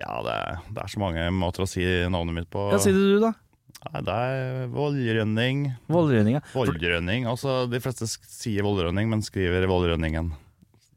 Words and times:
Ja, 0.00 0.18
det 0.24 0.32
er, 0.34 0.60
det 0.72 0.82
er 0.84 0.92
så 0.94 1.00
mange 1.02 1.28
måter 1.36 1.64
å 1.66 1.68
si 1.68 1.84
navnet 2.10 2.34
mitt 2.36 2.50
på. 2.52 2.68
Ja, 2.72 2.78
si 2.80 2.92
det 2.94 3.00
du, 3.04 3.18
da. 3.22 3.34
Nei, 3.80 4.00
det 4.04 4.14
er 4.14 4.68
Vollrønning. 4.74 5.64
Vollrønning, 5.88 6.34
ja. 6.38 6.44
Vollrønning. 6.52 7.26
Altså, 7.30 7.62
de 7.70 7.80
fleste 7.80 8.08
sier 8.10 8.64
Vollrønning, 8.66 9.08
men 9.12 9.22
skriver 9.24 9.64
Vollrønningen. 9.70 10.32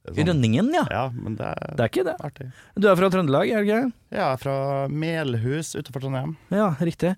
Sånn- 0.03 0.27
Rønningen, 0.27 0.67
ja. 0.75 0.81
Ja, 0.91 1.03
men 1.15 1.37
det 1.39 1.45
er, 1.47 1.75
Det 1.77 1.83
er 1.85 1.87
ikke 1.91 2.03
det. 2.03 2.15
artig. 2.27 2.47
Du 2.75 2.89
er 2.91 2.97
fra 2.99 3.07
Trøndelag, 3.13 3.47
er 3.47 3.63
du 3.63 3.69
ikke? 3.69 3.93
Jeg 4.11 4.19
er 4.25 4.37
fra 4.41 4.55
Melhus 4.91 5.69
utenfor 5.79 6.03
Trondheim. 6.03 6.33
Ja, 6.51 6.73
riktig. 6.83 7.13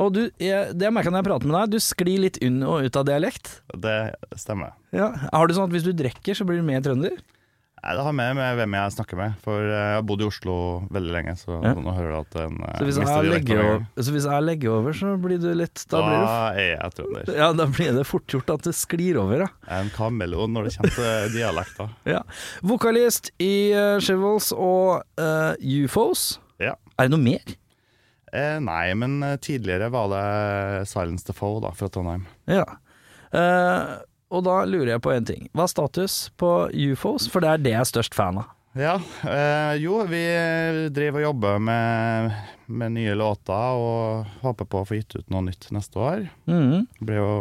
Og 0.00 0.14
du, 0.16 0.22
jeg, 0.40 0.72
det 0.72 0.86
jeg 0.88 0.94
merka 0.96 1.12
når 1.12 1.20
jeg 1.20 1.28
prater 1.28 1.50
med 1.50 1.58
deg, 1.60 1.74
du 1.74 1.78
sklir 1.84 2.22
litt 2.24 2.38
unn 2.40 2.62
og 2.64 2.86
ut 2.88 2.96
av 2.96 3.04
dialekt. 3.10 3.60
Det 3.76 3.98
stemmer. 4.40 4.72
Ja. 4.96 5.10
Har 5.28 5.46
du 5.46 5.52
sånn 5.58 5.68
at 5.68 5.76
hvis 5.76 5.84
du 5.84 5.92
drikker, 5.92 6.32
så 6.40 6.48
blir 6.48 6.56
du 6.56 6.64
mer 6.64 6.80
trønder? 6.80 7.20
Nei, 7.82 7.94
Det 7.98 8.02
har 8.06 8.12
med 8.14 8.36
med 8.38 8.56
hvem 8.60 8.74
jeg 8.78 8.92
snakker 8.94 9.18
med, 9.18 9.32
for 9.42 9.58
jeg 9.66 9.94
har 9.96 10.04
bodd 10.06 10.20
i 10.22 10.26
Oslo 10.28 10.54
veldig 10.94 11.12
lenge, 11.16 11.32
så 11.40 11.56
Ja. 11.64 11.72
nå 11.74 11.94
hører 11.96 12.12
du 12.12 12.18
at 12.20 12.36
en 12.44 12.60
eh, 12.62 12.76
Så 12.78 12.84
hvis, 12.86 12.98
over, 13.02 13.86
så 13.98 14.12
hvis 14.14 14.26
jeg 14.30 14.42
legger 14.46 14.70
over, 14.70 14.92
så 14.92 15.16
blir 15.18 15.40
du 15.42 15.48
litt 15.54 15.84
Da 15.90 15.98
Da 15.98 16.02
blir 16.06 16.26
er 16.62 16.76
jeg 16.78 16.92
trønder. 16.94 17.24
det, 17.26 17.36
ja, 17.36 17.52
da 17.52 17.66
blir 17.66 17.92
det 17.98 18.06
fort 18.06 18.26
gjort 18.28 18.50
at 18.54 18.62
det 18.62 18.74
sklir 18.78 19.18
over, 19.18 19.46
ja. 19.46 19.48
En 19.80 19.90
kameleon 19.90 20.52
når 20.54 20.68
det 20.68 20.76
kommer 20.76 20.94
til 20.94 21.34
dialekter. 21.34 21.90
ja. 22.14 22.22
Vokalist 22.62 23.32
i 23.42 23.72
uh, 23.74 23.98
Shivels 23.98 24.52
og 24.52 25.02
uh, 25.18 25.54
UFOs. 25.58 26.38
Ja. 26.62 26.76
Er 26.98 27.08
det 27.08 27.16
noe 27.16 27.24
mer? 27.24 27.58
Eh, 28.32 28.56
nei, 28.64 28.94
men 28.96 29.18
eh, 29.26 29.36
tidligere 29.36 29.90
var 29.92 30.06
det 30.08 30.88
Silence 30.88 31.26
the 31.26 31.34
Foe 31.36 31.58
da, 31.60 31.68
fra 31.76 31.90
Trondheim. 31.92 32.22
Ja. 32.48 32.64
Eh, 33.32 33.98
og 34.32 34.44
da 34.48 34.62
lurer 34.64 34.94
jeg 34.94 35.02
på 35.04 35.12
en 35.12 35.26
ting. 35.28 35.46
Hva 35.52 35.66
er 35.68 35.72
status 35.74 36.16
på 36.40 36.50
UFOs? 36.72 37.28
For 37.32 37.44
det 37.44 37.50
er 37.52 37.62
det 37.62 37.74
jeg 37.76 37.80
er 37.84 37.90
størst 37.92 38.16
fan 38.16 38.38
av. 38.42 38.48
Ja, 38.74 38.94
øh, 39.28 39.74
jo, 39.82 39.98
vi 40.08 40.22
driver 40.96 41.20
og 41.20 41.26
jobber 41.26 41.58
med, 41.60 42.30
med 42.72 42.94
nye 42.94 43.12
låter 43.20 43.76
og 43.76 44.30
håper 44.40 44.64
på 44.72 44.80
å 44.80 44.86
få 44.88 44.96
gitt 44.96 45.18
ut 45.18 45.28
noe 45.34 45.44
nytt 45.44 45.68
neste 45.76 46.00
år. 46.00 46.22
Mm. 46.48 46.86
Det 47.04 47.18
jo 47.20 47.34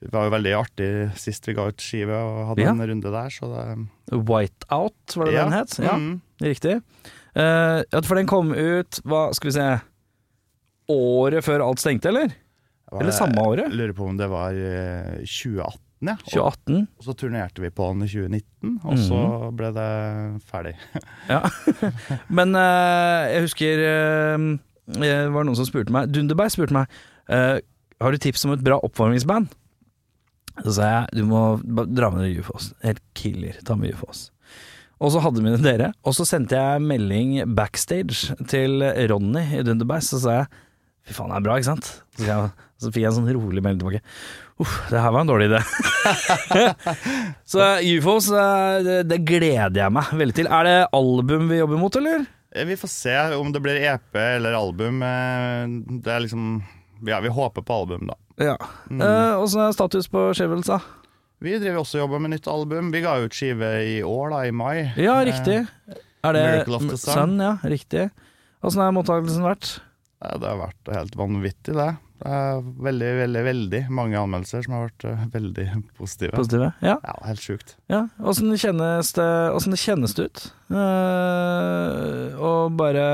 det 0.00 0.12
var 0.14 0.28
jo 0.28 0.32
veldig 0.32 0.52
artig 0.56 0.86
sist 1.20 1.44
vi 1.50 1.52
ga 1.58 1.66
ut 1.68 1.82
skive 1.82 2.14
og 2.16 2.38
hadde 2.52 2.62
Ja. 2.62 2.70
en 2.72 2.86
runde 2.88 3.10
der, 3.12 3.28
så 3.34 3.50
det 3.50 4.20
Whiteout, 4.30 5.16
var 5.16 5.26
det 5.26 5.34
Ja. 5.34 5.42
den 5.44 5.52
het? 5.58 5.74
Ja, 5.82 5.96
Mm. 5.98 6.20
riktig. 6.40 6.76
Uh, 7.36 7.82
for 8.02 8.14
den 8.16 8.26
kom 8.30 8.54
ut, 8.54 9.00
hva 9.04 9.34
skal 9.34 9.50
vi 9.50 9.52
se 9.58 9.80
Året 10.90 11.44
før 11.44 11.62
alt 11.66 11.78
stengte, 11.78 12.08
eller? 12.08 12.32
Var- 12.90 13.00
Eller 13.04 13.14
samme 13.16 13.44
året? 13.46 13.68
Jeg 13.70 13.78
lurer 13.78 13.94
på 13.96 14.08
om 14.08 14.16
det 14.18 14.28
var 14.32 14.56
eh, 14.56 15.20
2018, 15.22 15.80
ja. 16.00 16.14
Og, 16.16 16.24
2018. 16.32 16.80
og 16.98 17.04
så 17.06 17.14
turnerte 17.20 17.60
vi 17.64 17.70
på 17.76 17.88
den 17.92 18.02
i 18.06 18.08
2019, 18.08 18.74
og 18.88 18.98
så 18.98 19.20
ble 19.56 19.70
det 19.76 19.88
ferdig. 20.50 20.74
Ja. 21.30 21.42
Men 22.40 22.56
eh, 22.56 23.30
jeg 23.36 23.44
husker 23.46 23.82
eh, 23.86 24.46
Det 24.96 25.12
var 25.30 25.44
noen 25.46 25.58
som 25.58 25.68
spurte 25.68 25.92
meg 25.94 26.08
Dunderberg 26.10 26.50
spurte 26.50 26.74
meg 26.74 26.88
eh, 27.30 27.60
Har 28.00 28.10
du 28.10 28.18
tips 28.18 28.46
om 28.48 28.54
et 28.56 28.64
bra 28.66 28.80
oppvarmingsband. 28.82 29.52
Så 30.64 30.72
sa 30.76 30.88
jeg 30.90 31.20
du 31.20 31.22
må 31.28 31.42
dra 31.62 32.08
med 32.12 32.24
dere 32.26 32.40
UFOs. 32.42 32.72
Helt 32.84 33.00
killer. 33.16 33.60
Ta 33.64 33.76
med 33.78 33.94
UFOs. 33.94 34.26
Og 35.00 35.12
så 35.14 35.20
hadde 35.24 35.40
vi 35.40 35.52
dere, 35.64 35.92
og 36.04 36.12
så 36.12 36.26
sendte 36.28 36.58
jeg 36.58 36.82
melding 36.84 37.30
backstage 37.56 38.34
til 38.50 38.82
Ronny 39.08 39.46
i 39.56 39.62
Dunderberg. 39.64 40.02
Så 40.04 40.18
sa 40.20 40.34
jeg 40.42 40.50
fy 41.08 41.14
faen, 41.16 41.30
det 41.32 41.38
er 41.38 41.46
bra, 41.46 41.54
ikke 41.56 41.70
sant? 41.70 41.88
Så, 42.18 42.26
jeg, 42.28 42.50
så 42.80 42.88
fikk 42.90 43.02
jeg 43.04 43.10
en 43.12 43.18
sånn 43.20 43.32
rolig 43.36 43.62
melding 43.62 43.80
tilbake. 43.82 44.00
Uff, 44.60 44.74
det 44.90 45.00
her 45.00 45.12
var 45.14 45.20
en 45.24 45.30
dårlig 45.30 45.46
idé. 45.50 45.60
så 47.44 47.60
UFOs, 47.84 48.30
eh, 48.32 48.76
det, 48.84 48.96
det 49.10 49.18
gleder 49.28 49.82
jeg 49.84 49.94
meg 49.94 50.10
veldig 50.20 50.36
til. 50.36 50.48
Er 50.52 50.66
det 50.68 50.76
album 50.96 51.48
vi 51.50 51.60
jobber 51.60 51.80
mot, 51.80 51.96
eller? 52.00 52.24
Eh, 52.54 52.64
Vi 52.68 52.76
får 52.80 52.92
se 52.92 53.16
om 53.38 53.52
det 53.54 53.62
blir 53.64 53.80
EP 53.92 54.16
eller 54.20 54.56
album. 54.58 55.02
eh, 55.02 55.66
Det 56.02 56.12
er 56.16 56.24
liksom 56.26 56.62
Ja, 57.06 57.20
vi 57.24 57.28
håper 57.32 57.62
på 57.64 57.78
album, 57.82 58.08
da. 58.10 58.16
Ja. 58.40 58.56
Eh, 58.90 59.36
Åssen 59.40 59.62
er 59.64 59.72
status 59.76 60.08
på 60.12 60.30
Shovels, 60.36 60.66
da? 60.68 60.80
Vi 61.40 61.54
driver 61.56 61.80
også 61.80 61.96
og 61.96 62.02
jobber 62.04 62.20
med 62.20 62.34
nytt 62.34 62.48
album. 62.52 62.90
Vi 62.92 63.00
ga 63.00 63.14
ut 63.24 63.32
skive 63.32 63.70
i 63.88 64.00
år, 64.04 64.26
da, 64.34 64.40
i 64.44 64.50
mai. 64.52 64.90
Ja, 65.00 65.14
riktig. 65.24 65.62
Er 66.20 66.36
det 66.36 66.42
Miracle 66.44 66.76
of 66.76 66.84
the 66.90 66.98
Sun. 67.00 67.38
Ja, 67.40 67.54
riktig. 67.64 68.10
Åssen 68.60 68.82
har 68.84 68.92
mottakelsen 68.92 69.46
vært? 69.46 69.78
Eh, 70.20 70.36
Det 70.36 70.48
har 70.50 70.58
vært 70.66 70.92
helt 70.98 71.16
vanvittig, 71.16 71.72
det. 71.78 71.94
Veldig, 72.20 73.10
veldig, 73.20 73.42
veldig 73.46 73.80
mange 73.96 74.18
anmeldelser 74.20 74.66
som 74.66 74.76
har 74.76 74.88
vært 74.88 75.06
eh, 75.08 75.22
veldig 75.32 75.66
positive. 75.96 76.34
Positive? 76.36 76.72
Ja. 76.84 76.98
Ja, 77.00 77.16
helt 77.28 77.44
sjukt. 77.44 77.76
ja. 77.92 78.04
Åssen 78.20 78.52
kjennes 78.60 79.14
kjennes 79.80 80.14
det 80.18 80.28
ut 80.28 80.44
uh, 80.74 82.36
å 82.36 82.52
bare 82.76 83.06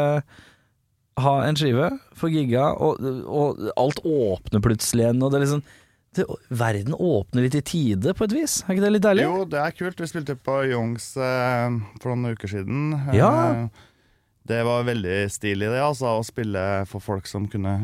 ha 1.22 1.34
en 1.46 1.56
skive, 1.56 1.90
få 2.18 2.28
gigga, 2.28 2.68
og, 2.76 3.00
og 3.24 3.62
alt 3.80 4.02
åpner 4.04 4.60
plutselig 4.64 5.06
igjen, 5.06 5.22
og 5.24 5.32
det 5.32 5.38
er 5.38 5.44
liksom 5.46 5.62
det, 6.16 6.26
Verden 6.48 6.96
åpner 6.96 7.46
litt 7.46 7.56
i 7.58 7.64
tide, 7.64 8.14
på 8.16 8.26
et 8.26 8.34
vis. 8.36 8.58
Er 8.64 8.76
ikke 8.76 8.84
det 8.86 8.92
litt 8.94 9.04
deilig? 9.04 9.26
Jo, 9.26 9.44
det 9.48 9.60
er 9.60 9.74
kult. 9.76 10.00
Vi 10.00 10.08
spilte 10.08 10.36
på 10.40 10.62
Youngs 10.70 11.10
eh, 11.20 11.76
for 12.00 12.12
noen 12.12 12.36
uker 12.36 12.52
siden. 12.52 12.94
Ja. 13.16 13.32
Eh, 13.52 13.84
det 14.46 14.60
var 14.66 14.84
veldig 14.86 15.16
stilig, 15.32 15.68
det, 15.72 15.80
altså, 15.82 16.14
å 16.20 16.24
spille 16.26 16.62
for 16.90 17.02
folk 17.04 17.26
som 17.30 17.48
kunne 17.50 17.76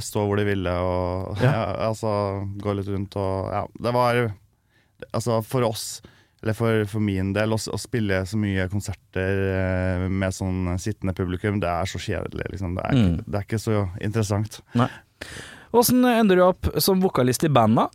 stå 0.00 0.24
hvor 0.28 0.38
de 0.40 0.44
ville 0.48 0.72
og 0.80 1.38
Ja. 1.42 1.50
ja. 1.56 1.62
altså, 1.90 2.10
gå 2.62 2.74
litt 2.78 2.88
rundt 2.92 3.16
og 3.20 3.50
Ja, 3.52 3.64
det 3.88 3.92
var 3.96 4.20
Altså, 5.12 5.40
for 5.44 5.66
oss, 5.66 6.00
eller 6.42 6.54
for, 6.56 6.84
for 6.88 7.02
min 7.04 7.32
del, 7.36 7.52
å, 7.52 7.58
å 7.58 7.78
spille 7.80 8.22
så 8.28 8.38
mye 8.40 8.68
konserter 8.72 9.40
eh, 9.50 10.04
med 10.08 10.32
sånn 10.32 10.70
sittende 10.80 11.12
publikum, 11.18 11.58
det 11.60 11.68
er 11.68 11.90
så 11.90 11.98
kjedelig, 12.00 12.46
liksom. 12.54 12.76
Det 12.78 12.84
er, 12.88 12.94
Mm. 13.00 13.16
det 13.26 13.40
er 13.40 13.44
ikke 13.44 13.60
så 13.60 13.82
interessant. 14.00 14.60
Åssen 15.74 16.04
ender 16.06 16.38
du 16.38 16.44
opp 16.46 16.70
som 16.80 17.02
vokalist 17.02 17.44
i 17.44 17.50
bandet? 17.52 17.90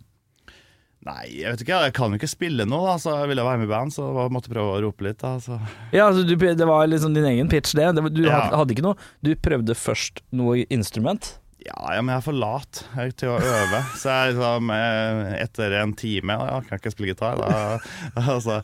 Nei, 1.09 1.25
jeg 1.41 1.51
vet 1.55 1.63
ikke, 1.65 1.81
jeg 1.87 1.93
kan 1.97 2.13
jo 2.13 2.19
ikke 2.19 2.29
spille 2.29 2.65
nå, 2.69 2.79
da, 2.85 2.95
så 3.01 3.15
jeg 3.23 3.31
ville 3.31 3.45
være 3.47 3.61
med 3.63 3.69
i 3.69 3.73
band, 3.73 3.93
så 3.95 4.05
jeg 4.13 4.33
måtte 4.35 4.51
prøve 4.53 4.75
å 4.77 4.79
rope 4.85 5.05
litt, 5.07 5.17
da. 5.23 5.35
Så. 5.41 5.57
Ja, 5.95 6.05
altså 6.11 6.21
du, 6.27 6.35
det 6.37 6.67
var 6.69 6.85
liksom 6.91 7.15
din 7.17 7.25
egen 7.31 7.49
pitch, 7.51 7.73
det. 7.77 7.87
det 7.97 8.03
du 8.13 8.23
Ja. 8.27 8.43
hadde, 8.53 8.75
ikke 8.75 8.85
noe 8.85 8.99
Du 9.25 9.31
prøvde 9.41 9.73
først 9.77 10.21
noe 10.37 10.61
instrument. 10.69 11.33
Ja, 11.65 11.75
ja, 11.97 11.99
men 12.01 12.13
jeg 12.13 12.21
er 12.21 12.27
for 12.29 12.37
lat 12.39 12.83
jeg, 12.95 13.15
til 13.19 13.33
å 13.33 13.39
øve. 13.41 13.81
Så 13.99 14.07
jeg 14.13 14.35
liksom 14.37 14.69
eh, 14.71 15.33
Etter 15.43 15.73
en 15.81 15.91
time 15.99 16.37
ja, 16.39 16.61
kan 16.63 16.77
jeg 16.77 16.83
ikke 16.85 16.93
spille 16.93 17.11
gitar. 17.11 17.35
Da, 17.41 17.81
altså, 18.37 18.61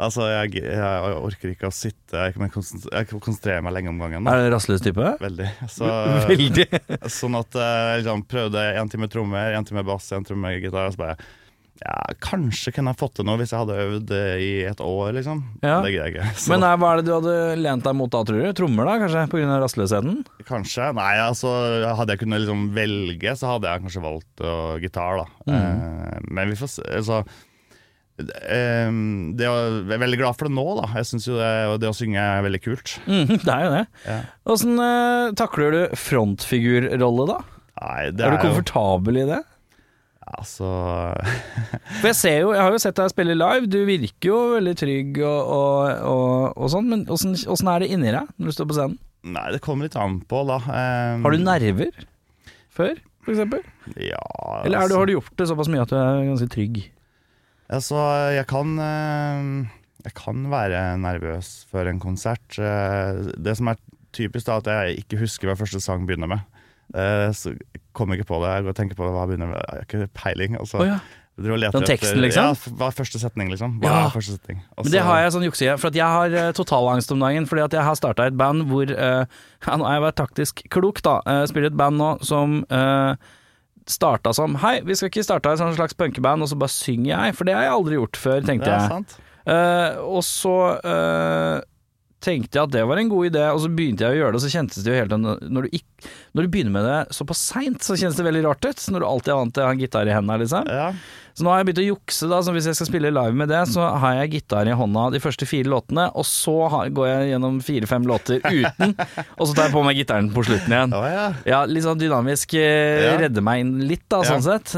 altså 0.00 0.28
jeg, 0.30 0.62
jeg 0.64 1.18
orker 1.18 1.52
ikke 1.52 1.68
å 1.68 1.74
sitte 1.76 2.22
Jeg, 2.30 2.38
konsentrerer 3.12 3.60
meg 3.66 3.76
lenge 3.76 3.92
om 3.92 4.00
gangen. 4.00 4.24
Da. 4.24 4.38
Er 4.38 4.46
det 4.46 4.54
rastløs 4.54 4.80
type? 4.86 5.10
Veldig. 5.20 5.50
Så, 5.68 5.90
Veldig. 6.32 6.66
sånn 7.12 7.36
at 7.42 7.60
jeg 7.60 8.00
liksom 8.00 8.24
prøvde 8.32 8.64
en 8.80 8.94
time 8.96 9.10
trommer, 9.12 9.52
en 9.60 9.68
time 9.68 9.84
bass, 9.90 10.08
en 10.16 10.24
time 10.24 10.54
gitar. 10.64 10.88
Og 10.88 10.96
så 10.96 11.02
bare 11.04 11.18
ja, 11.80 11.96
Kanskje 12.20 12.74
kunne 12.76 12.92
jeg 12.92 13.00
fått 13.00 13.14
til 13.16 13.26
noe 13.28 13.38
hvis 13.40 13.54
jeg 13.54 13.62
hadde 13.62 13.76
øvd 13.86 14.10
eh, 14.12 14.42
i 14.44 14.50
et 14.68 14.80
år, 14.84 15.14
liksom. 15.16 15.38
Ja. 15.64 15.78
Det 15.80 15.94
greier 15.94 16.10
jeg 16.10 16.16
ikke. 16.18 16.32
Så 16.36 16.52
Men 16.52 16.60
nei, 16.66 16.72
hva 16.80 16.90
er 16.92 17.00
det 17.00 17.06
du 17.08 17.12
hadde 17.14 17.36
lent 17.60 17.86
deg 17.86 17.96
mot 17.96 18.12
da, 18.12 18.20
tror 18.28 18.42
du? 18.42 18.48
Trommer, 18.58 18.88
da, 18.90 18.96
kanskje? 19.00 19.26
Pga. 19.32 19.60
rastløsheten? 19.64 20.18
kanskje. 20.50 20.90
Nei, 20.98 21.12
altså 21.24 21.52
hadde 21.96 22.14
jeg 22.16 22.24
kunnet 22.24 22.42
liksom 22.44 22.66
velge, 22.76 23.36
så 23.38 23.54
hadde 23.54 23.70
jeg 23.70 23.84
kanskje 23.86 24.02
valgt 24.04 24.42
uh, 24.44 24.74
gitar, 24.82 25.22
da. 25.22 25.54
Eh, 25.54 26.18
men 26.28 26.52
vi 26.52 26.58
får 26.58 26.72
se. 26.74 26.84
Altså, 27.00 27.22
eh, 28.20 28.90
det 29.38 29.46
jeg 29.46 29.70
er 29.80 30.02
veldig 30.04 30.20
glad 30.20 30.38
for 30.38 30.50
det 30.50 30.56
nå, 30.56 30.66
da. 30.82 30.90
Jeg 31.00 31.08
syns 31.12 31.28
jo 31.30 31.38
det, 31.38 31.52
det 31.82 31.90
å 31.90 31.96
synge 31.96 32.26
er 32.26 32.44
veldig 32.46 32.62
kult. 32.66 32.98
Mm, 33.10 33.38
det 33.40 33.54
er 33.54 33.64
jo 33.64 33.72
det. 33.78 33.84
Ja. 34.04 34.18
Åssen 34.52 34.84
eh, 34.84 35.32
takler 35.38 35.76
du 35.76 35.80
frontfigurrolle, 35.98 37.28
da? 37.30 37.40
Nei, 37.80 38.10
det 38.12 38.26
Er 38.26 38.36
du 38.36 38.42
komfortabel 38.44 39.22
jo 39.22 39.24
i 39.24 39.30
det? 39.30 39.40
Altså 40.38 40.68
For 42.00 42.06
jeg 42.10 42.16
ser 42.18 42.36
jo, 42.44 42.52
jeg 42.54 42.62
har 42.62 42.74
jo 42.74 42.80
sett 42.82 42.98
deg 43.00 43.10
spille 43.12 43.34
live, 43.34 43.66
du 43.70 43.80
virker 43.88 44.30
jo 44.30 44.38
veldig 44.54 44.74
trygg 44.78 45.18
og, 45.24 45.40
og, 45.56 46.04
og, 46.10 46.34
og 46.54 46.70
sånn, 46.72 46.90
men 46.92 47.02
åssen 47.10 47.72
er 47.72 47.82
det 47.84 47.90
inni 47.90 48.12
deg 48.14 48.30
når 48.36 48.52
du 48.52 48.56
står 48.56 48.68
på 48.70 48.76
scenen? 48.78 49.00
Nei, 49.34 49.48
det 49.52 49.60
kommer 49.64 49.84
litt 49.84 49.98
an 50.00 50.20
på, 50.30 50.38
da. 50.48 50.56
Um, 50.64 51.26
Har 51.26 51.34
du 51.34 51.42
nerver 51.44 51.90
før, 52.72 52.94
for 53.26 53.34
eksempel? 53.34 53.66
Ja, 54.00 54.22
Eller 54.64 54.78
er 54.78 54.88
du, 54.88 54.94
altså- 54.94 55.02
har 55.02 55.10
du 55.10 55.12
gjort 55.18 55.34
det 55.42 55.48
såpass 55.50 55.68
mye 55.72 55.82
at 55.84 55.92
du 55.92 55.98
er 55.98 56.22
ganske 56.30 56.48
trygg? 56.54 56.80
Altså, 57.70 57.98
jeg 58.38 58.46
kan 58.50 58.78
uh... 58.80 59.76
Jeg 60.00 60.14
kan 60.16 60.46
være 60.48 60.78
nervøs 60.96 61.66
før 61.68 61.90
en 61.90 61.98
konsert. 62.00 62.56
Eh, 62.56 63.18
Det 63.36 63.52
som 63.58 63.68
er 63.68 63.76
typisk, 64.16 64.46
da, 64.46 64.56
at 64.56 64.70
jeg 64.70 65.02
ikke 65.04 65.18
husker 65.20 65.50
hva 65.50 65.58
første 65.60 65.80
sang 65.84 66.06
begynner 66.08 66.30
med. 66.30 66.59
Eh, 66.94 67.30
Så 67.32 67.54
kom 67.92 68.10
jeg 68.10 68.20
ikke 68.20 68.28
på 68.34 68.40
det. 68.42 68.50
Jeg 68.54 68.62
går 68.64 68.68
og 68.74 68.76
tenker 68.76 68.96
på 68.98 69.08
hva 69.10 69.26
begynner 69.28 69.50
med. 69.50 69.62
Jeg 69.62 69.74
har 69.76 69.86
ikke 69.88 70.08
peiling. 70.14 70.56
Altså. 70.58 70.78
Oh, 70.80 70.86
ja. 70.86 70.98
Den 71.40 71.84
teksten, 71.88 72.18
etter- 72.18 72.20
liksom? 72.20 72.44
Ja, 72.44 72.74
hva 72.76 72.88
er 72.90 72.96
første 72.98 73.18
setning, 73.22 73.48
liksom? 73.48 73.78
Hva 73.80 73.88
Ja. 73.88 74.00
er 74.06 74.10
første 74.12 74.34
setning? 74.36 74.58
Og 74.76 74.84
Men 74.84 74.92
det 74.92 75.00
har 75.00 75.20
jeg 75.22 75.32
sånn 75.32 75.44
jukseside, 75.48 75.78
for 75.80 75.88
at 75.88 75.94
jeg 75.94 76.04
har 76.04 76.28
uh, 76.48 76.52
totalangst 76.52 77.12
om 77.12 77.20
dagen. 77.20 77.46
Fordi 77.46 77.62
at 77.64 77.72
jeg 77.72 77.82
har 77.82 77.94
starta 77.96 78.26
et 78.26 78.36
band 78.36 78.66
hvor 78.68 78.84
uh, 79.08 79.24
Nå 79.66 79.84
har 79.86 79.94
jeg 79.96 80.02
vært 80.04 80.18
taktisk 80.20 80.62
klok, 80.68 81.00
da. 81.02 81.20
Uh, 81.26 81.46
spiller 81.46 81.70
et 81.72 81.76
band 81.76 81.96
nå 81.96 82.10
som 82.22 82.60
uh, 82.70 83.14
starta 83.88 84.34
som 84.36 84.54
Hei, 84.60 84.80
vi 84.84 84.94
skal 84.94 85.08
ikke 85.08 85.24
starte 85.24 85.50
et 85.50 85.58
sånt 85.58 85.74
slags 85.78 85.94
punkeband, 85.96 86.42
og 86.44 86.48
så 86.52 86.58
bare 86.60 86.68
synger 86.74 87.10
jeg. 87.14 87.34
For 87.38 87.44
det 87.48 87.54
har 87.56 87.62
jeg 87.64 87.72
aldri 87.78 87.96
gjort 87.96 88.16
før, 88.20 88.40
tenkte 88.44 88.68
Det 88.68 88.76
jeg. 88.76 88.88
sant. 88.92 89.16
Eh, 89.50 89.96
og 90.04 90.20
så 90.22 90.52
eh, 90.84 91.60
tenkte 92.20 92.58
jeg 92.58 92.66
at 92.68 92.72
det 92.74 92.82
var 92.88 93.00
en 93.00 93.08
god 93.08 93.30
idé, 93.30 93.46
og 93.48 93.62
så 93.62 93.70
begynte 93.72 94.04
jeg 94.04 94.12
å 94.12 94.18
gjøre 94.20 94.34
det, 94.34 94.40
og 94.40 94.44
så 94.44 94.52
kjentes 94.52 94.84
det 94.84 94.92
jo 94.92 94.98
helt 94.98 95.14
Når 95.16 95.64
du, 95.66 95.68
ikke, 95.80 96.10
når 96.36 96.44
du 96.46 96.50
begynner 96.52 96.74
med 96.74 96.84
det 96.84 96.98
såpass 97.16 97.40
seint, 97.52 97.80
så 97.86 97.96
kjennes 97.96 98.18
det 98.18 98.26
veldig 98.26 98.42
rart 98.44 98.66
ut. 98.68 98.84
Når 98.92 99.00
du 99.00 99.06
alltid 99.08 99.32
er 99.32 99.40
vant 99.40 99.54
til 99.56 99.64
å 99.64 99.70
ha 99.70 99.74
en 99.76 99.80
gitar 99.80 100.10
i 100.10 100.12
hendene, 100.14 100.36
liksom. 100.44 100.68
Ja. 100.68 100.90
Så 101.32 101.46
nå 101.46 101.52
har 101.52 101.60
jeg 101.62 101.68
begynt 101.70 101.80
å 101.80 101.86
jukse, 101.86 102.28
da. 102.28 102.40
Så 102.44 102.52
hvis 102.52 102.66
jeg 102.68 102.76
skal 102.76 102.88
spille 102.90 103.12
live 103.14 103.36
med 103.40 103.48
det, 103.48 103.62
så 103.72 103.86
har 104.02 104.18
jeg 104.18 104.32
gitar 104.34 104.68
i 104.68 104.76
hånda 104.76 105.06
de 105.14 105.20
første 105.22 105.48
fire 105.48 105.70
låtene, 105.72 106.08
og 106.18 106.26
så 106.28 106.56
har, 106.74 106.90
går 106.92 107.08
jeg 107.08 107.30
gjennom 107.32 107.60
fire-fem 107.64 108.08
låter 108.10 108.42
uten, 108.44 108.92
og 109.38 109.44
så 109.46 109.54
tar 109.56 109.68
jeg 109.70 109.74
på 109.78 109.84
meg 109.86 110.00
gitaren 110.02 110.28
på 110.34 110.44
slutten 110.44 110.74
igjen. 110.76 110.92
Oh, 110.98 111.06
ja. 111.08 111.26
Ja, 111.48 111.62
litt 111.70 111.86
sånn 111.86 112.00
dynamisk. 112.02 112.52
eh, 112.60 113.14
Redder 113.22 113.46
meg 113.46 113.64
inn 113.64 113.76
litt, 113.88 114.04
da, 114.12 114.20
sånn 114.28 114.44
sett. 114.44 114.74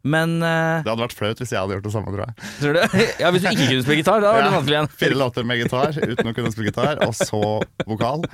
Eh, 0.00 0.08
men 0.08 0.38
uh, 0.40 0.80
Det 0.80 0.88
hadde 0.88 1.02
vært 1.02 1.12
flaut 1.12 1.40
hvis 1.42 1.50
jeg 1.52 1.60
hadde 1.60 1.74
gjort 1.76 1.84
det 1.84 1.92
samme, 1.92 2.12
tror 2.14 2.22
jeg. 2.24 2.34
tror 2.60 2.72
du 2.72 2.80
Ja, 3.22 3.30
hvis 3.34 3.42
du 3.44 3.48
ikke 3.50 3.66
kunne 3.68 3.84
spille 3.84 3.98
gitar, 4.00 4.22
da 4.24 4.30
var 4.32 4.40
det 4.40 4.48
Ja. 4.48 4.54
vanskelig 4.56 4.76
igjen. 4.78 4.88
Fire 5.02 5.18
låter 5.20 5.44
med 5.44 5.60
gitar 5.60 5.98
uten 6.00 6.30
å 6.30 6.34
kunne 6.38 6.52
spille 6.54 6.70
gitar, 6.72 7.02
og 7.04 7.12
så 7.18 7.42
vokal. 7.86 8.24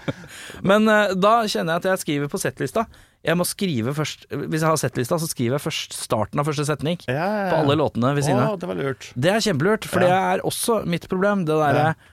Men 0.63 0.87
uh, 0.87 1.11
da 1.19 1.35
kjenner 1.51 1.75
jeg 1.75 1.83
at 1.83 1.91
jeg 1.91 2.03
skriver 2.05 2.31
på 2.31 2.39
settlista. 2.39 2.87
Jeg 3.27 3.35
må 3.35 3.43
skrive 3.49 3.91
først 3.97 4.29
Hvis 4.31 4.61
jeg 4.63 4.69
har 4.71 4.77
settlista, 4.79 5.17
så 5.19 5.27
skriver 5.27 5.57
jeg 5.59 5.65
først 5.65 5.97
starten 5.99 6.39
av 6.39 6.47
første 6.47 6.67
setning. 6.69 7.01
Ja, 7.11 7.15
ja, 7.19 7.25
ja. 7.27 7.51
På 7.51 7.63
alle 7.65 7.75
låtene 7.83 8.15
ved 8.15 8.23
siden 8.29 8.45
av. 8.45 8.61
det 8.63 8.69
var 8.71 8.79
lurt. 8.79 9.11
Det 9.19 9.33
er 9.35 9.43
kjempelurt, 9.43 9.89
for 9.91 10.07
det 10.07 10.13
er 10.15 10.45
også 10.47 10.85
mitt 10.87 11.09
problem. 11.11 11.43
Det 11.49 11.57
derre 11.59 11.89
Ja. 11.91 12.13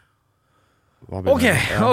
Ok. 1.12 1.44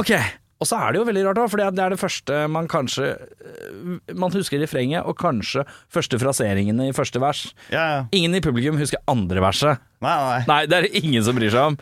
Ok. 0.01 0.13
Og 0.61 0.69
så 0.69 0.77
er 0.77 0.93
det 0.93 1.01
jo 1.01 1.07
veldig 1.09 1.23
rart, 1.25 1.41
for 1.49 1.61
det 1.61 1.69
er 1.81 1.95
det 1.95 2.01
første 2.01 2.41
man 2.53 2.67
kanskje 2.69 3.15
øh, 3.17 3.95
Man 4.13 4.33
husker 4.35 4.61
refrenget, 4.61 5.07
og 5.09 5.17
kanskje 5.21 5.65
første 5.93 6.19
fraseringene 6.21 6.91
i 6.91 6.97
første 6.97 7.23
vers. 7.23 7.47
Ja, 7.73 7.85
ja. 7.95 8.03
Ingen 8.17 8.37
i 8.37 8.43
publikum 8.45 8.77
husker 8.81 9.01
andre 9.11 9.41
verset. 9.41 9.81
Nei, 10.05 10.17
nei. 10.21 10.41
Nei, 10.49 10.59
det 10.69 10.77
er 10.77 10.87
det 10.87 11.01
ingen 11.03 11.25
som 11.25 11.37
bryr 11.37 11.53
seg 11.53 11.73
om. 11.73 11.79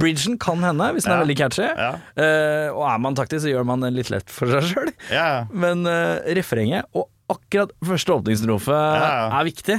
Bridgen 0.00 0.38
kan 0.40 0.64
hende, 0.64 0.90
hvis 0.96 1.04
den 1.04 1.12
Ja. 1.12 1.18
er 1.18 1.24
veldig 1.26 1.36
catchy. 1.40 1.68
Ja. 1.68 1.90
Eh, 2.16 2.68
og 2.72 2.86
er 2.88 3.02
man 3.04 3.16
taktisk, 3.16 3.44
så 3.44 3.52
gjør 3.52 3.68
man 3.68 3.84
det 3.84 3.92
litt 3.96 4.12
lett 4.12 4.32
for 4.32 4.48
seg 4.52 4.68
sjøl. 4.70 4.92
Ja, 5.12 5.26
ja. 5.36 5.42
Men 5.52 5.84
uh, 5.88 6.20
refrenget, 6.36 6.88
og 6.96 7.10
akkurat 7.32 7.72
første 7.84 8.16
åpningsstrofe, 8.16 8.76
ja. 8.76 9.28
er 9.28 9.48
viktig. 9.48 9.78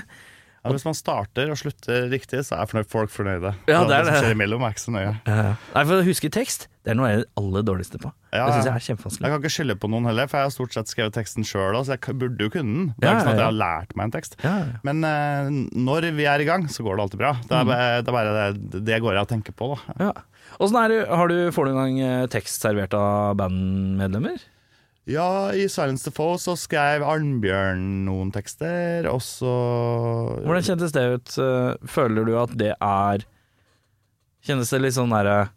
Ja, 0.64 0.72
hvis 0.72 0.86
man 0.88 0.96
starter 0.96 1.50
og 1.52 1.60
slutter 1.60 2.06
riktig, 2.12 2.46
så 2.48 2.62
er 2.62 2.86
folk 2.88 3.12
fornøyde. 3.12 3.52
Ja, 3.68 3.82
det 3.84 3.98
er 3.98 4.06
det. 4.06 4.14
det. 4.14 4.22
skjer 4.24 4.38
imellom, 4.38 4.64
er 4.64 4.78
ikke 4.78 4.86
så 4.86 4.94
nøye. 4.96 5.16
Nei, 5.28 5.84
for 5.84 5.98
å 5.98 6.06
huske 6.08 6.32
tekst, 6.32 6.70
det 6.84 6.92
er 6.92 6.98
noe 7.00 7.08
jeg 7.08 7.20
er 7.22 7.28
aller 7.40 7.64
dårligste 7.64 8.00
på. 8.04 8.10
Ja, 8.36 8.44
det 8.50 8.56
syns 8.58 8.66
jeg 8.68 8.96
er 8.98 8.98
Jeg 9.24 9.32
kan 9.32 9.38
ikke 9.40 9.52
skylde 9.56 9.76
på 9.80 9.88
noen 9.88 10.08
heller, 10.10 10.28
for 10.28 10.42
jeg 10.42 10.50
har 10.50 10.52
stort 10.52 10.74
sett 10.76 10.90
skrevet 10.92 11.14
teksten 11.16 11.46
sjøl 11.48 11.78
så 11.86 11.96
jeg 11.96 12.16
burde 12.20 12.44
jo 12.44 12.50
kunne 12.52 12.74
den. 12.74 12.88
Det 12.98 13.08
Ja, 13.08 13.14
er 13.14 13.16
ikke 13.16 13.24
sånn 13.30 13.34
at 13.38 13.40
jeg 13.44 13.48
har 13.48 13.60
lært 13.62 13.96
meg 13.96 14.04
en 14.10 14.12
tekst. 14.18 14.36
Ja, 14.44 14.54
ja. 14.60 14.66
Men 14.84 15.04
uh, 15.08 15.48
når 15.80 16.10
vi 16.18 16.26
er 16.28 16.44
i 16.44 16.48
gang, 16.50 16.68
så 16.68 16.84
går 16.84 16.98
det 17.00 17.06
alltid 17.06 17.22
bra. 17.24 17.32
Det 17.40 17.52
Mm. 17.56 17.60
er, 17.62 17.66
bare- 17.72 18.02
det, 18.04 18.08
er 18.08 18.18
bare 18.18 18.34
det, 18.52 18.84
det 18.90 19.02
går 19.06 19.14
jeg 19.16 19.22
og 19.24 19.32
tenker 19.32 19.56
på, 19.56 19.70
da. 19.78 19.96
Ja. 20.10 20.12
Åssen 20.60 20.76
er 20.84 20.90
det, 20.92 21.00
har 21.08 21.28
du, 21.32 21.38
får 21.56 21.66
du 21.66 21.72
en 21.72 21.80
gang 21.80 22.00
eh, 22.04 22.26
tekst 22.28 22.62
servert 22.62 22.94
av 23.00 23.38
bandmedlemmer? 23.40 24.44
Ja, 25.08 25.52
i 25.52 25.66
Silence 25.68 26.04
the 26.08 26.12
Foe 26.16 26.36
så 26.40 26.54
skrev 26.60 27.04
Arnbjørn 27.04 28.06
noen 28.06 28.30
tekster, 28.32 29.08
og 29.12 29.20
så 29.24 29.52
Hvordan 30.46 30.64
kjentes 30.64 30.94
det 30.96 31.04
ut? 31.16 31.34
Eh, 31.44 31.74
Føler 31.92 32.24
du 32.28 32.36
at 32.40 32.54
det 32.60 32.74
er 32.80 33.26
Kjennes 34.44 34.72
det 34.72 34.80
litt 34.84 34.96
sånn 34.96 35.12
derre 35.12 35.50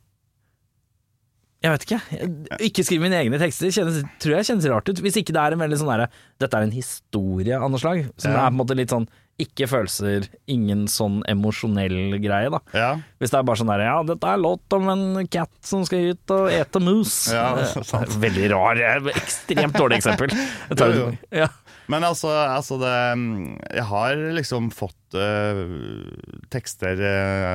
Jeg 1.65 1.73
vet 1.73 1.85
ikke. 1.87 2.01
Jeg- 2.13 2.59
Ikke 2.71 2.85
skrive 2.85 3.01
mine 3.07 3.17
egne 3.25 3.39
tekster 3.41 3.73
kjennes, 3.73 4.03
tror 4.21 4.37
jeg 4.37 4.45
kjennes 4.47 4.67
rart 4.71 4.89
ut. 4.89 5.01
Hvis 5.03 5.17
ikke 5.17 5.33
det 5.35 5.41
er 5.43 5.53
en 5.57 5.59
veldig 5.65 5.79
sånn 5.81 5.89
derre 5.91 6.09
Dette 6.39 6.55
er 6.55 6.63
en 6.67 6.71
historie 6.71 7.57
av 7.59 7.71
noe 7.71 7.79
slag. 7.81 8.11
Som 8.19 8.33
Ja. 8.33 8.47
er 8.47 8.51
på 8.51 8.55
en 8.55 8.59
måte 8.67 8.77
litt 8.77 8.91
sånn 8.91 9.09
ikke 9.39 9.67
følelser, 9.69 10.29
ingen 10.49 10.87
sånn 10.87 11.23
emosjonell 11.29 12.17
greie, 12.23 12.49
da. 12.51 12.59
Ja, 12.73 12.97
Hvis 13.21 13.31
det 13.31 13.35
er 13.39 13.43
bare 13.43 13.57
sånn 13.57 13.67
der 13.69 13.81
Ja, 13.85 14.03
dette 14.03 14.25
er 14.25 14.39
låt 14.39 14.73
om 14.73 14.89
en 14.89 15.27
katt 15.29 15.51
som 15.61 15.85
skal 15.85 16.11
ut 16.13 16.31
og 16.31 16.49
ete 16.51 16.81
mus. 16.81 17.33
Ja, 17.33 17.55
Eh. 17.57 18.05
Veldig 18.27 18.51
rar. 18.51 18.77
eh, 18.77 19.01
Ekstremt 19.13 19.73
dårlig 19.75 19.99
eksempel. 20.03 20.31
Jo, 20.79 20.93
jo. 20.93 21.19
Ja. 21.33 21.49
Men 21.89 22.03
altså, 22.03 22.29
altså 22.29 22.79
det, 22.81 23.67
Jeg 23.75 23.85
har 23.85 24.15
liksom 24.35 24.71
fått 24.73 25.15
uh, 25.15 26.11
tekster 26.51 26.99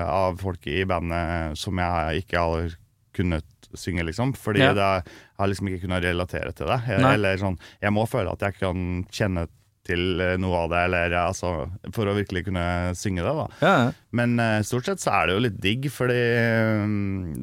av 0.08 0.38
folk 0.42 0.66
i 0.68 0.84
bandet 0.86 1.58
som 1.58 1.78
jeg 1.78 2.24
ikke 2.26 2.38
har 2.40 2.70
kunnet 3.14 3.44
synge, 3.80 4.04
liksom. 4.06 4.34
Fordi 4.34 4.60
Ja. 4.60 4.74
det, 4.74 4.82
jeg 4.82 5.04
har 5.40 5.48
liksom 5.48 5.68
ikke 5.68 5.82
kunnet 5.88 6.04
relatere 6.04 6.52
til 6.54 6.68
det. 6.68 6.80
Jeg, 6.88 7.02
eller 7.14 7.38
sånn, 7.38 7.58
jeg 7.82 7.92
må 7.94 8.08
føle 8.08 8.32
at 8.32 8.40
jeg 8.42 8.54
kan 8.60 9.06
kjenne 9.12 9.48
til 9.92 10.22
eh, 10.24 10.38
noe 10.42 10.64
av 10.66 10.72
det, 10.72 10.84
eller 10.88 11.16
altså 11.22 11.52
For 11.96 12.10
å 12.10 12.16
virkelig 12.18 12.46
kunne 12.48 12.66
synge 12.98 13.26
det. 13.26 13.34
Ja. 13.64 13.76
Men 14.18 14.36
eh, 14.42 14.60
stort 14.68 14.88
sett 14.90 15.04
så 15.04 15.14
er 15.16 15.30
det 15.30 15.36
jo 15.36 15.44
litt 15.46 15.60
digg, 15.64 15.88
fordi 15.94 16.18
eh, 16.18 16.86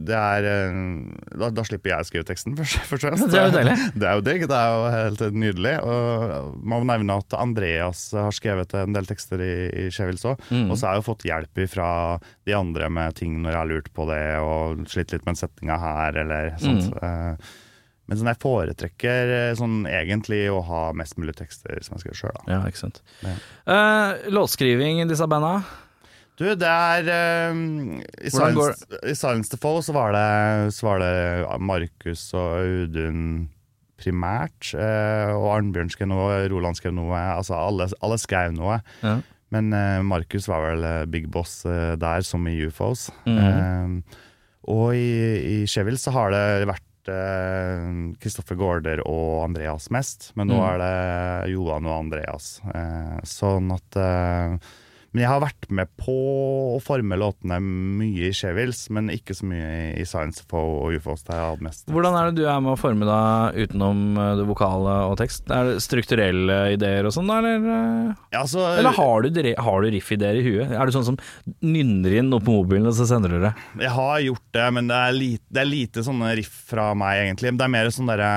det 0.09 0.19
er 0.19 0.49
da, 1.39 1.51
da 1.55 1.65
slipper 1.67 1.95
jeg 1.95 2.07
å 2.07 2.09
skrive 2.09 2.29
teksten, 2.29 2.57
først 2.59 2.99
og 2.99 3.05
fremst. 3.05 3.29
Det 3.33 3.41
er 3.41 3.49
jo 3.51 3.57
deilig. 3.57 3.77
Det 3.99 4.09
er 4.09 4.19
jo 4.19 4.25
digg, 4.25 4.45
det 4.49 4.59
er 4.59 4.75
jo 4.75 4.91
helt 4.95 5.23
nydelig. 5.45 5.75
Og 5.85 6.59
må 6.69 6.81
nevne 6.89 7.19
at 7.21 7.39
Andreas 7.39 8.09
har 8.17 8.35
skrevet 8.35 8.75
en 8.79 8.97
del 8.97 9.09
tekster 9.09 9.43
i, 9.43 9.55
i 9.85 9.87
Chevils 9.95 10.27
òg. 10.29 10.43
Mm. 10.51 10.69
Og 10.69 10.77
så 10.79 10.89
har 10.89 10.97
jeg 10.97 11.03
jo 11.03 11.09
fått 11.11 11.27
hjelp 11.29 11.63
fra 11.73 11.89
de 12.49 12.55
andre 12.57 12.91
med 12.93 13.17
ting 13.19 13.41
når 13.43 13.53
jeg 13.53 13.61
har 13.61 13.73
lurt 13.73 13.91
på 13.97 14.07
det, 14.11 14.23
og 14.43 14.85
slitt 14.91 15.15
litt 15.15 15.27
med 15.29 15.41
setninga 15.41 15.81
her, 15.83 16.21
eller 16.25 16.53
sånt. 16.63 16.93
Mm. 16.95 17.67
Men 18.09 18.17
sånn 18.17 18.31
jeg 18.31 18.41
foretrekker 18.41 19.35
eh, 19.37 19.51
sånn 19.59 19.83
egentlig 19.89 20.47
å 20.49 20.63
ha 20.65 20.87
mest 20.97 21.19
mulig 21.21 21.37
tekster 21.37 21.83
som 21.85 21.97
jeg 21.97 22.07
skriver 22.07 22.21
sjøl. 22.23 22.41
Ja, 22.49 22.63
ikke 22.65 22.81
sant. 22.81 23.03
Ja. 23.21 23.35
Uh, 23.69 24.31
låtskriving 24.33 25.03
i 25.03 25.09
disse 25.11 25.29
banda? 25.29 25.59
Du, 26.39 26.47
det 26.57 26.71
er 26.71 27.11
eh, 27.13 27.61
i, 28.23 28.33
Silence, 28.33 28.87
I 29.03 29.15
Silence 29.19 29.53
the 29.53 29.61
Foe 29.61 29.83
så 29.85 29.93
var 29.97 30.15
det, 30.17 30.29
så 30.77 30.89
var 30.89 31.03
det 31.03 31.15
Markus 31.61 32.29
og 32.33 32.63
Audun 32.63 33.49
primært. 33.99 34.71
Uh, 34.73 35.35
og 35.35 35.51
Arnbjørn 35.59 35.93
skrev 35.93 36.09
noe, 36.09 36.45
Roland 36.49 36.79
skrev 36.79 36.95
noe. 36.97 37.19
Altså 37.19 37.59
alle, 37.59 37.91
alle 38.01 38.21
skrev 38.23 38.55
noe. 38.57 38.79
Ja. 39.03 39.19
Men 39.53 39.69
uh, 39.75 40.01
Markus 40.07 40.49
var 40.49 40.65
vel 40.65 40.89
big 41.13 41.29
boss 41.35 41.61
der, 41.67 42.25
som 42.25 42.49
i 42.49 42.57
UFOs. 42.69 43.11
Mhm. 43.29 43.45
Eh, 43.45 44.25
og 44.69 44.93
i, 44.97 45.13
i 45.41 45.57
Sheville 45.69 46.01
så 46.01 46.13
har 46.13 46.33
det 46.35 46.69
vært 46.69 46.85
Kristoffer 47.07 48.59
Gaarder 48.59 49.05
og 49.07 49.45
Andreas 49.45 49.87
mest, 49.95 50.33
men 50.35 50.51
nå 50.51 50.59
mm. 50.59 50.67
er 50.67 50.83
det 50.83 51.53
Johan 51.55 51.87
og 51.89 51.95
Andreas. 51.95 52.59
Eh, 52.75 53.17
sånn 53.29 53.71
at 53.77 53.99
eh, 54.03 54.59
Men 55.15 55.23
jeg 55.25 55.31
har 55.33 55.41
vært 55.41 55.69
med 55.73 55.89
på 55.97 56.15
å 56.77 56.81
forme 56.85 57.17
låtene 57.17 57.57
mye 57.65 58.29
i 58.29 58.35
Shevils, 58.37 58.85
men 58.93 59.09
ikke 59.13 59.33
så 59.37 59.47
mye 59.49 59.95
i 59.97 60.05
Science 60.09 60.45
og 60.53 60.93
UFOs. 60.99 61.23
Det 61.25 61.33
er 61.37 61.63
mest 61.65 61.89
Hvordan 61.89 62.17
er 62.19 62.29
det 62.29 62.43
du 62.43 62.49
er 62.49 62.59
med 62.61 62.75
å 62.75 62.79
forme 62.81 63.09
da 63.09 63.21
utenom 63.57 64.03
eh, 64.21 64.35
det 64.41 64.45
vokale 64.51 64.97
og 65.09 65.17
tekst? 65.21 65.49
Er 65.49 65.71
det 65.73 65.79
strukturelle 65.85 66.59
ideer 66.75 67.09
og 67.09 67.15
sånn, 67.17 67.31
da, 67.31 67.39
eller? 67.41 67.65
eh? 67.73 68.11
ja, 68.35 68.43
altså, 68.43 68.67
Eller 68.75 68.93
har 68.99 69.25
du, 69.25 69.41
har 69.65 69.87
du 69.87 69.91
riff-ideer 69.97 70.41
i 70.41 70.45
huet? 70.45 70.75
Er 70.77 70.85
du 70.91 70.95
sånn 70.99 71.09
som 71.09 71.19
nynner 71.65 72.19
inn 72.21 72.29
noe 72.33 72.45
på 72.45 72.59
mobilen, 72.61 72.91
og 72.91 72.97
så 72.99 73.09
sender 73.09 73.33
du 73.33 73.41
det? 73.47 73.55
Jeg 73.81 73.95
har 73.97 74.21
gjort 74.27 74.45
det, 74.59 74.67
men 74.77 74.93
det 74.93 75.01
er 75.09 75.17
lite, 75.17 75.45
det 75.49 75.65
er 75.65 75.71
lite 75.73 76.05
sånne 76.05 76.35
riff 76.39 76.61
fra 76.69 76.91
meg, 76.99 77.23
egentlig. 77.25 77.55
Det 77.57 77.65
er 77.65 77.75
mer 77.79 77.93
sånn 77.95 78.13
derre 78.13 78.31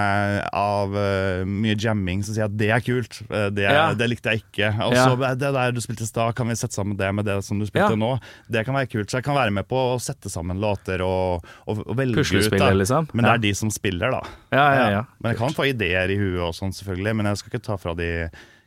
av 0.55 0.95
eh, 0.95 1.43
mye 1.47 1.75
jamming 1.75 2.23
som 2.23 2.37
sier 2.37 2.47
at 2.47 2.55
det 2.55 2.71
er 2.71 2.85
kult. 2.85 3.21
Det, 3.27 3.67
Ja. 3.67 3.91
det 3.97 4.07
likte 4.11 4.31
jeg 4.33 4.45
ikke. 4.45 4.71
Og 4.87 4.95
så 4.95 5.11
ja. 5.19 5.35
det 5.35 5.51
der 5.59 5.75
du 5.75 5.83
spilte 5.83 6.07
i 6.07 6.09
stad, 6.09 6.31
kan 6.37 6.47
vi 6.47 6.55
sette 6.61 6.77
sammen 6.77 6.97
det 6.99 7.09
med 7.17 7.27
det 7.27 7.35
som 7.45 7.59
du 7.61 7.65
spilte 7.67 7.91
Ja. 7.93 7.99
nå? 7.99 8.11
Det 8.51 8.63
kan 8.67 8.77
være 8.77 8.89
kult. 8.91 9.09
Så 9.11 9.19
jeg 9.19 9.25
kan 9.27 9.37
være 9.37 9.53
med 9.55 9.67
på 9.69 9.79
å 9.91 9.99
sette 10.01 10.31
sammen 10.31 10.61
låter 10.63 11.03
og, 11.05 11.45
og, 11.65 11.83
og 11.85 11.97
velge 11.99 12.23
ut. 12.23 12.53
Da. 12.57 12.71
liksom? 12.77 13.09
Men 13.13 13.27
det 13.27 13.33
er 13.35 13.43
de 13.49 13.53
som 13.57 13.73
spiller, 13.73 14.13
da. 14.15 14.21
Ja, 14.53 14.65
ja, 14.77 14.85
ja. 14.99 15.03
Men 15.19 15.33
jeg 15.33 15.41
kan 15.41 15.57
få 15.57 15.67
ideer 15.71 16.13
i 16.13 16.19
huet 16.21 16.41
og 16.51 16.55
sånn, 16.57 16.73
selvfølgelig. 16.77 17.15
Men 17.19 17.31
jeg 17.31 17.41
skal 17.41 17.53
ikke 17.55 17.65
ta 17.71 17.77
fra 17.81 17.95
de 17.97 18.11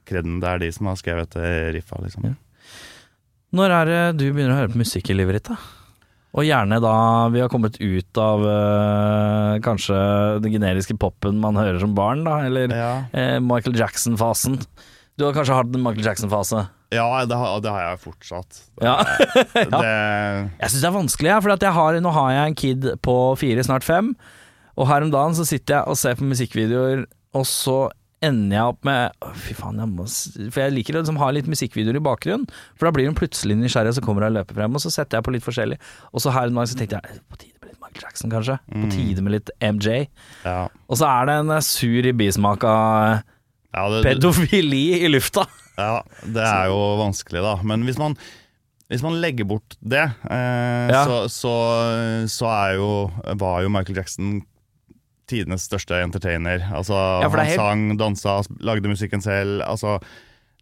kreden. 0.05 0.41
Det 0.43 0.51
er 0.51 0.61
de 0.67 0.73
som 0.77 0.91
har 0.91 0.99
skrevet 1.01 1.39
eh, 1.41 1.71
riffa, 1.79 2.03
liksom. 2.05 2.35
Når 3.55 3.71
er 3.71 3.91
det 3.91 4.03
du 4.19 4.27
begynner 4.35 4.57
å 4.57 4.61
høre 4.65 4.73
på 4.75 4.81
musikk 4.83 5.11
i 5.13 5.17
livet 5.17 5.39
ditt, 5.39 5.53
da? 5.55 5.59
Og 6.35 6.43
gjerne 6.43 6.81
da 6.83 6.95
vi 7.31 7.39
har 7.39 7.51
kommet 7.53 7.77
ut 7.79 8.19
av 8.19 8.43
øh, 8.43 9.53
kanskje 9.63 9.99
den 10.43 10.57
generiske 10.57 10.97
popen 10.99 11.39
man 11.43 11.55
hører 11.55 11.79
som 11.79 11.93
barn, 11.95 12.25
da, 12.27 12.41
eller 12.49 12.75
Ja, 12.75 12.89
eh, 13.15 13.37
Michael 13.39 13.79
Jackson-fasen. 13.79 14.59
Du 15.15 15.29
har 15.29 15.37
kanskje 15.37 15.55
hatt 15.61 15.71
en 15.71 15.85
Michael 15.85 16.09
Jackson-fase? 16.09 16.65
Ja 16.95 17.07
det, 17.29 17.37
har, 17.39 17.59
det 17.65 17.73
har 17.75 17.83
jeg 17.89 18.01
fortsatt. 18.05 18.63
Ja. 18.83 18.95
Det, 19.55 19.83
Jeg 20.63 20.71
syns 20.71 20.81
det 20.81 20.89
er 20.89 20.97
vanskelig, 20.97 21.35
for 21.45 21.67
har, 21.79 22.01
nå 22.05 22.15
har 22.15 22.31
jeg 22.35 22.53
en 22.53 22.59
kid 22.63 22.89
på 23.05 23.19
fire, 23.41 23.67
snart 23.67 23.87
fem. 23.87 24.15
Og 24.75 24.89
her 24.91 25.05
om 25.07 25.13
dagen 25.13 25.37
så 25.39 25.47
sitter 25.47 25.79
jeg 25.79 25.91
og 25.91 25.99
ser 26.01 26.17
på 26.19 26.27
musikkvideoer, 26.27 27.05
og 27.35 27.47
så 27.47 27.79
ender 28.25 28.57
jeg 28.57 28.73
opp 28.73 28.87
med 28.89 29.13
Å, 29.21 29.31
Fy 29.37 29.53
faen, 29.59 29.81
jeg 29.83 29.91
må 29.91 30.07
For 30.07 30.63
jeg 30.63 30.73
liker 30.73 30.97
å 30.97 31.03
liksom 31.03 31.19
ha 31.21 31.29
litt 31.35 31.51
musikkvideoer 31.51 31.99
i 32.01 32.05
bakgrunnen, 32.05 32.47
for 32.79 32.89
da 32.89 32.95
blir 32.97 33.11
hun 33.11 33.19
plutselig 33.19 33.57
nysgjerrig, 33.61 33.93
og 33.93 33.99
så 33.99 34.05
kommer 34.07 34.25
hun 34.25 34.33
og 34.33 34.39
løper 34.41 34.59
frem, 34.59 34.79
og 34.79 34.83
så 34.83 34.93
setter 34.95 35.19
jeg 35.21 35.27
på 35.27 35.35
litt 35.35 35.45
forskjellig. 35.47 35.79
Og 36.13 36.25
så 36.25 36.33
her 36.35 36.51
om 36.51 36.59
dagen 36.61 36.73
så 36.73 36.79
tenkte 36.81 37.01
jeg 37.03 37.21
på 37.29 37.41
tide 37.43 37.59
med 37.61 37.71
litt 37.71 37.83
Michael 37.83 38.07
Jackson, 38.07 38.33
kanskje. 38.33 38.59
På 38.73 38.91
tide 38.95 39.27
med 39.27 39.37
litt 39.37 39.55
MJ. 39.61 40.07
ja. 40.47 40.59
Og 40.89 41.01
så 41.01 41.09
er 41.11 41.29
det 41.29 41.39
en 41.43 41.55
eh, 41.55 41.65
sur 41.65 42.09
i 42.09 42.15
bismak 42.17 42.65
av 42.69 43.23
Ja, 43.75 43.85
det, 43.90 44.04
pedofili 44.07 44.85
i 45.02 45.11
lufta. 45.11 45.47
ja, 45.76 45.99
det 46.23 46.47
er 46.47 46.71
jo 46.71 46.81
vanskelig, 47.02 47.43
da. 47.43 47.57
Men 47.66 47.83
hvis 47.88 47.99
man, 47.99 48.14
hvis 48.93 49.02
man 49.02 49.19
legger 49.23 49.49
bort 49.50 49.76
det, 49.83 50.04
eh, 50.31 50.93
Ja. 50.93 51.04
så, 51.09 51.25
så, 51.33 51.54
så 52.31 52.52
jo, 52.78 52.90
var 53.40 53.64
jo 53.64 53.73
Michael 53.75 53.99
Jackson 53.99 54.43
tidenes 55.31 55.64
største 55.66 55.99
entertainer. 56.04 56.62
Altså, 56.71 56.95
Ja, 57.25 57.28
han 57.33 57.40
han 57.40 57.57
sang, 57.57 57.85
dansa, 57.99 58.43
lagde 58.61 58.88
musikken 58.93 59.25
selv. 59.25 59.62
Altså, 59.66 59.99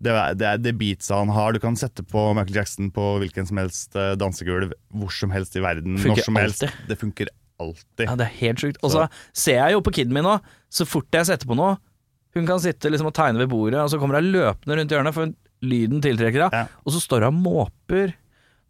det, 0.02 0.14
det, 0.38 0.46
er 0.48 0.58
det 0.62 0.74
beatsa 0.78 1.20
han 1.20 1.30
har. 1.34 1.52
Du 1.54 1.60
kan 1.62 1.76
sette 1.78 2.02
på 2.06 2.30
Michael 2.34 2.62
Jackson 2.62 2.90
på 2.94 3.18
hvilken 3.22 3.46
som 3.46 3.60
helst 3.60 3.94
eh, 3.98 4.14
dansegulv 4.18 4.72
hvor 4.94 5.12
som 5.14 5.34
helst 5.34 5.58
i 5.58 5.62
verden. 5.62 5.98
Når 6.00 6.24
som 6.24 6.38
helst. 6.40 6.64
alltid. 6.64 6.88
Det 6.88 6.98
funker 6.98 7.30
alltid. 7.62 8.06
Ja, 8.08 8.16
det 8.18 8.26
er 8.30 8.36
helt 8.40 8.62
sjukt. 8.64 8.80
Og 8.82 8.94
så 8.94 9.06
ser 9.36 9.60
jeg 9.60 9.76
jo 9.76 9.82
på 9.84 9.92
kiden 9.94 10.14
min 10.16 10.26
nå, 10.26 10.38
så 10.72 10.86
fort 10.88 11.10
jeg 11.14 11.28
setter 11.28 11.50
på 11.50 11.58
noe 11.58 11.76
Hun 12.34 12.46
kan 12.48 12.60
sitte 12.64 12.88
liksom 12.90 13.10
og 13.10 13.14
tegne 13.16 13.42
ved 13.42 13.50
bordet, 13.52 13.80
og 13.82 13.90
så 13.92 13.98
kommer 14.00 14.16
hun 14.20 14.30
løpende 14.32 14.78
rundt 14.78 14.92
hjørnet, 14.94 15.14
for 15.16 15.32
lyden 15.62 16.00
tiltrekker 16.02 16.46
henne. 16.46 16.62
Ja. 16.64 16.80
Og 16.86 16.94
så 16.94 17.02
står 17.04 17.26
hun 17.26 17.36
og 17.36 17.42
måper 17.44 18.14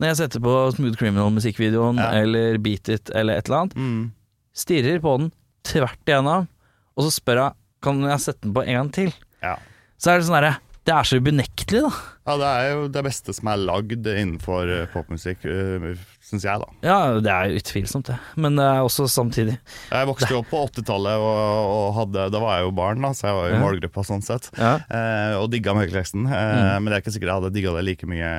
når 0.02 0.09
jeg 0.11 0.19
setter 0.19 0.42
på 0.42 0.52
Smooth 0.75 0.99
Criminal-musikkvideoen 0.99 2.00
Ja. 2.00 2.09
eller 2.25 2.57
Beat 2.59 2.88
It 2.90 3.11
eller 3.14 3.38
et 3.38 3.47
eller 3.47 3.61
annet. 3.61 3.76
Mm. 3.78 4.12
Stirrer 4.52 4.99
på 5.04 5.12
den 5.21 5.28
tvert 5.62 6.02
igjennom, 6.11 6.49
og 6.97 7.04
så 7.07 7.12
spør 7.14 7.42
hun 7.45 7.59
kan 7.83 8.02
jeg 8.11 8.21
sette 8.25 8.42
den 8.47 8.54
på 8.54 8.64
en 8.66 8.75
gang 8.81 8.90
til. 8.95 9.12
Ja. 9.42 9.57
Så 9.99 10.11
er 10.11 10.19
det 10.19 10.26
sånn 10.26 10.38
herre 10.40 10.57
Det 10.82 10.90
er 10.96 11.06
så 11.06 11.18
ubenektelig, 11.22 11.80
da. 11.84 11.90
ja, 12.26 12.34
det 12.40 12.46
er 12.50 12.64
jo 12.72 12.86
det 12.90 13.02
beste 13.06 13.30
som 13.36 13.46
er 13.52 13.60
lagd 13.62 14.06
innenfor 14.10 14.66
eh, 14.66 14.88
popmusikk, 14.90 15.44
uh, 15.46 15.84
syns 16.26 16.42
jeg, 16.48 16.58
da. 16.58 16.66
Ja, 16.82 16.96
det 17.22 17.30
er 17.30 17.54
utvilsomt, 17.60 18.08
det. 18.10 18.16
Men 18.42 18.56
det 18.58 18.64
er 18.66 18.80
også 18.82 19.06
samtidig 19.10 19.54
Jeg 19.92 20.08
vokste 20.10 20.30
jo 20.34 20.40
opp 20.40 20.50
på 20.50 20.62
80-tallet, 20.66 21.22
og, 21.22 21.70
og 21.76 21.86
hadde, 22.00 22.24
da 22.34 22.40
var 22.42 22.56
jeg 22.58 22.66
jo 22.66 22.74
barn, 22.80 23.04
da, 23.06 23.12
så 23.14 23.28
jeg 23.30 23.38
var 23.38 23.46
i 23.46 23.54
Ja. 23.54 23.60
målgruppa 23.62 24.04
sånn 24.10 24.26
sett. 24.26 24.50
Ja. 24.58 24.72
Eh, 24.90 25.36
og 25.38 25.50
digga 25.54 25.76
Jackson. 25.86 26.26
Eh, 26.26 26.40
Mm. 26.52 26.82
Men 26.82 26.90
det 26.90 26.96
er 26.98 27.02
ikke 27.04 27.14
sikkert 27.14 27.30
jeg 27.30 27.38
hadde 27.40 27.52
digga 27.54 27.72
det 27.78 27.84
like 27.86 28.06
mye 28.10 28.30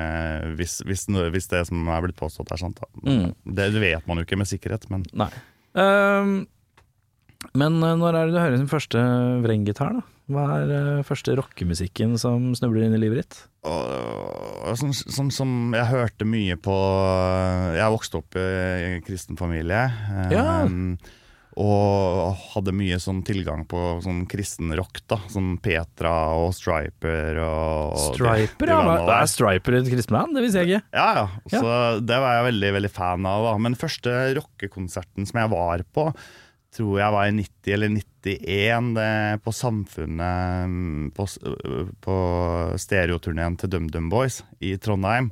hvis, 0.58 0.78
hvis, 0.84 1.06
hvis 1.08 1.48
det 1.50 1.64
som 1.68 1.88
er 1.88 2.04
blitt 2.04 2.16
påstått, 2.20 2.52
er 2.52 2.60
sant. 2.60 2.80
Da. 2.80 2.88
Mm. 3.08 3.32
Det 3.56 3.70
vet 3.80 4.06
man 4.06 4.20
jo 4.20 4.24
ikke 4.28 4.36
med 4.40 4.48
sikkerhet, 4.52 4.84
men 4.92 5.04
Nei. 5.16 5.30
Ehm, 5.80 6.44
men 7.52 7.78
eh, 7.82 7.96
når 8.00 8.16
er 8.16 8.26
det 8.30 8.34
du 8.34 8.40
hører 8.40 8.58
din 8.58 8.70
første 8.70 9.00
vrenggitar, 9.44 9.98
da? 9.98 10.04
Hva 10.32 10.44
er 10.56 10.70
uh, 10.72 11.02
første 11.04 11.34
rockemusikken 11.36 12.14
som 12.16 12.54
snubler 12.56 12.86
inn 12.86 12.94
i 12.96 13.00
livet 13.02 13.20
ditt? 13.20 13.40
Uh, 13.66 14.70
som, 14.80 14.94
som, 14.96 15.28
som 15.28 15.50
jeg 15.76 15.84
hørte 15.90 16.24
mye 16.28 16.56
på 16.60 16.76
Jeg 17.76 17.92
vokste 17.92 18.22
opp 18.22 18.38
i 18.40 18.46
en 18.86 19.04
kristen 19.04 19.36
familie. 19.36 19.84
eh, 19.92 20.32
Ja. 20.32 20.48
Og 21.54 22.34
hadde 22.50 22.72
mye 22.74 22.96
sånn 22.98 23.20
tilgang 23.22 23.60
på 23.70 23.78
sånn 24.02 24.24
kristen 24.26 24.72
rock. 24.74 24.98
da 25.06 25.20
Sånn 25.30 25.52
Petra 25.62 26.14
og 26.40 26.48
Striper 26.56 27.38
og 27.44 27.92
og 27.94 28.16
Striper, 28.16 28.66
de 28.66 28.74
ja. 28.74 28.80
det 28.82 29.04
Hva 29.06 29.18
er 29.20 29.30
Striper 29.30 29.76
et 29.78 29.90
kristent 29.92 30.16
band? 30.16 30.34
Det 30.34 30.42
visste 30.42 30.64
jeg 30.64 30.72
ikke. 30.72 30.88
Ja, 30.96 31.06
ja. 31.20 31.60
Så 31.60 31.76
det 32.02 32.18
var 32.24 32.40
jeg 32.40 32.48
veldig 32.48 32.72
veldig 32.80 32.90
fan 32.96 33.28
av. 33.30 33.46
da 33.46 33.54
Men 33.62 33.78
første 33.78 34.16
rockekonserten 34.40 35.30
som 35.30 35.44
jeg 35.44 35.52
var 35.54 35.86
på, 35.94 36.08
tror 36.74 36.98
jeg 36.98 37.12
var 37.14 37.28
i 37.30 37.34
90 37.36 37.72
eller 37.76 37.90
91, 37.94 38.88
det, 38.96 39.08
på 39.44 39.52
Samfunnet 39.54 40.68
mm, 40.72 41.10
På, 41.14 41.26
s- 41.28 41.38
på 42.02 42.14
stereoturneen 42.80 43.56
til 43.60 43.70
DumDum 43.72 44.08
Boys 44.12 44.40
i 44.64 44.72
Trondheim, 44.82 45.28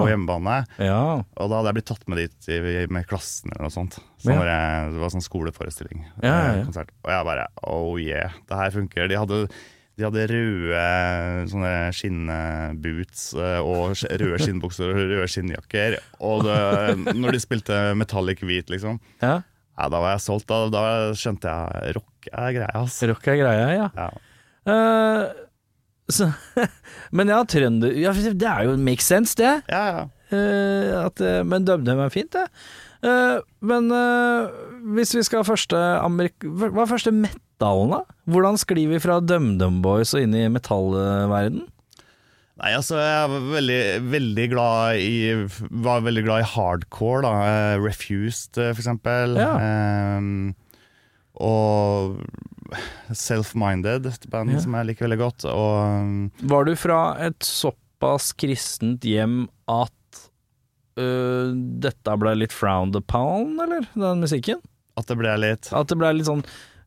på 0.00 0.06
hjemmebane. 0.08 0.62
ja. 0.82 0.98
Og 1.22 1.50
da 1.50 1.58
hadde 1.60 1.70
jeg 1.72 1.78
blitt 1.80 1.90
tatt 1.92 2.08
med 2.10 2.18
dit 2.22 2.48
i, 2.52 2.58
med 2.92 3.06
klassen 3.10 3.52
eller 3.52 3.68
noe 3.68 3.74
sånt. 3.74 3.98
Så 4.22 4.32
Ja. 4.32 4.40
jeg, 4.48 4.92
det 4.96 5.02
var 5.04 5.12
sånn 5.14 5.24
skoleforestilling. 5.28 6.02
Ja, 6.22 6.32
ja, 6.32 6.40
ja. 6.40 6.58
eh, 6.60 6.64
Konsert. 6.66 6.90
Og 7.04 7.10
jeg 7.14 7.28
bare 7.30 7.46
oh 7.62 7.94
yeah, 8.00 8.34
det 8.48 8.58
her 8.64 8.74
funker. 8.74 9.08
De 9.12 9.20
hadde 9.20 9.46
de 9.92 10.06
hadde 10.08 10.22
røde 10.30 10.82
sånne 11.52 11.72
skinnboots 11.92 13.24
eh, 13.36 13.58
og 13.60 13.92
røde 14.08 14.38
skinnbukser 14.40 14.88
og 14.88 14.96
røde 15.02 15.26
skinnjakker. 15.30 15.98
Og 16.24 16.46
det, 16.46 17.14
når 17.18 17.36
de 17.36 17.40
spilte 17.42 17.80
metallic 18.00 18.40
hvit, 18.46 18.72
liksom, 18.72 18.96
ja. 19.22 19.40
Ja, 19.78 19.88
da 19.88 20.00
var 20.02 20.14
jeg 20.14 20.24
solgt. 20.26 20.50
Da, 20.50 20.66
da 20.72 20.82
skjønte 21.16 21.48
jeg 21.48 21.96
rock 21.96 22.28
er 22.30 22.58
greia, 22.58 22.74
altså. 22.82 23.08
Rock 23.12 23.28
er 23.32 23.40
greia, 23.40 23.66
ja. 23.72 23.88
Ja. 23.96 24.10
Uh, 24.68 25.24
så, 26.12 26.28
men 27.16 27.30
ja, 27.32 27.40
trønder 27.48 27.94
ja, 27.96 28.12
Det 28.12 28.46
er 28.46 28.68
jo 28.68 28.76
make 28.76 29.04
sense, 29.04 29.36
det. 29.40 29.54
Ja, 29.72 29.84
ja. 29.88 30.08
Uh, 30.32 30.92
at, 31.02 31.20
eh, 31.20 31.42
men 31.44 31.66
DumDum 31.68 32.00
er 32.00 32.12
fint, 32.12 32.32
det. 32.32 32.46
Uh, 33.02 33.42
men 33.66 33.90
hvis 34.94 35.10
vi 35.16 35.24
skal 35.26 35.42
ha 35.42 35.48
første 35.48 35.78
Amerik 35.98 36.44
hva 36.46 36.84
er 36.84 36.90
første 36.90 37.10
metallen, 37.12 37.96
da? 37.96 38.04
Hvordan 38.30 38.60
sklir 38.60 38.92
vi 38.92 39.00
fra 39.02 39.18
DumDum 39.24 39.80
Boys 39.84 40.14
og 40.14 40.22
inn 40.24 40.36
i 40.38 40.46
metallverden? 40.52 41.66
Nei, 42.62 42.72
altså, 42.78 42.94
jeg 43.02 43.30
var 43.32 43.46
veldig, 43.56 43.78
veldig 44.12 44.44
glad 44.52 45.00
i 45.02 45.14
Var 45.82 46.04
veldig 46.06 46.22
glad 46.28 46.44
i 46.44 46.50
hardcore, 46.52 47.22
da. 47.24 47.32
Eh, 47.48 47.78
Refused, 47.82 48.54
eh, 48.54 48.70
for 48.70 48.82
eksempel. 48.84 49.34
Ja. 49.40 49.56
Um, 50.18 50.52
og 51.42 52.20
Self-Minded, 53.10 54.06
et 54.06 54.28
band 54.30 54.52
Ja. 54.54 54.60
som 54.62 54.76
jeg 54.78 54.92
liker 54.92 55.08
veldig 55.08 55.18
godt. 55.18 55.46
Og 55.50 55.74
um, 56.06 56.30
Var 56.38 56.68
du 56.68 56.74
fra 56.78 57.00
et 57.18 57.40
såpass 57.42 58.30
kristent 58.38 59.02
hjem 59.02 59.48
at 59.66 60.22
uh, 61.00 61.50
dette 61.82 62.18
ble 62.22 62.36
litt 62.38 62.54
frowned 62.54 62.94
upon, 62.94 63.58
eller? 63.58 63.88
Den 63.96 64.22
musikken? 64.22 64.62
at 64.98 65.08
det 65.08 65.16
ble 65.16 65.32
litt 65.40 65.70
At 65.72 65.88
det 65.88 65.96
ble 65.96 66.10
litt 66.12 66.28
sånn 66.28 66.42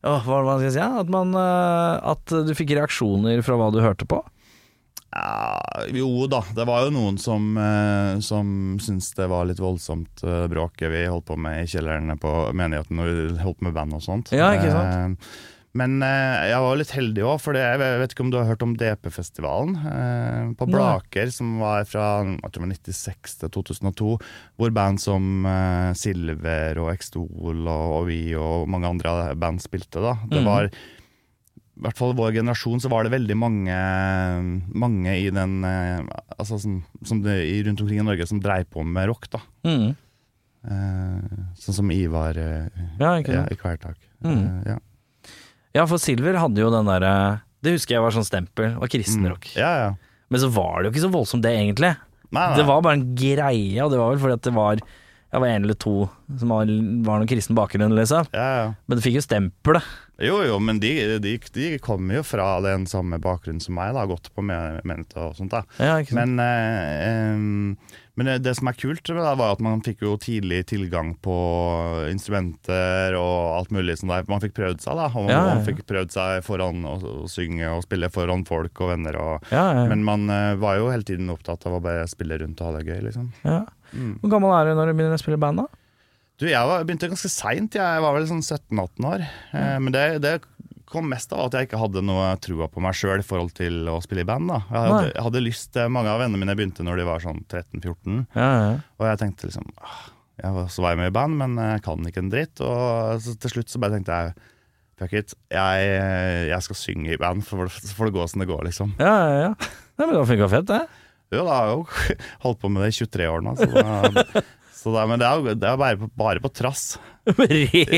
Åh, 0.06 0.22
hva 0.30 0.60
skal 0.60 0.70
si? 0.70 0.82
At, 0.86 1.08
man, 1.10 1.32
uh, 1.34 1.98
at 2.14 2.30
du 2.30 2.52
fikk 2.54 2.76
reaksjoner 2.78 3.40
fra 3.42 3.56
hva 3.58 3.72
du 3.74 3.80
hørte 3.82 4.06
på? 4.06 4.20
Ja, 5.16 5.86
Jo 5.96 6.28
da, 6.32 6.42
det 6.56 6.66
var 6.68 6.86
jo 6.86 6.94
noen 6.96 7.18
som, 7.22 7.50
eh, 7.58 8.20
som 8.26 8.78
syntes 8.84 9.14
det 9.18 9.28
var 9.32 9.48
litt 9.50 9.62
voldsomt 9.64 10.24
eh, 10.28 10.46
bråket 10.52 10.92
vi 10.92 11.06
holdt 11.08 11.26
på 11.32 11.38
med 11.40 11.64
i 11.64 11.68
kjelleren 11.72 12.14
på 12.22 12.36
menigheten 12.54 13.00
når 13.00 13.12
vi 13.12 13.44
holdt 13.44 13.60
på 13.62 13.70
med 13.70 13.74
band 13.78 13.96
og 13.98 14.04
sånt. 14.06 14.32
Ja, 14.36 14.54
ikke 14.58 14.72
sant? 14.76 15.20
Eh, 15.20 15.52
men 15.76 15.98
eh, 16.08 16.46
jeg 16.54 16.60
var 16.64 16.78
litt 16.80 16.92
heldig 16.96 17.24
òg, 17.28 17.40
for 17.44 17.58
jeg 17.60 17.80
vet 17.82 18.14
ikke 18.14 18.24
om 18.24 18.30
du 18.32 18.38
har 18.40 18.46
hørt 18.48 18.62
om 18.64 18.78
DP-festivalen 18.80 19.74
eh, 19.76 20.54
på 20.56 20.68
Nei. 20.70 20.72
Blaker, 20.72 21.32
som 21.36 21.58
var 21.60 21.84
fra 21.90 22.06
jeg 22.24 22.54
tror 22.56 22.70
96 22.72 23.34
til 23.42 23.52
2002, 23.58 24.14
hvor 24.56 24.72
band 24.78 25.04
som 25.04 25.44
eh, 25.52 25.92
Silver 26.00 26.80
og 26.80 26.94
Extol 26.94 27.28
og, 27.68 27.68
og 28.00 28.08
vi 28.08 28.22
og 28.40 28.70
mange 28.72 28.88
andre 28.96 29.36
band 29.36 29.60
spilte. 29.68 30.00
da. 30.00 30.16
Det 30.32 30.40
Mhm. 30.40 30.48
var 30.48 30.72
i 31.76 31.84
hvert 31.84 31.98
fall 32.00 32.14
i 32.14 32.18
vår 32.18 32.38
generasjon 32.38 32.80
så 32.80 32.90
var 32.92 33.04
det 33.04 33.12
veldig 33.12 33.36
mange, 33.36 33.76
mange 34.80 35.12
i 35.20 35.28
den 35.34 35.58
eh, 35.68 36.06
altså 36.38 36.60
som, 36.62 36.78
som 37.04 37.20
det, 37.26 37.36
rundt 37.68 37.84
omkring 37.84 38.00
i 38.00 38.06
Norge 38.08 38.28
som 38.30 38.40
dreiv 38.44 38.70
på 38.72 38.86
med 38.88 39.10
rock. 39.12 39.28
da. 39.34 39.42
Mm. 39.68 39.90
Eh, 40.66 41.42
sånn 41.62 41.78
som 41.78 41.92
Ivar 41.94 42.40
eh, 42.42 42.86
Ja, 42.98 43.12
ikke 43.20 43.36
ja, 43.36 43.44
i 43.52 43.60
Kvelertak. 43.60 44.00
Mm. 44.24 44.40
Eh, 44.40 44.72
ja. 44.72 44.78
Ja, 45.76 45.84
for 45.84 46.00
Silver 46.00 46.40
hadde 46.40 46.64
jo 46.64 46.72
den 46.72 46.88
derre 46.88 47.12
Det 47.60 47.76
husker 47.76 47.98
jeg 47.98 48.06
var 48.06 48.16
sånn 48.16 48.26
stempel, 48.26 48.78
var 48.80 48.90
kristenrock. 48.92 49.52
Ja, 49.60 49.72
ja. 49.84 49.90
Men 50.32 50.42
så 50.42 50.50
var 50.54 50.80
det 50.80 50.90
jo 50.90 50.96
ikke 50.96 51.06
så 51.06 51.14
voldsomt, 51.14 51.44
det, 51.46 51.54
egentlig. 51.60 51.92
Nei, 52.32 52.40
nei. 52.40 52.56
Det 52.58 52.66
var 52.68 52.82
bare 52.86 52.98
en 53.02 53.10
greie, 53.20 53.84
og 53.84 53.92
det 53.92 54.00
var 54.00 54.14
vel 54.14 54.24
fordi 54.24 54.38
at 54.40 54.48
det 54.48 54.56
var 54.56 54.82
Jeg 55.36 55.44
var 55.44 55.52
en 55.52 55.66
eller 55.68 55.76
to 55.76 55.96
som 56.40 56.52
var, 56.54 56.70
var 57.04 57.20
noen 57.20 57.28
kristen 57.28 57.58
bakgrunn, 57.58 57.92
liksom. 57.98 58.30
ja, 58.32 58.48
ja. 58.56 58.68
Men 58.88 58.98
det 58.98 59.04
fikk 59.04 59.18
jo 59.20 59.24
stempelet. 59.26 59.84
Jo, 60.24 60.38
jo, 60.48 60.56
men 60.64 60.80
de, 60.80 60.94
de, 61.20 61.34
de 61.52 61.66
kommer 61.84 62.22
jo 62.22 62.24
fra 62.24 62.62
den 62.64 62.86
samme 62.88 63.20
bakgrunnen 63.20 63.60
som 63.60 63.76
meg, 63.76 63.92
da, 63.98 64.06
gått 64.08 64.30
på 64.32 64.46
ment 64.48 65.12
og 65.20 65.36
sånt. 65.36 65.52
da. 65.52 65.66
Ja? 65.76 65.98
Men, 66.16 66.40
eh, 66.40 68.00
Men 68.16 68.30
det, 68.30 68.38
det 68.46 68.54
som 68.56 68.70
er 68.72 68.78
kult, 68.80 69.04
da, 69.12 69.34
var 69.36 69.58
at 69.58 69.64
man 69.64 69.84
fikk 69.84 70.06
jo 70.08 70.16
tidlig 70.16 70.62
tilgang 70.72 71.18
på 71.20 71.36
instrumenter 72.14 73.18
og 73.20 73.58
alt 73.58 73.76
mulig 73.76 73.98
sånn 74.00 74.14
der. 74.14 74.24
Man 74.32 74.40
fikk 74.40 74.56
prøvd 74.56 74.86
seg, 74.88 74.96
da. 75.02 75.10
Og 75.20 75.28
ja. 75.28 75.42
man 75.52 75.66
fikk 75.68 75.84
prøvd 75.90 76.16
seg 76.16 76.46
foran 76.48 76.88
å, 76.88 76.96
å 76.96 77.28
synge 77.28 77.76
og 77.76 77.84
spille 77.84 78.08
foran 78.08 78.48
folk 78.48 78.86
og 78.86 78.94
venner. 78.96 79.20
Og. 79.20 79.52
Men 79.92 80.08
man 80.08 80.30
eh, 80.32 80.54
var 80.64 80.80
jo 80.80 80.94
hele 80.96 81.04
tiden 81.04 81.28
opptatt 81.36 81.68
av 81.68 81.76
å 81.76 81.84
bare 81.84 82.08
spille 82.08 82.40
rundt 82.40 82.64
og 82.64 82.72
ha 82.72 82.80
det 82.80 82.88
gøy, 82.88 83.02
liksom. 83.10 83.34
ja. 83.44 83.66
Mm. 83.94 84.16
Hvor 84.22 84.32
gammel 84.36 84.56
er 84.58 84.70
du 84.70 84.80
når 84.80 84.92
du 84.92 84.98
begynner 84.98 85.20
å 85.20 85.22
spille 85.22 85.40
i 85.40 85.44
band, 85.46 85.64
da? 85.64 85.84
Du, 86.36 86.48
jeg 86.50 86.68
var, 86.68 86.84
begynte 86.84 87.08
ganske 87.12 87.32
seint. 87.32 87.78
Jeg 87.80 88.04
var 88.04 88.16
vel 88.18 88.28
sånn 88.28 88.44
17-18 88.44 89.08
år. 89.08 89.22
Eh, 89.56 89.76
men 89.80 89.94
det, 89.96 90.04
det 90.26 90.34
kom 90.92 91.08
mest 91.12 91.32
av 91.36 91.46
at 91.48 91.56
jeg 91.56 91.70
ikke 91.70 91.80
hadde 91.80 92.04
noe 92.06 92.34
trua 92.44 92.68
på 92.72 92.84
meg 92.84 92.98
sjøl 92.98 93.24
i 93.24 93.26
forhold 93.26 93.54
til 93.58 93.88
å 93.92 93.98
spille 94.04 94.26
i 94.26 94.28
band. 94.28 94.52
da 94.52 94.60
Jeg 94.64 94.82
hadde, 94.82 95.06
jeg 95.14 95.24
hadde 95.28 95.44
lyst 95.44 95.80
Mange 95.92 96.12
av 96.12 96.20
vennene 96.22 96.42
mine 96.44 96.58
begynte 96.58 96.86
når 96.86 97.02
de 97.02 97.08
var 97.08 97.24
sånn 97.24 97.40
13-14. 97.48 98.20
Ja, 98.36 98.50
ja. 98.52 98.76
Og 99.00 99.08
jeg 99.10 99.22
tenkte 99.24 99.50
liksom 99.50 99.72
jeg 100.36 100.52
var, 100.52 100.68
Så 100.68 100.84
var 100.84 100.94
jeg 100.94 101.00
med 101.00 101.14
i 101.14 101.16
band, 101.16 101.40
men 101.40 101.56
jeg 101.62 101.86
kan 101.86 102.12
ikke 102.12 102.22
en 102.26 102.34
dritt. 102.34 102.60
Og 102.64 103.24
så 103.24 103.38
til 103.40 103.56
slutt 103.56 103.72
så 103.72 103.82
bare 103.82 103.98
tenkte 103.98 104.20
jeg 104.20 104.36
Fuck 104.96 105.12
it. 105.12 105.34
Jeg, 105.52 105.88
jeg 106.48 106.64
skal 106.64 106.78
synge 106.80 107.12
i 107.12 107.20
band, 107.20 107.44
så 107.44 107.66
får 107.68 108.08
det 108.08 108.16
gå 108.16 108.28
som 108.32 108.44
det 108.44 108.48
går, 108.48 108.62
liksom. 108.70 108.94
ja, 108.96 109.16
ja, 109.28 109.42
ja. 109.50 109.50
Nei, 109.96 110.06
men 110.06 110.14
det 110.16 110.22
funka 110.30 110.48
fett, 110.52 110.70
det. 110.70 110.78
Jo, 111.34 111.42
da 111.46 111.56
har 111.58 111.70
jeg 111.70 111.76
jo 111.80 112.16
holdt 112.46 112.62
på 112.62 112.72
med 112.74 112.86
det 112.86 112.92
i 112.94 112.98
23 113.02 113.30
år 113.32 113.46
nå. 113.46 113.56
Så 113.60 113.68
da, 113.72 114.26
så 114.82 114.96
da, 114.96 115.06
men 115.10 115.22
det 115.22 115.30
er, 115.30 115.46
det 115.58 115.70
er 115.72 115.80
bare, 115.82 116.00
på, 116.02 116.10
bare 116.22 116.44
på 116.44 116.52
trass. 116.54 116.86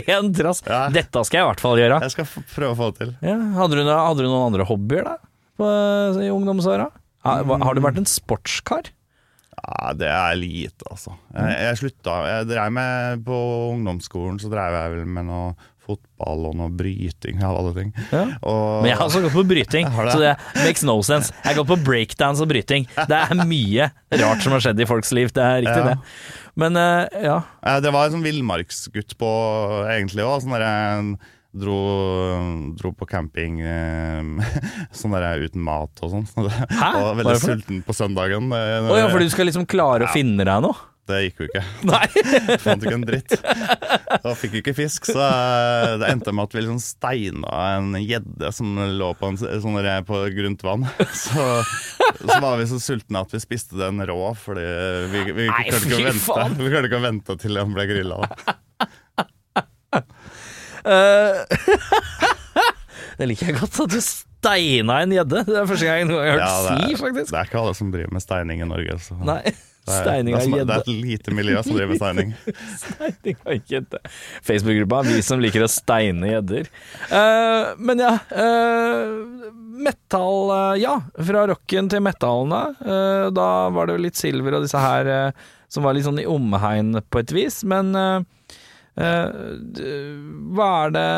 Ren 0.08 0.30
trass. 0.36 0.64
Ja. 0.68 0.86
Dette 0.94 1.24
skal 1.28 1.42
jeg 1.42 1.48
i 1.48 1.50
hvert 1.52 1.64
fall 1.64 1.82
gjøre. 1.82 2.02
Jeg 2.06 2.16
skal 2.16 2.30
prøve 2.54 2.74
å 2.76 2.80
få 2.80 2.92
det 2.92 3.02
til. 3.02 3.16
Ja. 3.28 3.40
Hadde, 3.60 3.82
du, 3.82 3.92
hadde 3.92 4.24
du 4.24 4.30
noen 4.30 4.46
andre 4.52 4.68
hobbyer 4.70 5.10
da? 5.10 5.18
På, 5.58 5.72
I 6.22 6.30
ungdomsåra? 6.32 6.92
Har, 7.28 7.44
Har 7.44 7.76
du 7.76 7.84
vært 7.84 8.00
en 8.00 8.08
sportskar? 8.08 8.92
Ja, 9.58 9.92
det 9.98 10.08
er 10.14 10.36
lite, 10.38 10.86
altså. 10.86 11.16
Jeg, 11.34 11.56
jeg 11.66 11.78
slutta 11.80 12.18
Jeg 12.30 12.46
drev 12.52 12.74
med 12.76 13.24
På 13.26 13.38
ungdomsskolen 13.74 14.38
så 14.40 14.52
drev 14.52 14.76
jeg 14.78 14.92
vel 14.94 15.08
med 15.18 15.26
noe 15.32 15.48
fotball 15.88 16.50
og 16.52 16.58
noe 16.60 16.70
bryting 16.78 17.40
av 17.48 17.58
alle 17.62 17.72
ting. 17.78 17.94
Ja. 18.12 18.26
Og, 18.42 18.84
Men 18.84 18.92
jeg 18.92 19.00
har 19.00 19.08
også 19.08 19.24
gått 19.26 19.36
på 19.38 19.46
bryting, 19.50 19.88
det? 19.96 20.12
så 20.14 20.20
det 20.22 20.34
makes 20.66 20.84
no 20.88 20.98
sense. 21.08 21.32
Jeg 21.42 21.54
har 21.54 21.58
gått 21.62 21.72
på 21.72 21.80
breakdance 21.88 22.44
og 22.44 22.52
bryting. 22.52 22.86
Det 22.98 23.22
er 23.24 23.42
mye 23.48 23.90
rart 24.22 24.44
som 24.46 24.54
har 24.58 24.64
skjedd 24.68 24.84
i 24.84 24.90
folks 24.90 25.16
liv, 25.16 25.32
det 25.36 25.48
er 25.48 25.64
riktig 25.66 25.82
Ja. 25.82 25.96
det. 25.96 25.98
Men 26.58 26.78
eh, 26.82 27.24
ja. 27.28 27.40
Det 27.84 27.92
var 27.94 28.08
en 28.08 28.16
sånn 28.18 28.26
villmarksgutt 28.26 29.18
på 29.22 29.32
egentlig 29.94 30.24
òg. 30.26 30.40
Sånn 30.42 30.56
der 30.58 30.64
jeg 30.68 31.18
dro, 31.58 31.76
dro 32.78 32.92
på 32.98 33.06
camping 33.10 33.60
eh, 33.62 34.50
sånn 34.98 35.14
der 35.16 35.46
uten 35.46 35.64
mat 35.66 36.02
og 36.06 36.14
sånn. 36.16 36.28
Og 36.42 37.10
veldig 37.22 37.38
sulten 37.42 37.82
på 37.86 37.96
søndagen. 37.98 38.50
Eh, 38.54 38.90
Å 38.92 39.00
ja, 39.04 39.08
for 39.14 39.22
du 39.24 39.30
skal 39.34 39.50
liksom 39.50 39.68
klare 39.70 40.10
å 40.10 40.14
finne 40.14 40.46
deg 40.48 40.66
noe? 40.66 40.78
Det 41.08 41.20
gikk 41.24 41.40
jo 41.40 41.48
ikke. 41.48 41.64
Nei. 41.88 42.08
Fant 42.60 42.84
ikke 42.84 42.96
en 42.98 43.06
dritt. 43.08 43.36
Da 44.24 44.34
fikk 44.36 44.58
vi 44.58 44.62
ikke 44.64 44.76
fisk, 44.76 45.08
så 45.08 45.22
eh, 45.24 45.94
det 46.02 46.10
endte 46.12 46.34
med 46.36 46.50
at 46.50 46.56
vi 46.58 46.64
liksom 46.66 46.82
steina 46.84 47.62
en 47.78 47.96
gjedde 48.02 48.52
som 48.56 48.76
lå 49.00 49.12
på, 49.20 49.32
en, 49.32 49.40
sånn 49.40 49.80
på 50.08 50.22
grunt 50.36 50.66
vann. 50.68 50.88
Så, 51.18 51.44
så 52.20 52.38
var 52.42 52.58
vi 52.60 52.66
så 52.70 52.78
sultne 52.82 53.20
at 53.24 53.34
vi 53.34 53.40
spiste 53.42 53.78
den 53.80 54.00
rå, 54.08 54.20
fordi 54.40 54.64
vi, 55.12 55.24
vi, 55.36 55.48
Nei, 55.50 55.64
klarte, 55.68 55.90
ikke 55.90 55.98
å 55.98 56.06
vente, 56.08 56.48
vi 56.62 56.70
klarte 56.72 56.90
ikke 56.90 57.00
å 57.00 57.04
vente 57.04 57.36
til 57.42 57.60
den 57.60 57.74
ble 57.76 57.86
grilla. 57.90 58.20
Eh, 60.88 61.42
det 63.20 63.30
liker 63.32 63.52
jeg 63.52 63.58
godt, 63.60 63.80
at 63.84 63.96
du 63.96 64.00
steina 64.04 65.02
en 65.04 65.16
gjedde. 65.16 65.44
Det 65.48 65.58
er 65.60 65.70
første 65.70 65.90
gang 65.90 66.04
jeg 66.04 66.12
har 66.14 66.30
hørt 66.32 66.44
Ja, 66.44 66.52
det, 66.54 66.76
si, 66.78 66.94
er, 66.94 67.02
faktisk. 67.02 67.32
det 67.34 67.40
er 67.42 67.50
ikke 67.50 67.64
alle 67.64 67.76
som 67.82 67.92
driver 67.96 68.16
med 68.18 68.24
steining 68.24 68.64
i 68.64 68.70
Norge. 68.70 69.00
Så. 69.04 69.18
Nei, 69.28 69.42
steining 69.88 70.36
av 70.36 70.42
er, 70.44 70.66
det 70.68 70.76
er 70.76 70.84
et 70.84 70.90
lite 70.92 71.34
miljø 71.36 71.62
som 71.64 71.76
driver 71.78 71.92
med 71.94 72.00
steining. 72.02 72.34
Steining 72.84 73.38
av 73.44 73.72
gjedde. 73.72 74.02
Facebook-gruppa, 74.46 75.02
vi 75.08 75.22
som 75.26 75.42
liker 75.44 75.66
å 75.66 75.70
steine 75.72 76.32
gjedder. 76.32 76.70
Uh, 77.12 77.74
men 77.80 78.04
ja, 78.04 78.14
uh, 78.32 79.08
metal 79.78 80.52
uh, 80.52 80.76
Ja, 80.80 80.98
fra 81.30 81.46
rocken 81.52 81.90
til 81.92 82.04
metallene. 82.06 82.64
Uh, 82.82 83.28
da 83.36 83.50
var 83.74 83.88
det 83.88 83.98
jo 83.98 84.06
litt 84.08 84.20
Silver 84.20 84.60
og 84.60 84.68
disse 84.68 84.82
her 84.82 85.32
som 85.72 85.84
var 85.84 85.96
litt 85.96 86.08
sånn 86.08 86.22
i 86.22 86.28
omhegn 86.30 87.02
på 87.12 87.20
et 87.20 87.32
vis, 87.36 87.60
men 87.68 87.92
hva 90.58 90.68
er 90.88 90.94
det 90.96 91.10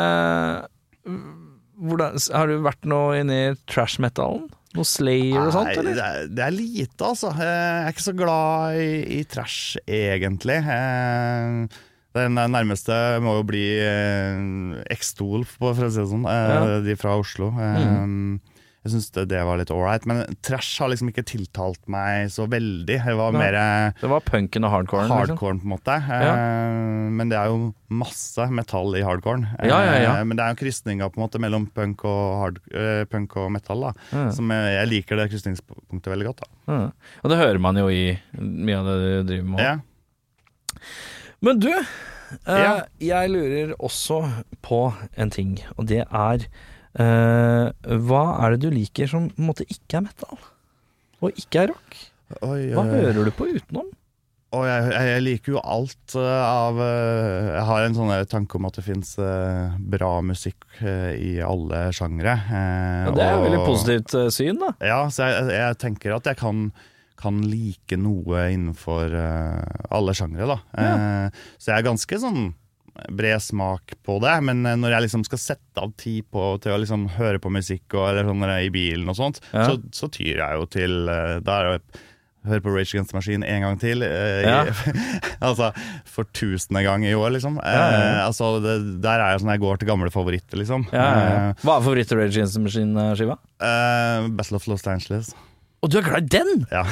hvordan, 1.80 2.18
Har 2.34 2.50
du 2.50 2.58
vært 2.64 2.88
noe 2.88 3.20
inni 3.22 3.38
trash-metallen? 3.70 4.50
Noe 4.76 4.86
Slayer 4.86 5.40
og 5.48 5.52
sånt, 5.56 5.72
eller? 5.74 5.94
det 5.98 6.04
er, 6.06 6.26
det 6.30 6.42
er 6.46 6.54
lite, 6.54 7.02
altså. 7.02 7.32
Jeg 7.34 7.86
er 7.86 7.88
ikke 7.90 8.04
så 8.06 8.12
glad 8.14 8.76
i, 8.78 8.90
i 9.18 9.22
trash, 9.26 9.76
egentlig. 9.90 10.60
Eh, 10.62 11.80
Den 12.14 12.38
nærmeste 12.38 12.94
må 13.22 13.36
jo 13.40 13.44
bli 13.50 13.64
eh, 13.82 14.84
X-Stol, 14.94 15.42
for 15.46 15.74
å 15.74 15.90
si 15.90 15.98
det 15.98 16.06
sånn. 16.12 16.24
eh. 16.30 16.76
De 16.86 16.94
fra 16.98 17.16
Oslo. 17.18 17.50
Eh, 17.58 18.49
Jeg 18.80 18.94
syns 18.94 19.10
det, 19.12 19.26
det 19.28 19.40
var 19.44 19.58
litt 19.60 19.68
ålreit. 19.74 20.06
Men 20.08 20.22
trash 20.40 20.78
har 20.80 20.88
liksom 20.88 21.10
ikke 21.12 21.24
tiltalt 21.28 21.82
meg 21.92 22.30
så 22.32 22.46
veldig. 22.48 22.86
Det 23.04 23.16
var 23.18 23.34
Nei. 23.34 23.40
mer 23.42 23.56
eh, 23.60 23.98
Det 24.00 24.08
var 24.08 24.22
punken 24.24 24.64
og 24.64 24.72
hardcoren? 24.72 25.10
Liksom. 25.12 25.36
på 25.36 25.50
en 25.52 25.60
måte. 25.68 25.96
Eh, 26.00 27.10
Men 27.12 27.28
det 27.28 27.36
er 27.36 27.50
jo 27.52 27.74
masse 27.92 28.46
metall 28.56 28.96
i 28.96 29.02
hardcoren. 29.04 29.44
Ja, 29.60 29.82
ja, 29.84 29.98
ja. 30.00 30.14
Eh, 30.20 30.24
Men 30.24 30.38
det 30.40 30.46
er 30.46 30.54
jo 30.54 30.60
krysninga 30.62 31.10
på 31.12 31.20
en 31.20 31.26
måte 31.26 31.42
mellom 31.44 31.66
punk 31.76 32.06
og, 32.08 32.22
hard, 32.40 32.62
eh, 32.72 33.04
punk 33.12 33.36
og 33.36 33.50
metall. 33.52 33.84
da 33.90 33.92
mm. 34.16 34.32
Som 34.38 34.48
jeg, 34.56 34.72
jeg 34.78 34.90
liker 34.94 35.20
det 35.20 35.28
krysningspunktet 35.34 36.12
veldig 36.14 36.30
godt. 36.30 36.40
da 36.40 36.72
Ja. 36.72 36.90
Og 37.20 37.30
det 37.34 37.40
hører 37.42 37.60
man 37.60 37.76
jo 37.76 37.88
i 37.92 38.16
mye 38.40 38.80
av 38.80 38.88
det 38.88 38.96
du 39.04 39.28
driver 39.34 39.50
med. 39.58 39.60
Ja. 39.60 39.76
Men 41.44 41.58
du, 41.60 41.70
eh, 41.72 41.84
Ja. 42.48 42.74
jeg 43.00 43.30
lurer 43.30 43.76
også 43.76 44.22
på 44.62 44.94
en 45.16 45.30
ting, 45.30 45.58
og 45.76 45.86
det 45.92 46.06
er 46.08 46.34
eh, 46.46 46.48
Hva 46.96 48.24
er 48.42 48.56
det 48.56 48.64
du 48.64 48.70
liker 48.74 49.10
som 49.10 49.28
på 49.30 49.38
en 49.38 49.50
måte 49.52 49.66
ikke 49.70 50.00
er 50.00 50.06
metal? 50.08 50.40
Og 51.20 51.36
ikke 51.38 51.64
er 51.64 51.72
rock? 51.74 51.96
Oi, 52.46 52.70
Hva 52.74 52.84
oi. 52.84 52.92
hører 52.94 53.26
du 53.26 53.32
på 53.34 53.48
utenom? 53.50 53.88
Og 54.50 54.64
jeg, 54.66 54.86
jeg, 54.90 55.22
liker 55.22 55.52
jo 55.54 55.60
alt 55.62 56.14
eh, 56.18 56.42
av 56.42 56.78
eh, 56.82 57.50
Jeg 57.52 57.66
har 57.68 57.84
en 57.86 57.94
sånn 57.94 58.10
tanke 58.32 58.58
om 58.58 58.66
at 58.66 58.80
det 58.80 58.82
fins 58.82 59.12
bra 59.92 60.08
musikk 60.26 60.66
eh, 60.82 61.12
i 61.14 61.32
alle 61.44 61.84
sjangre. 61.94 62.34
eh, 62.50 63.04
Ja, 63.06 63.12
det 63.14 63.26
er 63.28 63.36
jo 63.36 63.44
veldig 63.44 63.60
positivt 63.62 64.16
eh, 64.18 64.30
syn, 64.34 64.58
da. 64.58 64.72
Ja, 64.82 65.04
så 65.06 65.28
jeg, 65.30 65.52
jeg 65.54 65.78
tenker 65.84 66.16
at 66.16 66.26
jeg 66.32 66.40
kan, 66.40 66.64
kan 67.20 67.38
like 67.46 67.98
noe 68.00 68.48
innenfor 68.50 69.14
eh, 69.20 69.86
alle 69.94 70.16
sjangre, 70.18 70.50
da. 70.50 70.58
Ja. 70.74 71.30
så 71.54 71.70
jeg 71.70 71.78
er 71.78 71.86
ganske 71.92 72.20
sånn 72.24 72.50
bred 73.08 73.40
smak 73.42 73.94
på 74.06 74.18
det, 74.22 74.36
men 74.46 74.64
eh, 74.66 74.76
når 74.80 74.96
jeg 74.96 75.06
liksom 75.06 75.24
skal 75.28 75.38
sette 75.42 75.80
av 75.82 75.92
tid 76.00 76.26
på, 76.32 76.44
til 76.62 76.74
å 76.76 76.78
liksom 76.82 77.08
høre 77.16 77.40
på 77.42 77.50
musikk 77.54 77.96
og, 77.96 78.08
eller 78.10 78.28
sånn 78.28 78.44
i 78.60 78.70
bilen 78.74 79.08
og 79.08 79.16
sånt, 79.18 79.40
Ja. 79.54 79.66
så, 79.70 79.78
så 79.92 80.08
tyr 80.12 80.38
jeg 80.42 80.60
jo 80.60 80.66
til 80.70 81.08
eh, 81.08 81.38
Da 81.44 81.58
er 81.60 81.68
det 81.68 81.74
å 81.80 82.06
høre 82.48 82.62
på 82.64 82.72
Rage 82.72 82.94
Against 82.94 83.10
the 83.12 83.18
Machine 83.18 83.44
en 83.44 83.60
gang 83.66 83.78
til. 83.82 84.00
eh, 84.02 84.42
Ja. 84.48 84.62
altså 85.48 85.70
for 86.08 86.24
tusende 86.32 86.80
gang 86.86 87.04
i 87.04 87.12
år, 87.12 87.34
liksom. 87.36 87.58
Ja, 87.60 87.72
ja. 87.76 87.98
Eh, 88.00 88.20
altså, 88.26 88.54
det, 88.64 88.76
der 89.04 89.20
er 89.20 89.34
jeg 89.34 89.42
sånn 89.42 89.52
jeg 89.52 89.60
går 89.66 89.80
til 89.82 89.90
gamle 89.92 90.08
favoritter, 90.14 90.56
liksom. 90.62 90.86
Ja. 90.92 91.52
Hva 91.60 91.76
er 91.78 91.84
favoritt-Rage 91.84 92.32
Against 92.32 92.56
the 92.56 92.62
Machine-skiva? 92.64 93.36
Eh, 93.60 94.28
Battle 94.38 94.56
of 94.56 94.66
Los 94.72 94.86
Angeles. 94.88 95.34
Og 95.84 95.92
du 95.92 95.98
er 96.00 96.08
glad 96.08 96.28
i 96.28 96.32
den?! 96.38 96.64
Ja. 96.72 96.86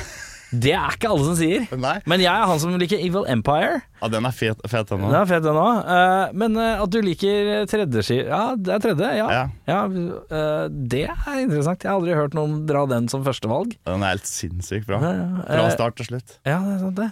Det 0.51 0.73
er 0.73 0.95
ikke 0.97 1.11
alle 1.13 1.27
som 1.27 1.37
sier. 1.37 1.67
Nei. 1.77 1.99
Men 2.09 2.23
jeg 2.25 2.33
er 2.33 2.49
han 2.49 2.61
som 2.63 2.73
liker 2.81 3.01
Evil 3.05 3.27
Empire. 3.29 3.83
Ja, 4.01 4.09
den 4.13 4.25
er 4.29 4.33
fet, 4.33 4.61
fet 4.71 4.89
den 4.89 5.05
òg. 5.05 5.15
er 5.19 5.43
den 5.45 5.59
òg. 5.61 5.91
men 6.39 6.57
uh, 6.57 6.83
at 6.85 6.93
du 6.95 7.01
liker 7.05 7.67
tredje 7.69 8.05
ski... 8.07 8.19
Ja, 8.25 8.55
det 8.57 8.77
er 8.79 8.85
tredje, 8.87 9.11
ja. 9.19 9.29
Ja. 9.35 9.45
ja 9.69 9.81
uh, 9.89 10.67
det 10.71 11.05
er 11.11 11.43
interessant. 11.43 11.85
Jeg 11.85 11.91
har 11.93 11.99
aldri 12.01 12.17
hørt 12.17 12.37
noen 12.39 12.63
dra 12.69 12.87
den 12.89 13.11
som 13.13 13.27
førstevalg. 13.27 13.77
Den 13.89 14.05
er 14.07 14.17
helt 14.17 14.31
sinnssykt 14.31 14.89
bra. 14.89 15.03
Fra 15.03 15.17
Eh, 15.49 15.75
start 15.75 15.99
til 15.99 16.09
slutt. 16.11 16.39
Ja, 16.47 16.59
det 16.65 16.77
er 16.77 16.85
sant, 16.85 16.99
det. 16.99 17.11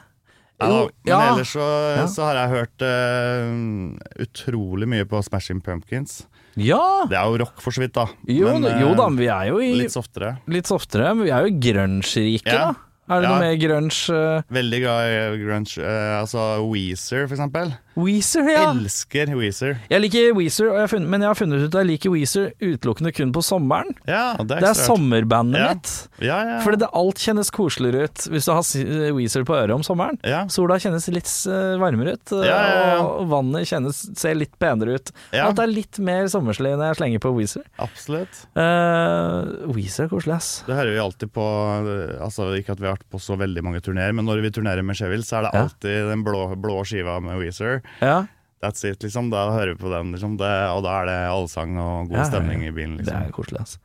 Ja, 0.56 0.68
da, 0.72 0.76
men 0.88 1.10
ja. 1.10 1.16
ellers 1.34 1.50
så, 1.52 1.66
så 2.08 2.24
har 2.30 2.38
jeg 2.40 2.52
hørt 2.54 2.84
eh, 2.86 4.22
utrolig 4.24 4.88
mye 4.88 5.04
på 5.08 5.20
Smashing 5.26 5.60
Pumpkins. 5.64 6.22
Ja! 6.56 7.04
Det 7.10 7.18
er 7.18 7.28
jo 7.28 7.42
rock, 7.42 7.60
for 7.60 7.76
så 7.76 7.82
vidt, 7.84 7.92
da. 7.98 8.06
Jo, 8.32 8.54
Men, 8.54 8.64
eh, 8.64 8.80
jo 8.80 8.94
da, 8.96 9.10
men 9.12 9.20
vi 9.20 9.28
er 9.28 9.50
jo 9.50 9.60
i 9.60 9.74
Litt 9.74 9.90
litt, 9.90 9.94
softere. 9.94 10.38
softere. 10.64 11.12
Men 11.12 11.26
vi 11.28 11.34
er 11.36 11.44
jo 11.44 11.58
grunge-rike, 11.66 12.48
Ja. 12.54 12.72
da. 12.72 12.85
Er 13.08 13.20
det 13.22 13.28
Ja. 13.28 13.32
noe 13.36 13.40
med 13.40 13.60
grunge 13.62 14.10
eh, 14.10 14.42
Veldig 14.50 14.80
glad 14.82 15.00
i 15.06 15.42
grunge. 15.44 15.78
Uh, 15.78 16.20
altså 16.20 16.46
Weezer, 16.70 17.26
for 17.28 17.36
eksempel. 17.36 17.74
Weezer, 17.96 18.44
ja. 18.50 18.64
Elsker 18.74 19.30
Weezer. 19.38 19.78
Jeg 19.88 20.02
liker 20.02 20.34
Weezer, 20.36 20.66
jeg 20.76 20.90
funnet, 20.92 21.08
men 21.08 21.22
jeg 21.24 21.30
har 21.30 21.38
funnet 21.38 21.62
ut 21.64 21.70
at 21.74 21.78
jeg 21.80 21.88
liker 21.88 22.10
Weezer 22.12 22.50
utelukkende 22.60 23.12
kun 23.16 23.30
på 23.32 23.40
sommeren. 23.46 23.94
Ja, 24.04 24.34
det 24.36 24.58
er, 24.58 24.60
Det 24.60 24.68
er 24.68 24.76
sommerbandet 24.82 25.56
Ja. 25.62 25.68
mitt. 25.72 25.92
Ja, 26.20 26.38
ja. 26.44 26.58
Fordi 26.60 26.76
det 26.82 26.90
alt 26.92 27.16
kjennes 27.24 27.48
koseligere 27.50 28.04
ut 28.10 28.26
hvis 28.28 28.44
du 28.44 28.52
har 28.52 29.14
Weezer 29.16 29.44
på 29.48 29.54
øret 29.56 29.72
om 29.78 29.82
sommeren. 29.86 30.18
ja. 30.26 30.42
Sola 30.52 30.76
kjennes 30.82 31.08
litt 31.08 31.30
eh, 31.48 31.78
varmere 31.80 32.12
ut, 32.18 32.32
eh, 32.36 32.44
Ja, 32.50 32.58
ja, 32.68 32.98
og 33.00 33.30
vannet 33.32 33.64
kjennes, 33.70 34.02
ser 34.18 34.34
litt 34.34 34.52
penere 34.60 34.98
ut. 35.00 35.10
Ja. 35.32 35.46
Alt 35.48 35.58
er 35.64 35.66
litt 35.72 35.98
mer 35.98 36.26
sommerslig 36.28 36.76
når 36.76 36.90
jeg 36.92 36.96
slenger 37.00 37.18
på 37.24 37.32
Weezer. 37.38 37.64
Absolutt. 37.78 38.44
Uh, 38.54 39.72
Weezer 39.72 40.04
er 40.04 40.12
koselig, 40.12 40.36
ass. 40.36 40.50
Det 40.66 40.76
hører 40.76 40.92
vi 40.92 41.00
alltid 41.00 41.32
på 41.32 41.46
eh, 41.46 42.16
Altså 42.22 42.50
Ikke 42.58 42.72
at 42.76 42.80
vi 42.82 42.86
har 42.90 42.95
vært 42.96 43.06
på 43.12 43.20
så 43.22 43.36
veldig 43.38 43.62
mange 43.66 43.80
turneer, 43.84 44.12
men 44.16 44.26
når 44.26 44.42
vi 44.46 44.50
turnerer 44.58 44.82
med 44.84 44.96
Sheville, 44.98 45.24
så 45.26 45.38
er 45.38 45.46
det 45.46 45.52
Ja. 45.54 45.62
alltid 45.68 46.08
den 46.10 46.24
blå, 46.26 46.48
blå 46.56 46.80
skiva 46.84 47.20
med 47.22 47.38
Weezer. 47.44 47.82
Ja, 48.02 48.24
That's 48.64 48.82
it, 48.88 49.02
liksom. 49.04 49.28
Da 49.30 49.50
hører 49.52 49.74
vi 49.76 49.82
på 49.82 49.90
den, 49.92 50.14
liksom. 50.14 50.38
Det, 50.40 50.48
og 50.72 50.80
da 50.82 51.02
er 51.02 51.06
det 51.06 51.16
allsang 51.28 51.74
og 51.78 52.08
god 52.08 52.16
Ja, 52.16 52.16
ja, 52.16 52.22
ja. 52.24 52.30
stemning 52.30 52.62
i 52.64 52.70
bilen, 52.72 52.96
det 52.96 53.04
liksom. 53.04 53.26
er 53.28 53.34
koselig, 53.36 53.60
altså. 53.60 53.78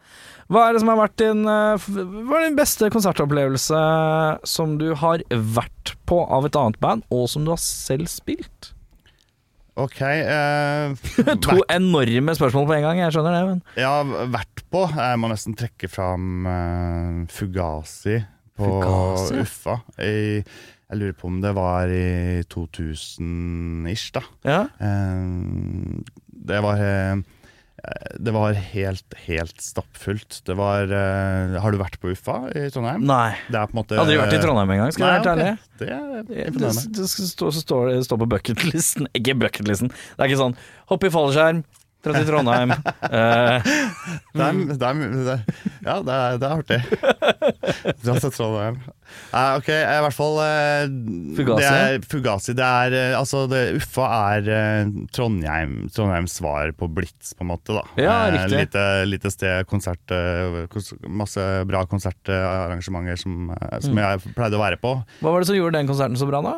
Hva 0.51 0.61
er 0.69 0.73
det 0.73 0.79
som 0.81 0.89
har 0.91 0.97
vært 1.01 1.17
din 1.19 1.41
eh, 1.47 1.87
Hva 2.27 2.39
er 2.39 2.45
din 2.47 2.55
beste 2.57 2.89
konsertopplevelse 2.91 3.81
som 4.47 4.77
du 4.79 4.93
har 4.95 5.21
vært 5.29 5.93
på 6.09 6.21
av 6.23 6.47
et 6.47 6.55
annet 6.55 6.79
band, 6.83 7.03
og 7.11 7.27
som 7.29 7.43
du 7.45 7.51
har 7.51 7.59
selv 7.61 8.07
spilt? 8.11 8.71
OK. 9.79 10.01
Eh, 10.01 10.95
To 11.45 11.61
enorme 11.71 12.33
spørsmål 12.39 12.67
på 12.71 12.75
en 12.79 12.83
gang, 12.87 13.03
jeg 13.03 13.13
skjønner 13.15 13.37
det, 13.37 13.43
men 13.51 13.61
Ja, 13.79 13.93
vært 14.33 14.63
på. 14.71 14.87
Jeg 14.95 15.19
må 15.19 15.29
nesten 15.31 15.55
trekke 15.59 15.91
fram 15.91 16.47
eh, 16.47 17.25
Fugazi 17.31 18.21
på? 18.61 19.41
Uffa. 19.41 19.79
I, 19.97 20.41
jeg 20.91 20.99
lurer 20.99 21.15
på 21.15 21.29
om 21.29 21.37
det 21.43 21.51
var 21.55 21.91
i 21.91 22.41
2000-ish, 22.51 24.09
da. 24.17 24.25
Ja. 24.43 24.63
Eh, 24.83 26.01
det 26.51 26.59
var 26.65 26.81
eh, 26.83 27.21
Det 28.19 28.33
var 28.35 28.57
helt, 28.73 29.15
helt 29.25 29.61
stappfullt. 29.63 30.41
Det 30.45 30.53
var 30.59 30.91
uh, 30.91 31.55
Har 31.63 31.73
du 31.73 31.79
vært 31.79 31.95
på 32.01 32.11
Uffa 32.11 32.43
i 32.53 32.67
Trondheim? 32.69 33.07
Nei. 33.07 33.31
Det 33.47 33.57
er 33.57 33.71
på 33.71 33.73
en 33.73 33.79
måte 33.79 33.97
Aldri 34.03 34.19
vært 34.19 34.35
i 34.35 34.41
Trondheim 34.43 34.75
engang, 34.75 34.91
skal 34.93 35.07
jeg 35.07 35.13
være 35.15 35.21
helt 35.21 35.31
ærlig. 35.31 35.53
Det 35.79 35.87
er 35.95 36.27
Det, 36.27 36.49
det, 36.59 37.07
det 37.95 38.03
står 38.05 38.21
på 38.21 38.29
bucketlisten 38.35 39.09
Ikke 39.17 39.37
bucketlisten. 39.45 39.89
Det 39.89 40.19
er 40.19 40.29
ikke 40.29 40.43
sånn 40.43 40.59
hopp 40.91 41.07
i 41.07 41.13
fallskjerm, 41.15 41.63
dra 42.01 42.13
til 42.17 42.27
Trondheim. 42.29 42.71
uh, 42.71 43.71
Det 44.35 44.41
er, 44.45 44.59
det 44.71 44.87
er, 44.87 45.01
det 45.27 45.35
ja, 45.85 45.95
det 46.05 46.13
er, 46.15 46.37
det 46.41 46.47
er 46.47 46.53
artig. 46.55 46.79
Dra 48.01 48.15
til 48.21 48.31
Trondheim. 48.33 48.77
Uh, 49.33 49.57
ok, 49.59 49.67
i 49.69 49.99
hvert 50.05 50.15
fall 50.15 50.37
uh, 50.39 50.93
Fugazi? 51.35 51.61
Det 51.61 51.71
er, 51.71 52.05
Fugazi. 52.11 52.53
Det 52.57 52.63
er 52.67 52.95
eh, 52.95 53.15
Altså, 53.19 53.41
det, 53.51 53.61
Uffa 53.81 54.05
er 54.37 54.47
eh, 54.55 54.91
Trondheim, 55.13 55.73
Trondheims 55.93 56.37
svar 56.39 56.71
på 56.79 56.87
Blitz, 56.95 57.33
på 57.35 57.43
en 57.45 57.51
måte. 57.51 57.75
da 57.75 57.83
Ja, 58.01 58.17
Eh, 58.31 58.37
riktig. 58.37 58.61
Lite, 58.61 58.85
lite 59.09 59.31
sted, 59.33 59.67
konsert 59.69 60.13
eh, 60.15 60.61
kons- 60.71 60.93
Masse 61.11 61.43
bra 61.67 61.83
konsertarrangementer 61.91 63.19
som, 63.19 63.49
eh, 63.51 63.79
som 63.83 63.91
Mm. 63.95 64.01
jeg 64.03 64.35
pleide 64.37 64.55
å 64.57 64.63
være 64.63 64.79
på. 64.81 64.95
hva 65.21 65.31
var 65.35 65.39
det 65.43 65.47
som 65.51 65.55
gjorde 65.59 65.77
den 65.77 65.87
konserten 65.91 66.15
så 66.17 66.27
bra, 66.29 66.41
da? 66.41 66.55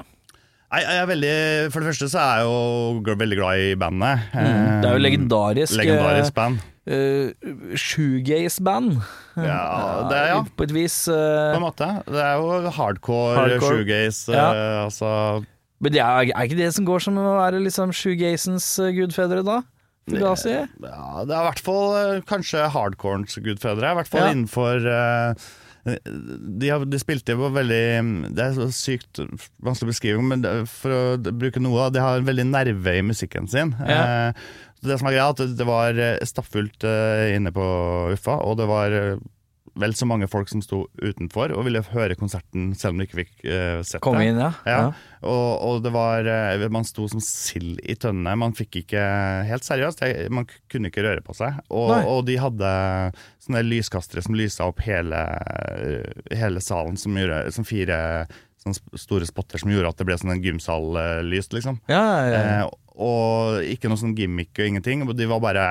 Nei, 0.74 0.80
jeg 0.82 0.98
er 1.04 1.06
veldig, 1.06 1.34
For 1.70 1.84
det 1.84 1.90
første 1.92 2.08
så 2.10 2.18
er 2.24 2.40
jeg 2.42 2.46
jo 2.50 3.16
veldig 3.22 3.38
glad 3.38 3.62
i 3.62 3.74
bandet. 3.78 4.24
Mm. 4.34 4.80
Det 4.82 4.88
er 4.90 4.96
jo 4.96 4.98
Eh, 4.98 5.04
legendarisk, 5.06 5.76
Legendarisk 5.78 6.34
band. 6.34 6.64
uh, 6.90 7.76
shoegaze-band. 7.78 8.98
Ja, 9.38 9.62
det 10.10 10.18
er 10.18 10.28
ja. 10.34 10.40
På 10.58 10.66
et 10.66 10.74
vis. 10.74 10.96
På 11.06 11.14
eh, 11.16 11.56
en 11.60 11.62
måte. 11.64 11.90
Det 12.10 12.24
er 12.26 12.42
jo 12.42 12.72
hardcore, 12.74 13.36
Hardcore. 13.38 13.70
shoegaze, 13.84 14.34
Ja. 14.34 14.48
Uh, 14.50 14.86
altså 14.88 15.46
men 15.84 15.92
det 15.92 16.00
er, 16.00 16.30
er 16.32 16.46
ikke 16.48 16.56
det 16.62 16.70
som 16.78 16.86
går 16.88 17.02
som 17.04 17.18
å 17.20 17.34
være 17.42 17.60
liksom 17.60 17.92
shoegazens 17.92 18.66
eh, 18.80 18.94
gudfedre, 18.96 19.42
da? 19.44 19.58
Det, 20.08 20.20
Ja, 20.22 20.32
det 21.28 21.34
er 21.36 21.42
i 21.42 21.48
hvert 21.50 21.60
fall 21.64 21.96
eh, 22.00 22.22
kanskje 22.28 22.70
hardcorens 22.72 23.36
gudfedre. 23.44 23.92
I 23.92 23.98
hvert 24.00 24.08
fall 24.12 24.24
Ja. 24.24 24.32
innenfor 24.32 24.88
eh, 24.88 25.44
de, 25.84 26.70
har, 26.70 26.86
de 26.88 27.00
spilte 27.02 27.36
jo 27.36 27.50
veldig 27.52 27.80
Det 28.32 28.40
er 28.40 28.54
så 28.56 28.70
sykt 28.72 29.20
vanskelig 29.60 29.90
å 29.90 29.92
beskrive, 29.92 30.24
men 30.24 30.46
for 30.72 30.96
å 30.96 31.02
bruke 31.36 31.60
noe 31.60 31.90
De 31.92 32.00
har 32.00 32.22
en 32.22 32.30
veldig 32.30 32.46
nerve 32.48 32.94
i 32.96 33.04
musikken 33.04 33.50
sin. 33.52 33.74
Ja. 33.84 34.30
Eh, 34.30 34.46
det 34.84 34.98
som 35.00 35.08
er 35.08 35.16
greia, 35.16 35.30
at 35.32 35.58
det 35.60 35.68
var 35.68 36.00
stappfullt 36.28 36.84
eh, 36.88 37.34
inne 37.38 37.54
på 37.56 37.66
Uffa, 38.16 38.40
og 38.44 38.58
det 38.60 38.68
var 38.72 38.96
eh, 38.96 39.22
vel 39.80 39.96
så 39.98 40.06
mange 40.06 40.28
folk 40.30 40.52
som 40.52 40.62
sto 40.62 40.84
utenfor 41.02 41.54
og 41.56 41.66
ville 41.66 41.82
høre 41.94 42.18
konserten 42.20 42.72
selv 42.78 42.94
om 42.94 43.02
de 43.02 43.08
ikke 43.08 43.20
fikk 43.24 43.34
uh, 43.48 43.80
sett 43.86 44.04
Kom 44.06 44.20
det. 44.20 44.28
inn, 44.30 44.40
ja. 44.42 44.52
Ja. 44.70 44.84
Og, 45.26 45.50
og 45.66 45.82
det 45.86 45.94
var 45.96 46.28
uh, 46.28 46.66
Man 46.74 46.86
sto 46.86 47.08
som 47.10 47.22
sild 47.24 47.82
i 47.82 47.96
tønne. 47.98 48.36
Man 48.40 48.54
fikk 48.58 48.84
ikke 48.84 49.02
Helt 49.50 49.66
seriøst, 49.66 50.04
jeg, 50.06 50.30
man 50.34 50.48
kunne 50.72 50.92
ikke 50.92 51.06
røre 51.06 51.26
på 51.26 51.36
seg. 51.38 51.58
Og, 51.74 51.94
og 52.10 52.24
de 52.30 52.38
hadde 52.42 52.72
sånne 53.44 53.64
lyskastere 53.66 54.24
som 54.26 54.38
lysa 54.38 54.70
opp 54.70 54.82
hele, 54.86 55.20
hele 56.32 56.62
salen, 56.64 56.98
som 57.00 57.18
gjorde 57.18 57.44
som 57.56 57.68
fire 57.68 57.98
sånne 58.64 59.00
store 59.00 59.28
spotter 59.28 59.60
som 59.60 59.74
gjorde 59.74 59.92
at 59.92 60.00
det 60.00 60.08
ble 60.08 60.16
sånn 60.20 60.38
en 60.38 60.44
gymsal 60.44 60.96
Lyst 61.28 61.56
liksom. 61.56 61.82
Ja, 61.92 62.04
ja, 62.04 62.32
ja. 62.32 62.42
Eh, 62.64 62.80
og 63.04 63.66
ikke 63.66 63.90
noe 63.90 64.00
sånn 64.00 64.16
gimmick 64.18 64.54
og 64.60 64.70
ingenting. 64.70 65.06
De 65.18 65.28
var 65.30 65.42
bare 65.44 65.66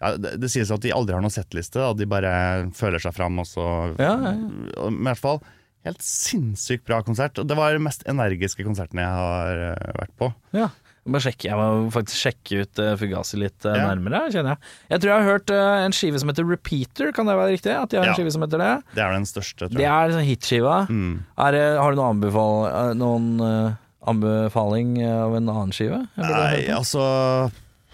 ja, 0.00 0.14
det, 0.20 0.34
det 0.42 0.50
sies 0.52 0.70
at 0.74 0.82
de 0.84 0.92
aldri 0.92 1.14
har 1.16 1.22
noen 1.24 1.32
settliste, 1.32 1.80
da. 1.80 1.92
de 1.96 2.06
bare 2.06 2.32
føler 2.76 3.00
seg 3.02 3.14
fram. 3.16 3.38
Og 3.40 3.46
så, 3.48 3.66
Ja, 3.98 4.14
ja, 4.16 4.34
og- 4.76 4.92
Men 4.92 5.00
i 5.00 5.10
hvert 5.14 5.22
fall 5.22 5.40
helt 5.86 6.02
sinnssykt 6.02 6.84
bra 6.84 7.00
konsert. 7.06 7.34
Det 7.38 7.56
var 7.56 7.72
den 7.72 7.84
mest 7.86 8.02
energiske 8.10 8.64
konserten 8.66 8.98
jeg 8.98 9.06
har 9.06 9.62
eh, 9.72 9.92
vært 10.00 10.16
på. 10.18 10.32
ja. 10.52 10.68
Bare 11.06 11.22
sjekke, 11.22 11.46
jeg 11.46 11.54
må 11.54 11.86
faktisk 11.94 12.18
sjekke 12.18 12.56
ut 12.64 12.78
uh, 12.82 12.96
Fugazi 12.98 13.36
litt 13.38 13.62
eh, 13.64 13.76
Ja. 13.78 13.84
nærmere, 13.94 14.24
kjenner 14.34 14.56
jeg. 14.56 14.58
Jeg 14.90 14.98
tror 15.04 15.10
jeg 15.12 15.22
har 15.22 15.28
hørt 15.30 15.50
eh, 15.54 15.84
en 15.84 15.92
skive 15.94 16.18
som 16.18 16.32
heter 16.32 16.48
Repeater, 16.50 17.12
kan 17.14 17.26
det 17.30 17.36
være 17.38 17.52
riktig? 17.54 17.70
At 17.78 17.92
de 17.92 18.00
har 18.00 18.08
en 18.10 18.16
skive 18.18 18.32
som 18.34 18.42
heter 18.42 18.58
det? 18.58 18.72
Det 18.96 19.04
er 19.04 19.12
den 19.14 19.22
største, 19.30 19.68
tror 19.68 19.78
Det 19.78 19.86
er 19.86 20.08
en 20.10 20.16
sånn 20.16 20.26
hitskiva. 20.26 20.74
Mm. 20.90 21.12
Er, 21.38 21.58
har 21.78 21.94
du 21.94 22.00
noen, 22.00 22.10
anbefal, 22.18 22.58
eh, 22.72 22.90
noen 22.98 23.28
eh, 23.38 23.76
anbefaling 24.10 24.96
av 25.06 25.36
en 25.38 25.46
annen 25.54 25.70
skive? 25.78 26.00
Nei, 26.18 26.66
altså 26.74 27.06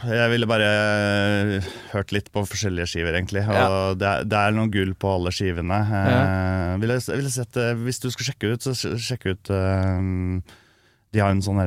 Jeg 0.08 0.30
ville 0.32 0.46
bare 0.50 0.66
eh, 0.68 1.68
hørt 1.92 2.12
litt 2.14 2.30
på 2.34 2.42
forskjellige 2.48 2.88
skiver, 2.90 3.14
egentlig. 3.18 3.44
Og 3.46 3.54
Ja. 3.54 3.68
det, 3.94 4.08
er, 4.08 4.24
det 4.26 4.38
er 4.40 4.56
noen 4.56 4.70
gull 4.74 4.94
på 4.98 5.12
alle 5.14 5.30
skivene. 5.34 5.78
Eh, 5.78 6.72
ville, 6.82 6.96
vil 7.06 7.28
jeg 7.28 7.34
sette, 7.36 7.68
hvis 7.84 8.00
du 8.02 8.08
skal 8.10 8.30
sjekke 8.32 8.52
ut, 8.54 8.66
så 8.66 8.74
sj- 8.74 8.96
sjekk 8.98 9.26
ut 9.34 9.50
eh, 9.54 10.02
De 11.12 11.20
har 11.20 11.30
en 11.30 11.42
sånn 11.44 11.60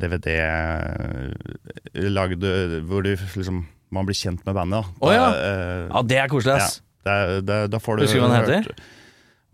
DVD 0.00 0.34
eh, 0.38 2.08
lagd 2.12 2.44
eh, 2.44 2.78
hvor 2.86 3.02
du 3.06 3.14
liksom 3.16 3.64
man 3.90 4.06
blir 4.06 4.14
kjent 4.14 4.44
med 4.46 4.54
bandet. 4.54 4.84
Da. 4.86 5.02
Oh, 5.02 5.10
ja. 5.14 5.24
Eh, 5.34 5.88
Ja, 5.90 6.02
det 6.06 6.18
er 6.22 6.28
koselig, 6.30 6.60
ja, 6.60 6.68
det, 7.08 7.46
det, 7.48 7.56
da 7.72 7.78
får 7.82 7.96
du 7.98 8.04
Husker 8.04 8.20
du 8.20 8.26
hva 8.28 8.36
den 8.36 8.60
heter? 8.60 8.84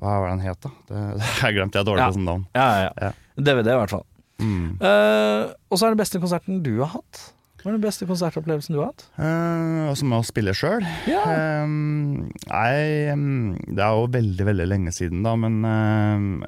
Hva 0.03 0.17
var 0.21 0.29
den 0.35 0.43
het, 0.45 0.61
da? 0.61 0.71
Det, 0.91 1.31
jeg 1.41 1.57
glemte, 1.57 1.79
jeg 1.81 1.89
dårlig 1.89 2.03
Ja. 2.05 2.11
på 2.11 2.19
sånn 2.19 2.27
navn. 2.29 2.45
Ja, 2.59 2.67
ja, 2.69 2.91
Ja. 3.01 3.09
ja. 3.09 3.13
DVD, 3.49 3.71
i 3.73 3.79
hvert 3.81 3.95
fall. 3.95 4.05
Mm. 4.45 4.67
Eh, 4.85 5.55
og 5.73 5.79
så 5.81 5.87
er 5.87 5.95
det 5.95 6.01
beste 6.03 6.21
konserten 6.21 6.59
du 6.67 6.75
har 6.83 6.91
hatt. 6.99 7.23
Hva 7.67 7.73
er 7.73 7.81
den 7.81 7.83
beste 7.83 8.07
konsertopplevelsen 8.07 8.77
du 8.77 8.79
har 8.79 8.93
hatt? 8.93 9.03
Uh, 9.19 9.89
og 9.91 10.03
med 10.07 10.21
å 10.21 10.27
spille 10.29 10.53
sjøl. 10.55 10.85
Ja. 11.11 11.25
Um, 11.67 12.29
nei, 12.47 12.77
um, 13.11 13.57
det 13.67 13.83
er 13.83 13.97
jo 13.99 14.05
veldig, 14.15 14.45
veldig 14.47 14.67
lenge 14.71 14.93
siden, 14.95 15.25
da, 15.27 15.33
men 15.35 15.57
uh, 15.67 16.47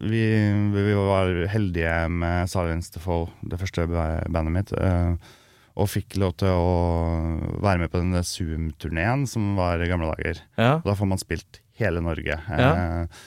vi, 0.00 0.22
vi 0.72 0.96
var 0.96 1.34
heldige 1.52 1.92
med 2.08 2.48
Silence 2.48 2.88
the 2.94 3.04
Fall, 3.04 3.28
det 3.44 3.60
første 3.60 3.84
bandet 3.84 4.54
mitt, 4.54 4.72
uh, 4.80 5.12
og 5.76 5.92
fikk 5.92 6.16
lov 6.24 6.38
til 6.40 6.56
å 6.56 6.72
være 7.60 7.84
med 7.84 7.92
på 7.92 8.00
den 8.00 8.16
Zoom-turneen 8.24 9.28
som 9.28 9.52
var 9.60 9.84
i 9.84 9.92
gamle 9.92 10.08
dager. 10.14 10.40
Ja. 10.56 10.78
Da 10.88 10.96
får 10.96 11.12
man 11.12 11.20
spilt 11.20 11.60
hele 11.80 12.00
Norge. 12.04 12.40
Ja. 12.48 12.70
Eh, 12.72 13.22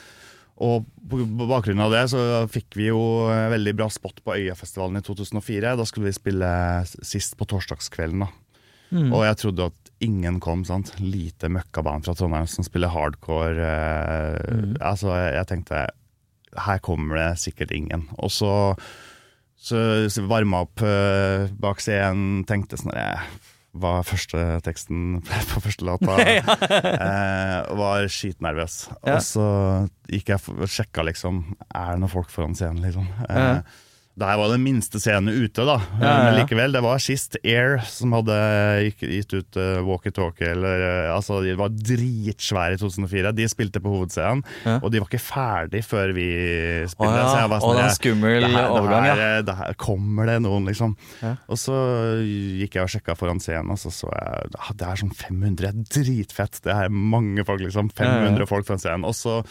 og 0.62 0.86
på 1.10 1.24
bakgrunn 1.50 1.82
av 1.82 1.92
det 1.94 2.04
så 2.12 2.20
fikk 2.52 2.78
vi 2.78 2.92
jo 2.92 3.00
eh, 3.32 3.48
veldig 3.54 3.74
bra 3.80 3.88
spot 3.92 4.22
på 4.24 4.36
Øyafestivalen 4.38 5.00
i 5.00 5.06
2004. 5.06 5.74
Da 5.80 5.86
skulle 5.90 6.12
vi 6.12 6.18
spille 6.18 6.50
sist 6.86 7.34
på 7.40 7.48
torsdagskvelden. 7.50 8.26
da. 8.26 8.30
Mm. 8.94 9.10
Og 9.10 9.24
jeg 9.26 9.40
trodde 9.42 9.70
at 9.72 9.92
ingen 10.06 10.38
kom. 10.44 10.62
sant? 10.68 10.94
Lite 11.02 11.50
møkkaband 11.50 12.06
fra 12.06 12.14
Trondheim 12.18 12.46
som 12.48 12.66
spiller 12.68 12.94
hardcore. 12.94 13.58
Eh, 13.58 14.54
Mm. 14.54 14.76
Altså, 14.82 15.10
jeg, 15.16 15.48
tenkte 15.50 15.88
her 16.66 16.80
kommer 16.86 17.18
det 17.18 17.40
sikkert 17.42 17.72
ingen. 17.74 18.06
Og 18.22 18.30
så, 18.32 18.76
så, 19.58 19.80
så 20.10 20.24
varma 20.30 20.64
opp 20.68 20.82
eh, 20.86 21.50
bak 21.60 21.82
scenen, 21.82 22.44
tenkte 22.46 22.78
sånn 22.78 22.94
eh, 22.94 23.26
Hva 23.74 23.96
er 24.00 24.06
første 24.06 24.42
teksten 24.66 25.22
på 25.52 25.64
første 25.64 25.88
låta? 25.88 26.18
eh, 26.24 27.72
var 27.80 28.06
skitnervøs. 28.12 28.76
Ja. 29.02 29.16
Og 29.16 29.24
så 29.26 29.48
gikk 30.12 30.30
jeg 30.36 30.44
og 30.54 30.70
sjekka 30.70 31.06
liksom 31.08 31.42
Er 31.70 31.96
det 31.96 32.04
noen 32.04 32.12
folk 32.12 32.30
foran 32.34 32.54
scenen, 32.58 32.84
liksom. 32.86 33.10
Eh, 33.26 33.40
det 33.40 33.64
her 34.22 34.38
var 34.38 34.52
den 34.54 34.62
minste 34.62 35.00
scenen 35.02 35.34
ute, 35.34 35.64
da. 35.66 35.80
Ja, 35.98 36.06
ja, 36.06 36.18
Men 36.28 36.36
likevel, 36.38 36.72
det 36.76 36.82
var 36.86 37.00
sist 37.02 37.34
Air 37.44 37.80
som 37.90 38.12
hadde 38.14 38.36
gitt 39.02 39.34
ut 39.34 39.58
uh, 39.58 39.80
walkietalkie. 39.88 40.52
Eller, 40.54 40.84
eh, 40.86 41.08
altså, 41.16 41.40
de 41.42 41.56
var 41.58 41.74
dritsvære 41.74 42.76
i 42.76 42.78
2004. 42.78 43.32
De 43.34 43.48
spilte 43.50 43.82
på 43.82 43.90
hovedscenen, 43.96 44.44
Ja. 44.68 44.76
og 44.84 44.92
de 44.94 45.02
var 45.02 45.10
ikke 45.10 45.24
ferdig 45.24 45.82
før 45.88 46.14
vi 46.14 46.28
spilte. 46.94 47.10
ja, 47.18 47.26
så 47.32 47.42
jeg 47.42 47.50
var 47.56 47.66
sånn, 47.66 47.76
det 47.80 47.86
er 47.88 47.98
skummel 47.98 48.40
det 48.46 48.52
her, 48.54 48.70
overgang, 48.70 49.04
det 49.10 49.18
her, 49.18 49.42
det 49.50 49.58
her 49.64 49.74
kommer 49.82 50.30
det 50.30 50.38
noen, 50.46 50.70
liksom. 50.70 50.96
Og 51.50 51.58
så 51.58 51.80
gikk 52.62 52.78
jeg 52.78 52.86
og 52.86 52.94
sjekka 52.94 53.18
foran 53.18 53.42
scenen, 53.44 53.74
og 53.74 53.82
så 53.82 53.90
så 53.94 54.14
jeg 54.14 54.54
ah, 54.60 54.72
det 54.78 54.88
er 54.88 55.02
sånn 55.04 55.14
500. 55.18 55.84
Dritfett! 55.90 56.62
Det 56.64 56.72
er 56.74 56.90
mange 56.94 57.44
folk, 57.48 57.62
liksom. 57.66 57.90
500 57.90 58.30
Ja, 58.34 58.40
ja. 58.46 58.50
folk 58.50 58.68
foran 58.70 58.82
scenen. 58.84 59.06
Og 59.10 59.18
så 59.18 59.42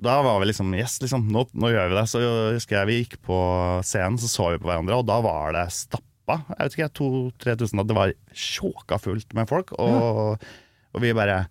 da 0.00 0.16
var 0.24 0.40
vi 0.40 0.48
liksom 0.50 0.72
Yes, 0.76 0.98
liksom, 1.02 1.26
nå, 1.32 1.44
nå 1.52 1.70
gjør 1.72 1.90
vi 1.92 1.98
det. 1.98 2.06
Så 2.10 2.22
husker 2.56 2.80
jeg 2.80 2.88
vi 2.90 2.98
gikk 3.02 3.18
på 3.26 3.38
scenen, 3.86 4.18
så 4.20 4.30
så 4.30 4.50
vi 4.54 4.60
på 4.62 4.70
hverandre, 4.70 4.98
og 5.00 5.08
da 5.08 5.20
var 5.24 5.54
det 5.56 5.66
stappa. 5.76 6.40
Jeg 6.54 6.60
vet 6.62 6.76
ikke, 6.78 6.90
2000-3000. 7.00 7.86
Det 7.90 7.96
var 7.98 8.12
sjåka 8.32 9.00
fullt 9.02 9.34
med 9.36 9.50
folk. 9.50 9.74
Og, 9.82 10.36
og 10.94 11.02
vi 11.04 11.14
bare 11.16 11.42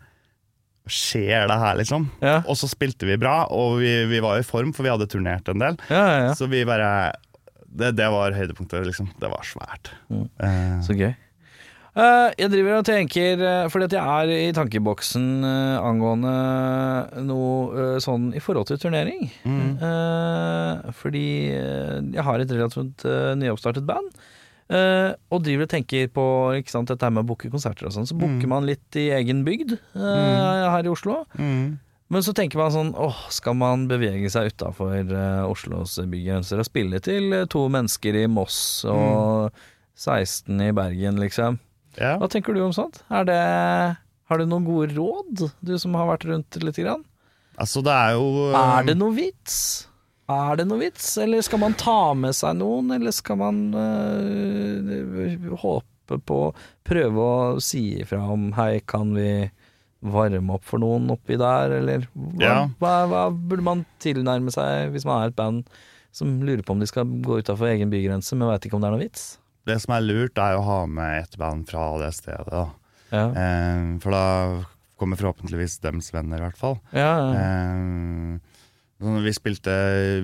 Skjer 0.89 1.45
det 1.45 1.57
her, 1.61 1.75
liksom? 1.77 2.07
Ja. 2.17 2.39
Og 2.49 2.55
så 2.57 2.65
spilte 2.65 3.05
vi 3.05 3.19
bra, 3.21 3.43
og 3.53 3.75
vi, 3.77 3.91
vi 4.09 4.21
var 4.25 4.39
i 4.39 4.45
form, 4.47 4.71
for 4.73 4.87
vi 4.87 4.89
hadde 4.89 5.05
turnert 5.11 5.49
en 5.51 5.61
del. 5.61 5.75
Ja. 5.91 6.31
Så 6.33 6.47
vi 6.49 6.63
bare 6.65 7.13
Det, 7.69 7.91
det 7.93 8.07
var 8.09 8.33
høydepunktet, 8.33 8.87
liksom. 8.87 9.11
Det 9.21 9.29
var 9.29 9.45
svært. 9.45 9.91
Eh, 10.09 10.79
Så 10.81 10.97
gøy. 10.97 11.11
Uh, 11.99 12.29
jeg 12.37 12.51
driver 12.53 12.79
og 12.79 12.85
tenker, 12.87 13.41
uh, 13.41 13.69
fordi 13.69 13.87
at 13.89 13.93
jeg 13.97 14.01
er 14.23 14.31
i 14.49 14.53
tankeboksen 14.55 15.23
uh, 15.43 15.81
angående 15.83 16.33
noe 17.25 17.48
eh, 17.48 17.48
sånn 18.03 18.29
i 18.37 18.41
forhold 18.43 18.69
til 18.69 18.79
turnering. 18.81 19.29
Eh, 19.45 20.91
fordi 20.99 21.27
eh, 21.55 21.97
jeg 22.15 22.25
har 22.25 22.41
et 22.41 22.51
relativt 22.53 23.05
uh, 23.07 23.33
nyoppstartet 23.39 23.87
band. 23.87 24.11
Uh, 24.69 25.17
og 25.33 25.41
driver 25.41 25.65
og 25.65 25.71
tenker 25.71 26.09
på 26.13 26.23
ikke 26.59 26.69
sant, 26.69 26.91
dette 26.91 27.01
her 27.01 27.13
med 27.15 27.23
å 27.23 27.29
booke 27.31 27.49
konserter 27.49 27.87
og 27.89 27.93
sånn. 27.95 28.05
Så 28.05 28.17
booker 28.17 28.49
man 28.51 28.67
litt 28.69 28.97
i 29.01 29.07
egen 29.17 29.41
bygd 29.47 29.73
eh, 29.73 30.65
her 30.69 30.85
i 30.85 30.91
Oslo. 30.91 31.23
mm. 31.37 31.77
Men 32.09 32.23
så 32.25 32.33
tenker 32.33 32.57
man 32.57 32.71
sånn 32.73 32.87
åh, 32.97 33.17
skal 33.29 33.53
man 33.53 33.83
bevege 33.85 34.31
seg 34.33 34.47
utafor 34.49 35.11
uh, 35.13 35.45
Oslos 35.45 35.99
bygrenser 36.09 36.57
og 36.57 36.65
spille 36.65 36.97
til 37.05 37.35
to 37.53 37.67
mennesker 37.69 38.17
i 38.17 38.23
Moss 38.25 38.81
og 38.89 39.53
16 39.93 40.63
i 40.65 40.71
Bergen, 40.73 41.19
liksom? 41.21 41.59
Ja. 41.99 42.15
Hva 42.17 42.25
tenker 42.33 42.57
du 42.57 42.63
om 42.65 42.73
sånt? 42.73 43.03
Er 43.13 43.27
det, 43.29 43.37
har 44.25 44.41
du 44.41 44.49
noen 44.49 44.65
gode 44.65 44.89
råd, 44.95 45.45
du 45.61 45.75
som 45.77 45.97
har 45.99 46.09
vært 46.09 46.25
rundt 46.31 46.57
lite 46.63 46.87
grann? 46.87 47.05
Altså, 47.59 47.81
det 47.83 47.91
er 47.91 48.13
jo 48.15 48.27
Er 48.55 48.85
det 48.87 48.95
noe 48.99 49.11
vits? 49.17 49.59
Er 50.29 50.59
det 50.59 50.67
noe 50.69 50.77
vits, 50.83 51.07
eller 51.17 51.41
skal 51.41 51.59
man 51.63 51.73
ta 51.79 52.13
med 52.13 52.35
seg 52.37 52.55
noen, 52.59 52.91
eller 52.93 53.11
skal 53.15 53.39
man 53.39 53.61
øh, 53.73 55.47
håpe 55.63 56.19
på 56.25 56.37
Prøve 56.89 57.25
å 57.25 57.57
si 57.61 57.81
ifra 58.01 58.21
om 58.33 58.51
hei, 58.57 58.79
kan 58.89 59.11
vi 59.17 59.49
varme 59.99 60.55
opp 60.55 60.63
for 60.63 60.79
noen 60.81 61.09
oppi 61.11 61.35
der, 61.37 61.73
eller 61.81 62.05
hva, 62.13 62.39
Ja. 62.45 62.53
hva, 62.79 62.93
hva 63.11 63.23
burde 63.35 63.65
man 63.65 63.81
tilnærme 63.99 64.53
seg 64.53 64.93
hvis 64.93 65.03
man 65.05 65.23
er 65.25 65.33
et 65.33 65.35
band 65.35 65.67
som 66.15 66.37
lurer 66.41 66.63
på 66.65 66.71
om 66.73 66.79
de 66.81 66.87
skal 66.89 67.05
gå 67.25 67.41
utafor 67.43 67.67
egen 67.73 67.91
bygrense, 67.91 68.33
men 68.39 68.47
veit 68.49 68.65
ikke 68.65 68.77
om 68.79 68.81
det 68.85 68.87
er 68.89 68.95
noe 68.95 69.03
vits? 69.03 69.25
Det 69.67 69.75
som 69.83 69.93
er 69.97 70.05
lurt, 70.07 70.39
er 70.41 70.55
å 70.57 70.63
ha 70.65 70.79
med 70.89 71.25
et 71.27 71.35
band 71.37 71.67
fra 71.69 71.89
det 72.01 72.13
stedet. 72.15 72.47
Da. 72.49 72.63
Ja, 73.11 73.25
Eh, 73.37 73.97
for 74.01 74.15
da 74.15 74.23
kommer 74.99 75.19
forhåpentligvis 75.19 75.79
dems 75.83 76.13
venner, 76.13 76.37
i 76.41 76.45
hvert 76.47 76.59
fall. 76.59 76.79
ja, 76.91 77.11
ja. 77.33 78.39
Sånn, 78.99 79.21
vi, 79.23 79.31
spilte, 79.31 79.73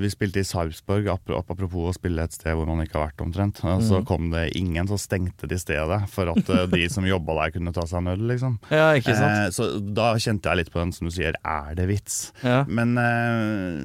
vi 0.01 0.09
spilte 0.11 0.41
i 0.41 0.43
Sarpsborg, 0.43 1.05
apropos 1.07 1.85
å 1.87 1.93
spille 1.95 2.25
et 2.27 2.33
sted 2.35 2.51
hvor 2.57 2.67
man 2.67 2.81
ikke 2.83 2.97
har 2.99 3.05
vært 3.07 3.21
omtrent. 3.23 3.61
Og 3.63 3.79
så 3.87 4.01
Mhm. 4.01 4.05
kom 4.09 4.29
det 4.33 4.49
ingen, 4.59 4.85
så 4.87 4.97
stengte 4.99 5.47
de 5.47 5.55
stedet 5.55 6.09
for 6.11 6.27
at 6.33 6.49
eh, 6.49 6.65
de 6.67 6.89
som 6.91 7.05
jobba 7.07 7.37
der, 7.39 7.51
kunne 7.55 7.71
ta 7.71 7.85
seg 7.87 7.99
en 8.03 8.07
øl, 8.11 8.25
liksom. 8.27 8.57
ja, 8.71 8.89
ikke 8.99 9.15
sant? 9.15 9.45
Eh, 9.45 9.49
så 9.55 9.79
da 9.95 10.09
kjente 10.19 10.43
jeg 10.51 10.57
litt 10.57 10.71
på 10.73 10.81
den 10.83 10.91
som 10.91 11.07
du 11.07 11.13
sier, 11.15 11.33
er 11.45 11.73
det 11.79 11.87
vits? 11.87 12.33
Ja. 12.43 12.65
Men, 12.67 12.97
eh, 12.99 13.79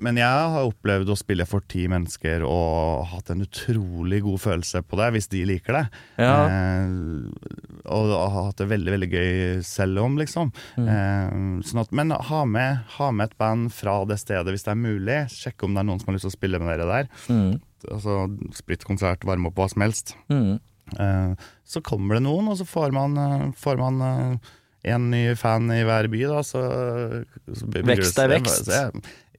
men 0.00 0.16
jeg 0.16 0.24
har 0.24 0.64
opplevd 0.64 1.12
å 1.12 1.18
spille 1.20 1.44
for 1.46 1.60
ti 1.68 1.84
mennesker 1.86 2.40
og 2.48 3.04
hatt 3.12 3.30
en 3.36 3.44
utrolig 3.44 4.22
god 4.24 4.40
følelse 4.40 4.80
på 4.88 4.96
det, 4.96 5.10
hvis 5.12 5.28
de 5.28 5.44
liker 5.44 5.76
det. 5.76 5.84
Ja. 6.24 6.46
Eh, 6.48 6.88
og 7.86 8.10
har 8.16 8.48
hatt 8.48 8.56
det 8.64 8.70
veldig 8.72 8.96
veldig 8.96 9.10
gøy 9.12 9.62
selv 9.62 10.00
om, 10.02 10.16
liksom. 10.18 10.50
Mm. 10.80 10.88
Eh, 10.88 11.62
sånn 11.68 11.80
at, 11.84 11.92
men 11.92 12.10
ha 12.16 12.44
med, 12.48 12.80
ha 12.96 13.10
med 13.12 13.28
et 13.30 13.36
band 13.38 13.70
fra 13.76 14.00
det 14.08 14.18
stedet 14.22 14.52
hvis 14.54 14.64
det 14.66 14.72
er 14.74 14.80
mulig. 14.80 15.18
Sjekke 15.32 15.66
om 15.68 15.74
det 15.76 15.82
er 15.82 15.88
noen 15.90 16.00
som 16.02 16.10
har 16.12 16.16
lyst 16.18 16.26
til 16.28 16.32
å 16.34 16.36
spille 16.38 16.60
med 16.62 16.70
dere 16.72 16.86
der. 16.90 17.10
Mm. 17.32 17.56
Altså 17.92 18.16
Splittkonsert, 18.58 19.26
varme 19.28 19.50
opp 19.50 19.58
hva 19.60 19.68
som 19.72 19.84
helst. 19.86 20.14
Mm. 20.32 20.56
Eh, 21.02 21.48
så 21.66 21.82
kommer 21.84 22.18
det 22.18 22.24
noen, 22.26 22.48
og 22.52 22.58
så 22.60 22.66
får 22.68 22.94
man, 22.94 23.16
eh, 23.18 23.46
får 23.58 23.78
man 23.82 24.00
eh, 24.06 24.50
en 24.94 25.10
ny 25.10 25.22
fan 25.38 25.70
i 25.74 25.80
hver 25.86 26.06
by, 26.12 26.24
da, 26.30 26.42
så, 26.46 26.62
så 27.50 27.70
Vekst 27.74 28.18
er 28.22 28.30
vekst. 28.36 28.70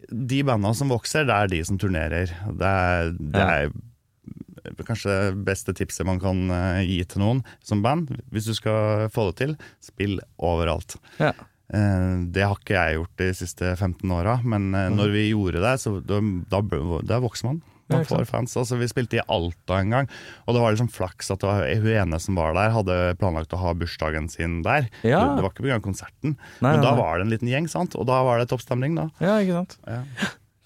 De 0.07 0.39
bandene 0.47 0.75
som 0.77 0.91
vokser, 0.91 1.25
det 1.27 1.35
er 1.35 1.51
de 1.51 1.61
som 1.67 1.79
turnerer. 1.79 2.31
Det 2.55 2.73
er, 2.73 3.13
det 3.17 3.43
Ja. 3.43 3.61
er 3.67 4.83
kanskje 4.87 5.13
det 5.31 5.45
beste 5.47 5.71
tipset 5.75 6.05
man 6.07 6.19
kan 6.19 6.49
eh, 6.51 6.81
gi 6.87 6.97
til 7.07 7.21
noen 7.23 7.43
som 7.63 7.79
band. 7.83 8.09
Hvis 8.35 8.49
du 8.49 8.53
skal 8.57 9.07
få 9.13 9.29
det 9.31 9.37
til, 9.39 9.53
spill 9.83 10.17
overalt. 10.43 10.97
Ja. 11.21 11.31
Eh, 11.73 12.11
det 12.31 12.45
har 12.45 12.59
ikke 12.59 12.77
jeg 12.77 12.99
gjort 12.99 13.23
de 13.23 13.31
siste 13.35 13.71
15 13.75 14.13
åra, 14.15 14.37
men 14.47 14.69
eh, 14.75 14.91
når 14.93 15.11
vi 15.15 15.25
gjorde 15.31 15.63
det, 15.63 15.73
så 15.83 15.97
da, 15.99 16.21
da, 16.51 17.19
vokser 17.23 17.51
man. 17.51 17.59
Man 17.87 18.03
får 18.03 18.25
fans. 18.27 18.51
Altså, 18.59 18.75
vi 18.75 18.87
spilte 18.91 19.19
i 19.19 19.25
Alta 19.31 19.77
en 19.79 19.93
gang, 19.93 20.09
og 20.43 20.55
det 20.55 20.63
var 20.63 20.73
liksom 20.75 20.89
flaks 20.91 21.31
at 21.31 21.43
hun 21.47 21.87
ene 21.87 22.19
som 22.19 22.35
var 22.35 22.55
der, 22.57 22.73
hadde 22.75 22.97
planlagt 23.19 23.55
å 23.55 23.61
ha 23.61 23.71
bursdagen 23.79 24.27
sin 24.31 24.59
der. 24.65 24.89
Ja. 25.07 25.21
Det, 25.37 25.43
var 25.45 25.53
ikke 25.53 25.63
pga. 25.63 25.79
konserten, 25.83 26.35
Nei, 26.59 26.73
men 26.73 26.81
nei, 26.81 26.83
da 26.83 26.91
nei. 26.91 26.99
var 26.99 27.15
det 27.15 27.27
en 27.27 27.35
liten 27.35 27.51
gjeng, 27.51 27.69
sant? 27.71 27.95
og 27.95 28.09
da 28.09 28.19
var 28.27 28.43
det 28.43 28.49
toppstemning. 28.51 28.97
da. 28.99 29.07
ja, 29.23 29.37
ikke 29.39 29.61
sant? 29.61 29.79
Ja. 29.87 30.01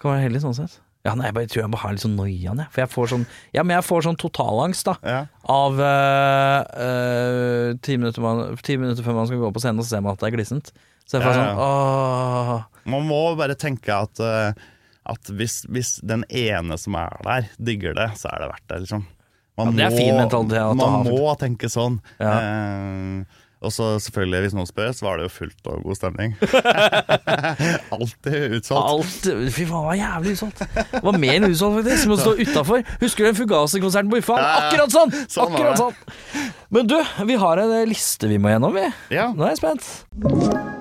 Kan 0.02 0.16
være 0.16 0.26
heldig 0.26 0.42
sånn 0.42 0.58
sett. 0.58 0.80
Ja, 1.02 1.16
nei, 1.18 1.26
jeg 1.28 1.34
bare 1.34 1.50
tror 1.50 1.64
jeg 1.64 1.70
bare 1.72 1.82
har 1.82 1.94
litt 1.96 2.02
sånn 2.04 2.14
noia, 2.14 2.52
jeg. 2.54 2.66
For 2.70 2.82
jeg 2.84 2.90
får 2.92 3.08
sånn 3.10 3.24
Ja, 3.54 3.64
men 3.66 3.74
jeg 3.74 3.86
får 3.88 4.04
sånn 4.06 4.18
totalangst, 4.22 4.86
da. 4.86 4.94
Ja. 5.02 5.22
Av 5.50 5.80
eh, 5.82 6.58
eh, 6.86 7.70
ti, 7.82 7.96
minutter 7.98 8.22
man, 8.22 8.42
ti 8.62 8.76
minutter 8.78 9.06
før 9.06 9.16
man 9.18 9.30
skal 9.30 9.42
gå 9.42 9.50
på 9.54 9.62
scenen, 9.62 9.82
og 9.82 9.86
så 9.86 9.96
ser 9.96 10.04
man 10.06 10.14
at 10.14 10.22
det 10.22 10.30
er 10.30 10.36
glissent. 10.36 10.70
Så 11.12 11.18
jeg 11.20 11.26
får 11.26 11.34
Ja, 11.36 11.42
sånn 11.44 11.58
åh 11.60 12.92
Man 12.94 13.04
må 13.04 13.20
bare 13.36 13.56
tenke 13.60 13.92
at, 13.92 14.22
uh, 14.24 14.56
at 15.12 15.32
hvis, 15.36 15.60
hvis 15.68 15.98
den 16.00 16.24
ene 16.32 16.78
som 16.80 16.96
er 16.96 17.20
der, 17.26 17.50
digger 17.60 17.94
det, 17.98 18.08
så 18.18 18.32
er 18.32 18.42
det 18.42 18.48
verdt 18.54 18.66
det, 18.72 18.80
liksom. 18.86 19.04
Man 19.60 19.74
Ja, 19.76 19.76
det 19.76 19.86
er 19.90 19.96
fin 20.00 20.16
mentalitet 20.16 20.64
å 20.64 20.74
Man 20.80 21.04
må 21.06 21.36
tenke 21.38 21.68
sånn. 21.70 22.00
Ja. 22.16 22.34
Uh, 22.40 23.40
og 23.62 23.70
så 23.70 23.92
selvfølgelig, 24.02 24.40
hvis 24.42 24.54
noen 24.58 24.66
spør, 24.66 24.90
så 24.96 25.06
var 25.06 25.20
det 25.20 25.28
jo 25.28 25.32
fullt 25.36 25.68
og 25.70 25.84
god 25.86 25.98
stemning. 26.00 26.32
Alltid 27.94 28.56
utsolgt. 28.58 28.82
Alt 28.82 29.28
Fy 29.54 29.68
faen, 29.68 29.84
det 29.84 29.86
var 29.86 30.00
jævlig 30.00 30.34
utsolgt. 30.34 30.64
Det 30.96 31.04
var 31.06 31.20
mer 31.22 31.38
enn 31.38 31.48
utsolgt, 31.52 31.78
faktisk. 31.78 32.02
Som 32.02 32.16
å 32.16 32.20
stå 32.24 32.34
utafor. 32.42 32.84
Husker 33.04 33.22
du 33.22 33.30
den 33.30 33.38
Fugase-konserten 33.38 34.10
på? 34.10 34.22
Ja, 34.26 34.42
ja. 34.42 34.60
Akkurat 34.66 34.98
sånn! 34.98 35.18
Sånn 35.30 35.54
Akkurat 35.54 35.78
sånn. 35.78 36.46
Men 36.74 36.90
du, 36.90 36.98
vi 37.30 37.38
har 37.46 37.62
en 37.62 37.76
liste 37.86 38.34
vi 38.34 38.42
må 38.42 38.50
gjennom, 38.50 38.74
vi. 38.74 38.88
Ja. 39.14 39.30
Nå 39.30 39.46
er 39.46 39.54
jeg 39.54 39.62
spent. 39.62 40.80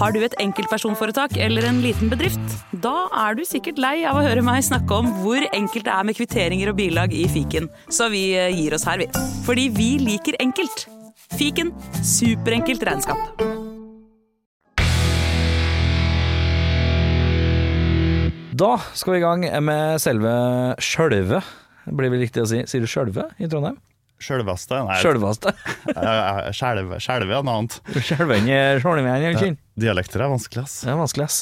Har 0.00 0.14
du 0.14 0.22
et 0.24 0.34
enkeltpersonforetak 0.40 1.34
eller 1.36 1.66
en 1.68 1.82
liten 1.84 2.08
bedrift? 2.12 2.40
Da 2.84 3.08
er 3.26 3.36
du 3.36 3.42
sikkert 3.44 3.80
lei 3.82 4.06
av 4.08 4.16
å 4.16 4.24
høre 4.24 4.44
meg 4.44 4.64
snakke 4.64 4.96
om 4.96 5.10
hvor 5.20 5.44
enkelt 5.52 5.84
det 5.84 5.92
er 5.92 6.06
med 6.08 6.16
kvitteringer 6.16 6.72
og 6.72 6.78
bilag 6.78 7.12
i 7.12 7.26
fiken, 7.28 7.68
så 7.92 8.08
vi 8.12 8.30
eh, 8.38 8.48
gir 8.56 8.72
oss 8.72 8.86
her, 8.88 9.02
vi. 9.02 9.10
Fordi 9.44 9.68
vi 9.76 9.90
liker 10.00 10.38
enkelt. 10.40 10.86
Fiken 11.36 11.74
superenkelt 12.00 12.84
regnskap. 12.88 13.20
Da 18.52 18.74
skal 18.96 19.14
vi 19.16 19.20
i 19.20 19.24
gang 19.24 19.48
med 19.64 20.00
selve 20.00 20.32
sjølve. 20.80 21.44
Blir 21.84 22.12
vel 22.12 22.24
riktig 22.24 22.44
å 22.44 22.48
si. 22.48 22.64
Sier 22.70 22.84
du 22.84 22.88
sjølve 22.88 23.28
i 23.42 23.48
Trondheim? 23.50 23.80
Sjølveste. 24.22 24.78
Nei, 24.86 24.98
Sjølvaste. 25.02 25.52
skjelve 26.58 27.38
er 27.38 27.44
noe 27.46 27.58
annet. 27.60 27.78
Sjølvenge, 28.08 28.58
sjølvenge, 28.82 29.52
Dialekter 29.82 30.24
er 30.24 30.32
vanskelig, 30.32 30.64
ass. 30.66 30.78
Det 30.84 30.92
er 30.92 30.98
vanskelig, 31.00 31.28
ass. 31.28 31.38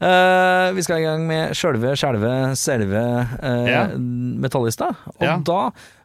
Uh, 0.00 0.70
vi 0.76 0.84
skal 0.86 1.00
i 1.00 1.06
gang 1.06 1.26
med 1.28 1.54
sjølve, 1.56 1.94
skjelve, 1.98 2.32
selve 2.60 3.04
uh, 3.40 3.68
yeah. 3.68 3.94
Metallista. 3.96 4.92
Og 5.16 5.24
yeah. 5.24 5.40
da 5.44 5.62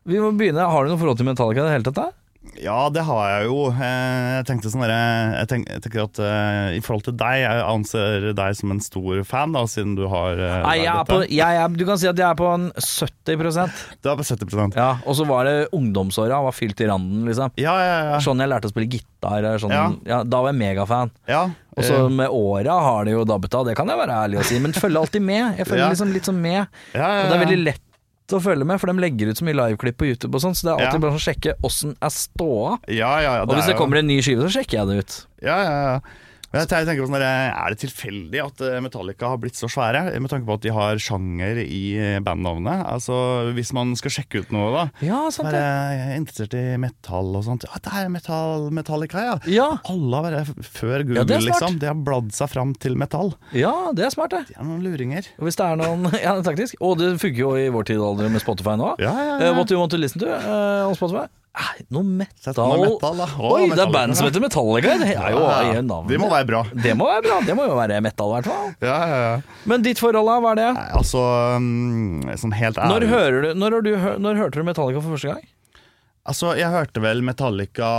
Vi 0.07 0.21
må 0.21 0.31
begynne. 0.38 0.67
Har 0.71 0.85
du 0.85 0.93
noe 0.93 1.01
forhold 1.01 1.19
til 1.19 1.27
Metallica 1.27 1.63
i 1.63 1.67
det 1.67 1.75
hele 1.77 1.89
tatt? 1.91 2.15
Ja, 2.62 2.89
det 2.93 3.03
har 3.08 3.23
jeg 3.29 3.47
jo. 3.49 3.58
Eh, 3.73 4.27
Jeg 4.38 4.45
tenkte 4.47 4.71
sånn 4.71 4.86
Jeg 4.88 5.47
tenk- 5.51 5.67
jeg 5.69 5.81
tenker 5.84 6.03
at 6.05 6.19
uh, 6.23 6.75
i 6.75 6.81
forhold 6.84 7.03
til 7.08 7.17
deg, 7.19 7.41
jeg 7.43 7.63
anser 7.65 8.27
deg 8.38 8.55
som 8.55 8.71
en 8.71 8.79
stor 8.84 9.23
fan, 9.27 9.51
da, 9.55 9.65
siden 9.69 9.95
du 9.97 10.05
har 10.12 10.39
uh, 10.39 10.62
Nei, 10.67 10.77
jeg 10.84 10.91
er 10.93 11.10
på, 11.10 11.19
jeg 11.27 11.60
er, 11.63 11.75
du 11.75 11.86
kan 11.88 11.99
si 12.01 12.08
at 12.08 12.15
jeg 12.21 12.27
er 12.29 12.38
på 12.39 12.47
en 12.53 12.69
70 12.75 13.36
Du 14.01 14.10
er 14.12 14.15
på 14.19 14.27
70% 14.27 14.79
Ja, 14.79 14.89
Og 15.05 15.17
så 15.19 15.27
var 15.27 15.45
det 15.49 15.58
ungdomsåra. 15.75 16.41
Var 16.45 16.55
fylt 16.55 16.81
i 16.81 16.88
randen, 16.89 17.25
liksom. 17.27 17.51
Ja, 17.60 17.75
ja, 17.81 17.99
ja. 18.13 18.17
Sånn 18.23 18.39
jeg 18.39 18.51
lærte 18.51 18.69
å 18.69 18.73
spille 18.73 18.89
gitar. 18.91 19.49
Sånn, 19.60 19.73
ja. 19.75 19.89
Ja. 20.05 20.23
da 20.23 20.41
var 20.45 20.53
jeg 20.53 20.62
megafan. 20.62 21.12
ja. 21.27 21.47
Og 21.75 21.84
så 21.84 21.95
eh, 22.05 22.08
med 22.08 22.31
åra 22.31 22.71
har 22.86 23.03
det 23.03 23.12
jo 23.12 23.25
dabbet 23.27 23.55
av, 23.58 23.65
det 23.67 23.73
kan 23.75 23.89
jeg 23.91 23.99
være 23.99 24.15
ærlig 24.25 24.38
å 24.39 24.45
si. 24.47 24.60
Men 24.63 24.71
følger 24.71 25.01
alltid 25.01 25.25
med. 25.27 25.58
Jeg 25.60 25.67
følger 25.67 25.91
liksom 25.91 26.13
litt 26.15 26.29
sånn 26.29 26.39
med. 26.39 26.62
ja, 26.95 27.01
ja, 27.01 27.25
Og 27.25 27.27
det 27.27 27.36
er 27.36 27.41
veldig 27.43 27.58
lett 27.65 27.81
å 28.33 28.41
følge 28.41 28.65
med, 28.65 28.79
for 28.81 28.88
de 28.88 28.93
legger 28.99 29.29
ut 29.29 29.38
så 29.38 29.45
mye 29.45 29.53
liveklipp 29.53 29.97
på 29.97 30.07
YouTube 30.09 30.33
og 30.35 30.41
sånn, 30.41 30.55
så 30.57 30.63
det 30.65 30.71
er 30.73 30.77
alltid 30.88 30.93
Ja. 30.93 30.99
bare 30.99 31.11
sånn 31.13 31.21
å 31.21 31.27
sjekke 31.29 31.53
åssen 31.63 31.95
er 32.01 32.09
ståa. 32.09 32.79
Ja, 32.89 33.19
ja, 33.21 33.35
ja, 33.38 33.41
Og 33.43 33.49
hvis 33.53 33.65
det 33.67 33.75
jo- 33.75 33.79
kommer 33.85 33.97
en 33.97 34.07
ny 34.07 34.21
skive, 34.21 34.41
så 34.41 34.49
sjekker 34.57 34.81
jeg 34.81 34.88
det 34.88 34.97
ut. 35.05 35.25
Ja, 35.43 35.57
ja, 35.61 35.93
ja. 35.93 35.99
Men 36.55 36.63
jeg 36.63 36.87
tenker 36.87 37.03
på 37.03 37.09
sånn 37.09 37.23
Er 37.25 37.73
det 37.73 37.79
tilfeldig 37.81 38.41
at 38.45 38.61
eh, 38.63 38.77
Metallica 38.83 39.31
har 39.33 39.39
blitt 39.41 39.57
så 39.59 39.67
svære? 39.71 40.05
Med 40.23 40.31
tanke 40.31 40.47
på 40.47 40.55
at 40.55 40.63
de 40.63 40.71
har 40.71 41.01
sjanger 41.03 41.59
i 41.65 41.81
eh, 41.99 42.19
bandnavnet. 42.23 42.85
Altså, 42.87 43.17
Hvis 43.57 43.73
man 43.75 43.91
skal 43.99 44.13
sjekke 44.15 44.45
ut 44.45 44.53
noe, 44.55 44.69
da. 44.71 44.85
Ja, 45.03 45.25
sant 45.35 45.51
er 45.51 45.57
det. 45.57 45.65
jeg 45.99 46.21
interessert 46.21 46.55
i 46.55 46.63
metall 46.81 47.33
og 47.35 47.45
sånt. 47.47 47.67
Ja, 47.67 47.81
det 47.83 47.93
er 47.99 48.11
metall, 48.13 48.69
Metallica, 48.75 49.25
ja. 49.25 49.35
Ja, 49.51 49.67
Alle 49.91 50.21
har 50.21 50.29
vært 50.29 50.63
før 50.63 51.03
Google, 51.03 51.21
Ja, 51.21 51.27
det 51.27 51.39
er 51.41 51.47
liksom. 51.49 51.79
De 51.81 51.91
har 51.91 51.99
bladd 52.07 52.31
seg 52.35 52.51
fram 52.53 52.71
til 52.79 52.95
metall. 52.99 53.35
ja, 53.55 53.73
det 53.95 54.07
er 54.07 54.15
smart, 54.15 54.31
det. 54.35 54.45
De 54.53 54.59
er 54.59 54.67
noen 54.67 54.83
luringer. 54.85 55.27
Og 55.39 55.49
hvis 55.49 55.59
det 55.59 55.67
er 55.67 55.81
noen 55.81 56.07
Ja, 56.25 56.37
er 56.37 56.45
taktisk. 56.45 56.79
Og 56.79 56.99
det 57.01 57.15
funker 57.21 57.41
jo 57.41 57.55
i 57.59 57.67
vår 57.73 57.91
tid 57.91 58.01
alder 58.01 58.31
med 58.31 58.43
Spotify 58.43 58.77
nå. 58.79 58.95
Ja, 59.03 59.11
ja, 59.11 59.25
ja. 59.35 59.49
ja. 59.49 59.57
what 59.57 59.67
do 59.67 59.75
you 59.75 59.83
want 59.83 59.91
to 59.91 59.99
listen 59.99 60.23
to 60.23 60.31
uh, 60.31 60.87
on 60.87 60.95
Spotify? 60.95 61.27
Ah, 61.55 61.71
noe 61.95 62.03
metal, 62.03 62.73
metal 62.81 63.19
da. 63.21 63.25
Å, 63.39 63.49
Oi, 63.55 63.69
det 63.71 63.79
er 63.79 63.91
band 63.93 64.17
som 64.19 64.27
heter 64.27 64.43
Metallica! 64.43 64.97
Det, 64.99 65.13
er 65.15 65.31
jo, 65.31 65.43
ja, 65.47 65.79
det 65.79 66.17
må 66.19 66.27
være 66.27 66.47
bra. 66.49 66.61
Det 66.83 66.95
må 66.99 67.07
være 67.07 67.23
bra, 67.23 67.37
det 67.47 67.55
må 67.55 67.67
jo 67.69 67.77
være 67.77 68.01
metal, 68.03 68.33
i 68.33 68.35
hvert 68.35 68.49
fall. 68.51 68.73
Ja, 68.83 68.97
ja, 69.07 69.19
ja. 69.23 69.61
Men 69.71 69.85
ditt 69.85 70.01
forhold, 70.03 70.27
da? 70.27 70.35
Hva 70.43 70.51
er 70.51 70.59
det? 70.59 70.67
Nei, 70.75 70.85
altså, 70.99 71.23
mm, 71.63 72.35
sånn 72.43 72.55
helt 72.59 72.81
ærlig 72.83 73.07
Når, 73.07 73.39
du, 73.39 73.51
når, 73.61 73.77
du, 73.87 73.91
når 74.27 74.41
hørte 74.43 74.59
du 74.59 74.67
Metallica 74.67 74.99
for 75.05 75.15
første 75.15 75.31
gang? 75.31 75.47
Altså, 76.25 76.51
jeg 76.57 76.73
hørte 76.73 77.05
vel 77.05 77.23
Metallica 77.23 77.89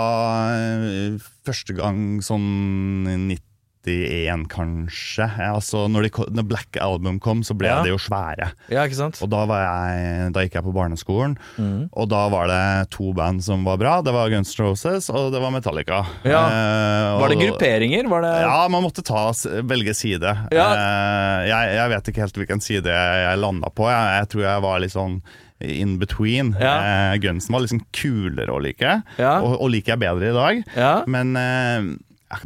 eh, 0.59 1.17
første 1.47 1.77
gang 1.79 2.21
sånn 2.27 3.07
90 3.07 3.46
1991, 3.87 4.47
kanskje. 4.51 5.27
Altså, 5.47 5.87
når, 5.91 6.07
de, 6.07 6.27
når, 6.35 6.47
Black 6.51 6.79
Album 6.83 7.21
kom, 7.23 7.43
så 7.47 7.55
ble 7.59 7.71
ja. 7.71 7.79
det 7.85 7.93
jo 7.93 8.01
svære. 8.01 8.51
Ja, 8.73 8.85
ikke 8.87 8.99
sant? 8.99 9.21
Og 9.25 9.31
da, 9.33 9.45
jeg, 9.47 10.33
da 10.35 10.45
gikk 10.45 10.59
jeg 10.59 10.67
på 10.67 10.75
barneskolen, 10.75 11.37
mm. 11.57 11.89
og 11.93 12.11
da 12.11 12.27
var 12.33 12.51
det 12.51 12.91
to 12.95 13.13
band 13.17 13.45
som 13.47 13.65
var 13.67 13.81
bra. 13.81 13.97
Det 14.05 14.15
var 14.15 14.33
Guns 14.33 14.55
N' 14.57 14.65
Roses 14.65 15.11
og 15.13 15.31
det 15.35 15.43
var 15.43 15.55
Metallica. 15.55 16.03
Ja. 16.27 16.43
Eh, 16.51 17.15
var 17.23 17.33
det 17.33 17.41
grupperinger? 17.41 18.11
Var 18.11 18.27
det 18.27 18.35
ja, 18.43 18.59
man 18.73 18.85
måtte 18.87 19.05
ta, 19.07 19.29
velge 19.67 19.95
side. 19.97 20.37
Ja. 20.55 20.69
Eh, 20.75 21.49
jeg, 21.51 21.75
jeg, 21.79 21.93
vet 21.95 22.13
ikke 22.13 22.25
helt 22.27 22.41
hvilken 22.43 22.65
side 22.65 22.93
jeg, 22.93 23.27
jeg 23.27 23.43
landa 23.43 23.73
på. 23.73 23.89
Jeg, 23.91 24.23
jeg 24.23 24.33
tror 24.35 24.49
jeg 24.49 24.65
var 24.67 24.83
litt 24.83 24.97
sånn 24.97 25.21
in 25.65 25.97
between. 25.99 26.53
Ja. 26.61 26.75
Eh, 27.13 27.19
Gunsen 27.23 27.55
var 27.55 27.65
liksom 27.65 27.81
kulere 27.97 28.53
å 28.53 28.61
like, 28.61 28.99
ja. 29.17 29.39
og, 29.41 29.57
og 29.57 29.71
liker 29.73 29.95
jeg 29.95 30.03
bedre 30.05 30.29
i 30.29 30.37
dag. 30.37 30.61
Ja. 30.77 30.93
Men 31.11 31.33
eh, 31.41 31.95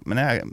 men 0.05 0.19
jeg, 0.21 0.45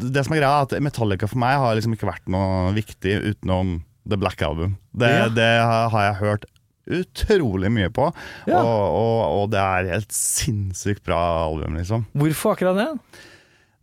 det 0.00 0.22
som 0.24 0.32
er 0.34 0.40
greia, 0.40 0.52
er 0.62 0.66
at 0.68 0.74
Metallica 0.82 1.28
for 1.28 1.40
meg 1.42 1.58
har 1.60 1.74
liksom 1.76 1.92
ikke 1.96 2.08
vært 2.08 2.28
noe 2.32 2.72
viktig 2.76 3.16
utenom 3.32 3.80
The 4.08 4.16
Black 4.20 4.40
Album. 4.46 4.76
Det, 4.96 5.10
Ja. 5.10 5.28
det 5.28 5.50
har 5.66 6.04
jeg 6.06 6.20
hørt 6.22 6.44
utrolig 6.86 7.70
mye 7.74 7.90
på, 7.90 8.12
Ja. 8.46 8.60
og, 8.62 8.84
og, 8.94 9.22
og 9.42 9.50
det 9.50 9.58
er 9.58 9.88
helt 9.96 10.12
sinnssykt 10.14 11.02
bra 11.04 11.18
album, 11.48 11.74
liksom. 11.80 12.04
Hvorfor 12.14 12.54
akkurat 12.54 12.78
det? 12.78 12.90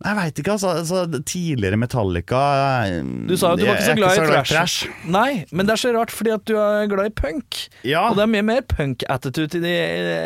Jeg 0.04 0.16
veit 0.18 0.40
ikke, 0.42 0.52
altså, 0.56 0.72
altså. 0.82 1.22
Tidligere 1.24 1.78
Metallica 1.80 2.40
eh, 2.88 2.96
Du 3.30 3.36
sa 3.38 3.52
jo 3.52 3.54
at 3.54 3.60
du 3.62 3.66
var 3.68 3.78
ikke 3.78 3.86
så 3.86 3.94
glad 4.00 4.18
i 4.18 4.24
glad 4.26 4.48
trash. 4.50 4.88
Nei, 5.06 5.44
men 5.54 5.68
det 5.68 5.76
er 5.76 5.80
så 5.84 5.92
rart 5.94 6.10
fordi 6.12 6.32
at 6.34 6.44
du 6.50 6.56
er 6.58 6.90
glad 6.90 7.06
i 7.12 7.14
punk. 7.14 7.60
Ja, 7.86 8.08
Og 8.10 8.18
det 8.18 8.26
er 8.26 8.32
mye 8.34 8.44
mer 8.50 8.66
punk-attitude 8.68 9.60
i 9.60 9.64
de 9.64 9.74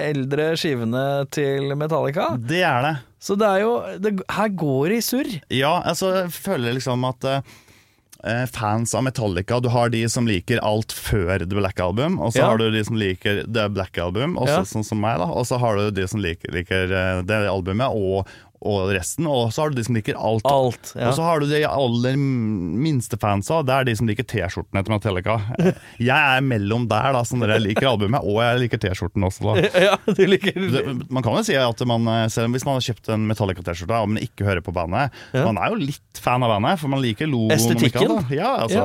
eldre 0.08 0.48
skivene 0.58 1.04
til 1.34 1.68
Metallica. 1.78 2.30
det 2.40 2.64
er 2.66 2.82
det. 2.88 2.94
Så 3.20 3.34
det 3.38 3.46
er 3.50 3.60
jo 3.64 3.72
det, 3.98 4.12
Her 4.30 4.48
går 4.54 4.88
det 4.94 4.98
i 5.02 5.06
surr. 5.12 5.30
Ja, 5.50 5.76
altså, 5.84 6.12
jeg 6.22 6.30
føler 6.32 6.74
liksom 6.78 7.02
at 7.08 7.24
uh, 7.26 8.44
fans 8.54 8.94
av 8.94 9.02
Metallica 9.06 9.58
Du 9.62 9.68
har 9.74 9.90
de 9.90 10.04
som 10.10 10.26
liker 10.26 10.58
alt 10.66 10.94
før 10.94 11.42
The 11.44 11.54
Black 11.58 11.78
Album, 11.82 12.18
og 12.22 12.32
så 12.32 12.40
Ja. 12.44 12.48
har 12.50 12.58
du 12.58 12.70
de 12.70 12.82
som 12.86 12.96
liker 12.98 13.44
The 13.46 13.68
Black 13.74 13.98
Album, 13.98 14.36
også, 14.38 14.58
Ja. 14.62 14.66
sånn 14.70 14.84
som 14.86 15.00
meg, 15.02 15.18
da. 15.18 15.26
Og 15.30 15.46
så 15.46 15.58
har 15.58 15.76
du 15.76 15.90
de 15.90 16.06
som 16.08 16.20
liker, 16.22 16.50
liker 16.54 17.22
det 17.26 17.40
albumet 17.50 17.90
og, 17.94 18.26
og 18.60 18.88
resten, 18.90 19.26
og 19.30 19.52
så 19.54 19.62
har 19.64 19.70
du 19.70 19.76
de 19.78 19.84
som 19.86 19.94
liker 19.98 20.16
alt. 20.18 20.46
Alt. 20.48 20.92
Ja. 20.98 21.10
Og 21.10 21.14
så 21.18 21.22
har 21.26 21.40
du 21.42 21.46
de 21.50 21.60
aller 21.68 22.16
minste 22.18 23.18
fansa, 23.20 23.60
det 23.66 23.74
er 23.74 23.86
de 23.88 23.94
som 23.98 24.08
liker 24.10 24.26
T-skjortene 24.28 24.82
til 24.84 24.94
Metallica. 24.96 25.36
Jeg 26.10 26.16
er 26.38 26.42
mellom 26.44 26.88
der, 26.90 27.12
da, 27.14 27.22
som 27.28 27.42
dere 27.42 27.60
liker 27.62 27.86
albumet, 27.92 28.24
og 28.24 28.40
jeg 28.42 28.62
liker 28.64 28.80
T-skjorten 28.82 29.24
også, 29.28 29.46
da. 29.46 29.68
ja, 29.88 29.94
du 30.06 30.22
liker 30.26 30.56
Det, 30.58 30.82
man 31.10 31.24
kan 31.24 31.36
jo 31.38 31.44
si 31.46 31.56
at 31.58 31.82
man, 31.88 32.08
selv 32.32 32.48
om 32.48 32.56
hvis 32.56 32.66
man 32.66 32.78
har 32.78 32.86
kjøpt 32.88 33.10
en 33.14 33.26
Metallica-T-skjorte 33.30 33.98
og 34.02 34.10
man 34.14 34.22
ikke 34.24 34.46
hører 34.48 34.62
på 34.64 34.74
bandet, 34.74 35.14
Ja. 35.34 35.44
man 35.46 35.58
er 35.62 35.72
jo 35.74 35.78
litt 35.80 36.18
fan 36.22 36.42
av 36.42 36.50
bandet, 36.54 36.80
for 36.82 36.90
man 36.92 37.02
liker 37.02 37.28
logoen. 37.30 37.54
Estetikken? 37.54 38.16
Ja, 38.34 38.54
altså, 38.64 38.84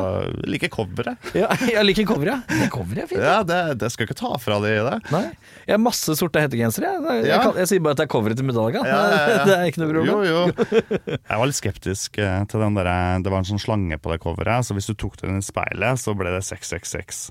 liker 0.49 0.69
coveret. 0.73 1.17
ja, 1.39 1.49
Jeg 1.69 1.85
liker 1.87 2.07
coveret. 2.09 2.45
Det 2.49 2.69
coveret 2.73 3.05
er 3.05 3.09
fint. 3.11 3.23
Ja, 3.23 3.39
det, 3.47 3.59
det 3.81 3.89
skal 3.93 4.07
ikke 4.07 4.17
ta 4.19 4.33
fra 4.41 4.59
de 4.63 4.73
det. 4.85 4.95
Nei. 5.13 5.23
Jeg 5.65 5.75
har 5.77 5.81
masse 5.81 6.15
sorte 6.19 6.41
hettegensere. 6.43 6.93
Jeg, 6.93 7.23
jeg, 7.23 7.31
jeg, 7.31 7.53
jeg 7.63 7.71
sier 7.71 7.83
bare 7.85 7.95
at 7.97 8.01
det 8.03 8.07
er 8.07 8.11
coveret 8.13 8.39
til 8.39 8.47
Metallica. 8.49 8.83
Ja, 8.87 9.01
ja, 9.13 9.23
ja. 9.53 9.59
Er 9.63 9.71
ikke 9.71 9.83
noe 9.83 9.91
problem. 9.93 10.11
Jo, 10.11 10.23
jo. 10.27 10.79
Jeg 11.31 11.39
var 11.41 11.47
litt 11.49 11.59
skeptisk 11.61 12.19
eh, 12.21 12.41
til 12.51 12.65
den 12.65 12.75
der 12.79 12.91
Det 13.23 13.31
var 13.33 13.41
en 13.43 13.49
sånn 13.53 13.63
slange 13.63 13.97
på 14.03 14.11
det 14.13 14.19
coveret, 14.23 14.67
så 14.67 14.75
hvis 14.77 14.91
du 14.91 14.97
tok 14.99 15.17
den 15.23 15.39
i 15.39 15.45
speilet, 15.45 16.01
så 16.03 16.15
ble 16.17 16.35
det 16.35 16.43
666. 16.47 17.29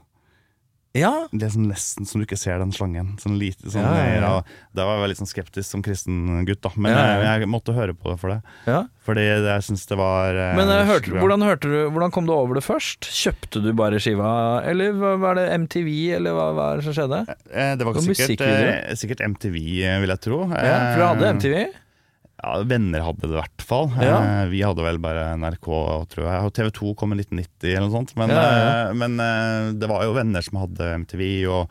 Ja, 0.92 1.23
Det 1.33 1.47
er 1.47 1.53
sånn 1.55 1.71
nesten 1.71 2.05
som 2.05 2.21
du 2.21 2.27
ikke 2.27 2.37
ser 2.37 2.59
den 2.61 2.68
slangen. 2.77 3.14
Sånn 3.16 3.38
lite 3.40 3.71
sånn 3.73 3.81
Ja, 3.81 3.92
ja, 3.97 4.09
ja. 4.12 4.16
ja, 4.21 4.66
Da 4.77 4.85
var 4.85 4.99
jeg 5.01 5.14
litt 5.14 5.21
sånn 5.23 5.31
skeptisk 5.31 5.64
som 5.73 5.81
kristen 5.81 6.42
gutt, 6.45 6.61
da. 6.66 6.68
Men 6.77 6.92
Ja, 6.92 6.99
ja, 6.99 7.07
ja. 7.14 7.23
Jeg, 7.31 7.47
jeg 7.47 7.49
måtte 7.49 7.73
høre 7.73 7.95
på 7.97 8.11
det 8.12 8.18
for 8.21 8.35
det. 8.35 8.42
ja. 8.68 8.83
Fordi 9.03 9.23
jeg 9.25 9.64
syns 9.66 9.87
det 9.88 9.97
var 9.99 10.37
eh, 10.37 10.53
Men 10.55 10.68
eh, 10.71 10.85
hørte, 10.87 11.14
hvordan, 11.16 11.42
hørte 11.49 11.71
du, 11.73 11.79
hvordan 11.97 12.12
kom 12.14 12.29
du 12.29 12.35
over 12.37 12.61
det 12.61 12.62
først? 12.66 13.09
Kjøpte 13.09 13.62
du 13.64 13.73
bare 13.81 13.99
skiva, 14.05 14.29
eller 14.68 14.92
var 15.18 15.40
det 15.40 15.49
MTV, 15.64 15.88
eller 16.21 16.37
hva, 16.37 16.45
hva 16.55 16.66
er 16.75 16.83
det 16.83 16.87
som 16.90 16.95
skjedde? 17.01 17.23
Eh, 17.51 17.73
Det 17.81 17.88
var 17.88 17.99
sikkert, 18.05 18.45
eh, 18.47 18.92
sikkert 19.01 19.25
MTV, 19.33 19.57
eh, 19.88 19.97
vil 20.05 20.12
jeg 20.12 20.23
tro. 20.29 20.42
Ja, 20.53 20.77
for 20.92 21.01
du 21.01 21.07
hadde 21.09 21.25
Eh, 21.27 21.35
MTV? 21.40 21.57
Ja, 22.43 22.57
Venner 22.67 23.05
hadde 23.07 23.29
det 23.29 23.37
i 23.37 23.39
hvert 23.39 23.63
fall. 23.63 23.85
Ja. 24.03 24.17
Eh, 24.19 24.47
Vi 24.51 24.63
hadde 24.67 24.83
vel 24.83 24.99
bare 25.03 25.29
NRK, 25.39 25.69
tror 26.11 26.25
jeg. 26.27 26.47
Og 26.49 26.55
TV 26.57 26.71
2 26.75 26.95
kom 26.99 27.15
i 27.15 27.19
1990 27.21 27.69
eller 27.71 27.85
noe 27.87 27.95
sånt. 27.95 28.15
Men, 28.19 28.33
Ja, 28.35 28.43
ja, 28.43 28.65
eh, 28.89 28.95
men 28.99 29.15
eh, 29.23 29.69
det 29.79 29.91
var 29.91 30.03
jo 30.09 30.17
venner 30.17 30.43
som 30.43 30.59
hadde 30.59 30.89
MTV 31.05 31.23
og 31.47 31.71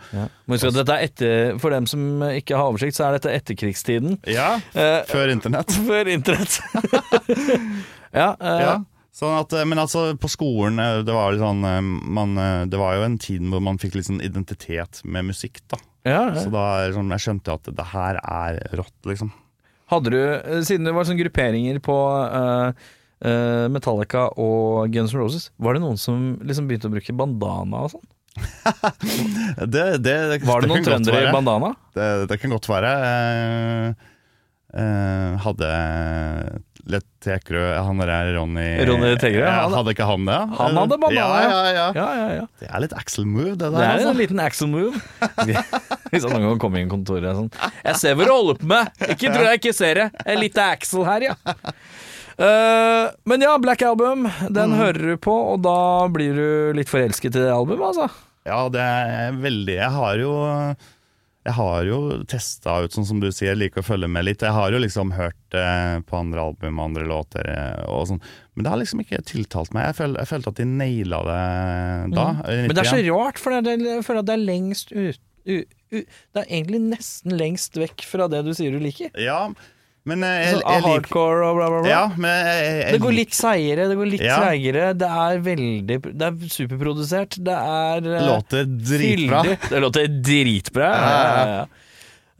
er 0.95 1.03
etter, 1.09 1.59
for 1.59 1.75
dem 1.75 1.89
som 1.91 2.23
ikke 2.23 2.55
har 2.55 2.71
oversikt, 2.71 2.95
så 2.95 3.09
er 3.09 3.19
dette 3.19 3.35
etterkrigstiden. 3.35 4.21
Ja, 4.31 4.53
Eh, 4.71 5.03
før 5.11 5.33
internett. 5.33 5.75
før 5.89 6.07
internett. 6.07 6.61
ja, 8.21 8.31
Ja. 8.39 8.79
Sånn 9.11 9.35
at, 9.35 9.51
men 9.67 9.75
altså, 9.77 10.13
på 10.15 10.29
skolen 10.31 10.79
det 11.05 11.11
var, 11.13 11.35
sånn, 11.35 11.59
man, 12.15 12.31
det 12.71 12.79
var 12.79 12.95
jo 12.95 13.03
en 13.03 13.17
tid 13.19 13.43
hvor 13.51 13.59
man 13.59 13.77
fikk 13.77 13.97
litt 13.99 14.07
sånn 14.07 14.23
identitet 14.23 15.01
med 15.03 15.27
musikk. 15.27 15.59
da 15.67 15.77
ja, 16.07 16.31
ja. 16.31 16.39
Så 16.41 16.49
da 16.49 16.63
sånn, 16.95 17.11
jeg 17.13 17.21
skjønte 17.25 17.53
at 17.59 17.67
det 17.77 17.87
her 17.91 18.17
er 18.23 18.61
rått, 18.79 18.95
liksom. 19.05 19.29
Hadde 19.91 20.13
du, 20.13 20.19
eh, 20.23 20.63
siden 20.67 20.87
det 20.87 20.95
var 20.95 21.07
sånne 21.07 21.19
grupperinger 21.19 21.81
på 21.83 21.97
uh, 22.31 22.71
uh, 23.27 23.65
Metallica 23.73 24.29
og 24.39 24.87
Guns 24.93 25.11
N' 25.11 25.19
Roses, 25.19 25.49
var 25.59 25.75
det 25.75 25.83
noen 25.83 25.99
som 25.99 26.33
liksom 26.47 26.69
begynte 26.69 26.87
å 26.87 26.93
bruke 26.95 27.15
bandana 27.17 27.85
og 27.87 27.95
sånn? 27.97 28.09
Det, 29.73 29.99
det, 29.99 30.13
det, 30.31 30.37
Var 30.47 30.63
det 30.63 30.69
noen 30.71 30.85
trøndere 30.85 31.25
i 31.25 31.33
bandana? 31.35 31.73
Det, 31.91 32.07
det 32.31 32.37
kan 32.39 32.53
godt 32.55 32.69
være. 32.71 32.91
Uh, 34.71 35.35
hadde 35.43 35.71
Lett 36.89 37.05
Tekerø 37.21 37.61
Han 37.85 37.99
der 38.01 38.31
Ronny 38.33 38.65
Ronny 38.87 39.11
Tekerø, 39.21 39.43
Ja, 39.45 39.61
han- 39.61 39.73
Hadde 39.75 39.93
ikke 39.93 40.07
han 40.09 40.25
det? 40.25 40.37
Han 40.57 40.77
hadde 40.79 40.97
banana, 40.97 41.41
ja. 41.71 41.87
Ja, 41.93 42.07
ja, 42.17 42.27
Ja. 42.39 42.45
Det 42.59 42.69
er 42.69 42.79
litt 42.85 42.93
Axel 42.97 43.25
move, 43.25 43.55
det 43.55 43.59
der. 43.59 43.75
Det 43.75 43.83
er 43.85 43.97
altså. 43.97 44.09
en 44.09 44.17
liten 44.17 44.39
Axel 44.39 44.67
move. 44.71 45.01
Hvis 46.11 46.23
han 46.25 46.33
noen 46.33 46.47
gang 46.49 46.61
kommer 46.63 46.81
inn 46.81 46.89
i 46.89 46.91
kontoret 46.91 47.37
sånn 47.37 47.51
Jeg 47.85 47.99
ser 48.01 48.15
hva 48.17 48.25
du 48.25 48.33
holder 48.33 48.57
på 48.61 48.71
med! 48.71 48.89
Ikke 49.13 49.29
tror 49.29 49.45
jeg 49.51 49.61
ikke 49.61 49.75
ser 49.77 50.01
det. 50.01 50.07
En 50.25 50.41
liten 50.41 50.63
Axel 50.65 51.05
her, 51.05 51.27
ja. 51.29 51.35
Uh, 52.41 53.11
men 53.29 53.43
ja, 53.45 53.53
Black 53.61 53.83
Album, 53.85 54.25
den 54.49 54.73
hører 54.73 55.13
du 55.13 55.17
på, 55.21 55.33
og 55.53 55.61
da 55.61 56.07
blir 56.09 56.33
du 56.33 56.47
litt 56.77 56.89
forelsket 56.89 57.35
i 57.35 57.43
det 57.43 57.51
albumet, 57.53 57.91
altså. 57.91 58.07
Ja, 58.47 58.63
det 58.73 58.81
er 58.81 59.35
veldig 59.37 59.75
Jeg 59.75 59.91
har 59.93 60.17
jo 60.17 60.31
jeg 61.41 61.55
har 61.57 61.87
jo 61.87 61.97
testa 62.29 62.75
ut, 62.83 62.93
sånn 62.93 63.07
som 63.07 63.21
du 63.21 63.31
sier, 63.33 63.57
liker 63.57 63.81
å 63.81 63.85
følge 63.85 64.09
med 64.11 64.27
litt. 64.27 64.43
Jeg 64.45 64.53
har 64.53 64.73
jo 64.73 64.81
liksom 64.83 65.13
hørt 65.15 65.57
eh, 65.57 65.97
på 66.05 66.19
andre 66.19 66.43
album 66.51 66.77
og 66.77 66.91
andre 66.91 67.07
låter, 67.09 67.49
eh, 67.49 67.81
og 67.89 68.05
sånn. 68.11 68.21
men 68.53 68.65
det 68.65 68.73
har 68.73 68.81
liksom 68.81 69.01
ikke 69.01 69.23
tiltalt 69.25 69.73
meg. 69.73 69.89
Jeg, 69.89 69.97
føl, 70.03 70.15
jeg 70.21 70.29
følte 70.29 70.53
at 70.53 70.61
de 70.61 70.67
naila 70.69 71.23
det 71.25 71.41
da. 72.13 72.27
Mm. 72.45 72.67
Men 72.69 72.77
det 72.77 72.85
er 72.85 72.91
så 72.91 73.01
rart, 73.09 73.41
for 73.41 73.57
det 73.57 73.73
jeg 73.73 74.05
føler 74.05 74.21
at 74.21 74.29
det 74.29 74.37
er 74.37 74.45
lengst 74.45 74.93
ut, 74.93 75.21
u, 75.41 75.57
u, 75.65 75.97
Det 75.97 76.43
er 76.43 76.45
egentlig 76.45 76.83
nesten 76.91 77.33
lengst 77.33 77.79
vekk 77.81 78.05
fra 78.05 78.29
det 78.29 78.43
du 78.45 78.53
sier 78.53 78.75
du 78.75 78.83
liker. 78.83 79.09
Ja, 79.17 79.47
men 79.49 79.57
eh, 80.09 80.31
jeg, 80.41 80.55
jeg, 80.55 80.61
jeg, 80.65 80.83
hardcore 80.87 81.45
og 81.45 81.57
bla, 81.59 81.67
bla, 81.69 81.81
bla. 81.83 81.89
Ja, 81.91 82.01
men 82.17 82.31
jeg, 82.47 82.87
Det 82.95 83.01
går 83.03 83.13
litt 83.19 83.35
seigere, 83.37 83.85
det 83.91 83.97
går 83.99 84.09
litt 84.09 84.23
Ja. 84.25 84.39
treigere. 84.41 84.87
Det 84.97 85.09
er 85.25 85.43
veldig 85.45 85.99
Det 86.09 86.27
er 86.27 86.55
superprodusert. 86.55 87.37
Det 87.37 87.53
er 87.53 88.09
eh, 88.09 88.25
Låter 88.25 88.65
dritbra. 88.65 89.43
fyldig. 89.45 89.69
Det 89.69 89.81
låter 89.85 90.09
dritbra. 90.31 90.89
Ja. 90.97 91.61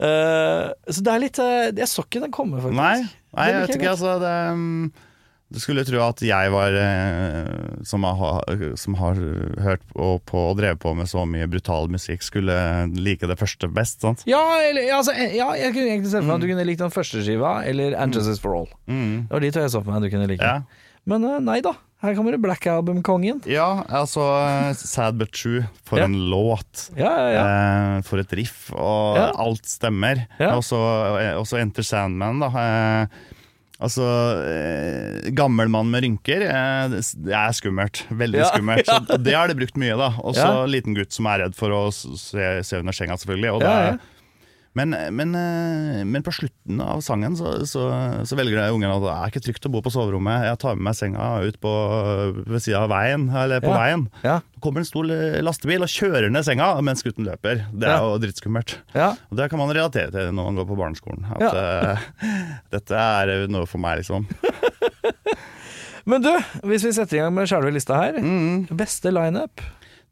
Eh, 0.02 0.66
så 0.90 1.04
det 1.06 1.12
er 1.12 1.22
litt 1.22 1.38
uh, 1.38 1.70
Jeg 1.70 1.86
så 1.86 2.02
ikke 2.02 2.24
den 2.24 2.34
komme, 2.34 2.58
faktisk. 2.58 2.80
Nei, 2.80 3.06
nei 3.38 3.48
jeg 3.52 3.60
vet 3.60 3.74
ikke. 3.76 3.92
Altså, 3.92 4.16
det, 4.18 4.34
mm, 4.58 5.10
du 5.52 5.58
skulle 5.60 5.84
tro 5.84 6.00
at 6.06 6.22
jeg 6.24 6.50
var 6.54 6.74
eh, 6.80 7.82
som, 7.88 8.04
har, 8.08 8.42
som 8.80 8.96
har 9.00 9.18
hørt 9.62 9.84
på, 9.92 10.08
på 10.28 10.42
og 10.50 10.56
drevet 10.60 10.80
på 10.82 10.94
med 10.98 11.10
så 11.10 11.26
mye 11.28 11.46
brutal 11.52 11.90
musikk, 11.92 12.24
skulle 12.24 12.56
like 12.96 13.28
det 13.28 13.38
første 13.40 13.68
best. 13.72 14.00
Sant? 14.04 14.24
Ja, 14.28 14.40
eller, 14.70 14.88
altså, 14.96 15.12
eh, 15.14 15.36
ja, 15.38 15.50
jeg 15.60 15.74
kunne 15.76 15.90
egentlig 15.92 16.12
se 16.14 16.18
for 16.22 16.30
meg 16.30 16.38
at 16.40 16.46
du 16.46 16.50
kunne 16.54 16.66
likt 16.68 16.82
den 16.84 16.94
første 16.94 17.22
skiva, 17.26 17.54
eller 17.68 17.96
And 18.00 18.16
Justice 18.16 18.40
for 18.42 18.56
All. 18.62 18.68
Mm. 18.88 19.26
Det 19.28 19.36
var 19.36 19.44
de 19.46 19.52
to 19.54 19.64
jeg 19.66 19.74
så 19.76 19.82
for 19.84 19.92
meg 19.94 20.06
du 20.08 20.12
kunne 20.16 20.28
like. 20.32 20.42
Ja. 20.52 20.62
Men 21.08 21.24
eh, 21.28 21.40
nei 21.42 21.60
da. 21.64 21.76
Her 22.02 22.16
kommer 22.18 22.34
det 22.34 22.40
Black 22.42 22.64
Album-kongen. 22.66 23.44
ja, 23.46 23.68
altså 23.94 24.24
Sad 24.74 25.20
But 25.20 25.30
True, 25.38 25.68
for 25.86 26.00
Ja. 26.00 26.08
en 26.08 26.16
låt. 26.32 26.88
Ja, 26.98 27.12
ja, 27.14 27.28
ja. 27.36 27.42
Eh, 27.44 28.00
for 28.08 28.18
et 28.18 28.32
riff, 28.34 28.72
og 28.74 29.20
alt 29.38 29.68
stemmer. 29.70 30.24
Ja. 30.42 30.56
Og 30.56 30.64
så 30.66 30.80
og 31.38 31.46
så 31.46 31.60
Enter 31.62 31.86
Sandman, 31.86 32.42
da. 32.42 32.48
Eh, 32.58 33.06
Altså, 33.82 34.04
eh, 34.46 35.30
gammel 35.34 35.68
mann 35.72 35.90
med 35.90 36.04
rynker, 36.04 36.44
eh, 36.46 36.88
det 36.94 37.34
er 37.34 37.52
skummelt. 37.58 38.04
Veldig 38.14 38.38
Ja, 38.38 38.50
skummelt. 38.52 38.86
ja. 38.86 39.00
Så 39.10 39.18
det 39.22 39.34
har 39.34 39.48
de 39.50 39.56
brukt 39.58 39.74
mye, 39.80 39.96
da. 39.98 40.12
Og 40.22 40.36
så 40.38 40.46
Ja. 40.46 40.66
liten 40.70 40.94
gutt 40.94 41.12
som 41.12 41.26
er 41.26 41.40
redd 41.44 41.56
for 41.58 41.70
å 41.74 41.82
se, 41.92 42.62
se 42.62 42.78
under 42.78 42.92
senga, 42.94 43.18
selvfølgelig. 43.18 43.52
Og 43.56 43.60
det. 43.66 44.00
Men, 44.74 44.94
men, 45.12 45.34
eh, 45.36 45.98
men 46.08 46.22
på 46.24 46.32
slutten 46.32 46.78
av 46.80 47.02
sangen 47.04 47.34
så, 47.36 47.50
så, 47.68 47.82
så 48.24 48.36
velger 48.38 48.70
ungene 48.72 48.94
at 48.96 49.02
det 49.04 49.10
er 49.12 49.32
ikke 49.32 49.42
trygt 49.44 49.66
å 49.68 49.72
bo 49.74 49.82
på 49.84 49.92
soverommet. 49.92 50.46
Jeg 50.48 50.60
tar 50.62 50.78
med 50.78 50.86
meg 50.86 50.96
senga 50.96 51.26
ut 51.44 51.58
på, 51.60 51.72
ved 52.48 52.62
sida 52.64 52.80
av 52.86 52.88
veien, 52.94 53.26
eller 53.36 53.60
på 53.60 53.68
Ja. 53.68 53.76
veien. 53.82 54.06
Ja. 54.24 54.38
Kommer 54.64 54.80
en 54.80 54.88
stor 54.88 55.04
lastebil 55.44 55.84
og 55.84 55.92
kjører 55.92 56.30
ned 56.32 56.46
senga 56.48 56.70
mens 56.80 57.04
gutten 57.04 57.28
løper. 57.28 57.66
Det 57.74 57.84
er 57.90 57.98
Ja. 57.98 58.00
jo 58.06 58.16
drittskummelt. 58.22 58.78
Ja. 58.96 59.10
Og 59.30 59.36
Det 59.42 59.50
kan 59.52 59.60
man 59.60 59.68
relatere 59.76 60.10
til 60.14 60.32
når 60.32 60.48
man 60.48 60.56
går 60.62 60.68
på 60.72 60.78
barneskolen. 60.80 61.28
At 61.36 61.52
uh, 61.52 62.08
dette 62.74 62.96
er 62.96 63.46
noe 63.52 63.68
for 63.68 63.76
meg, 63.82 64.00
liksom. 64.00 64.24
Men 66.08 66.22
du, 66.24 66.32
hvis 66.66 66.82
vi 66.88 66.90
setter 66.96 67.18
i 67.18 67.20
gang 67.22 67.34
med 67.36 67.46
sjølve 67.50 67.70
lista 67.76 68.00
her. 68.00 68.16
Mm. 68.18 68.64
Beste 68.74 69.12
lineup. 69.14 69.60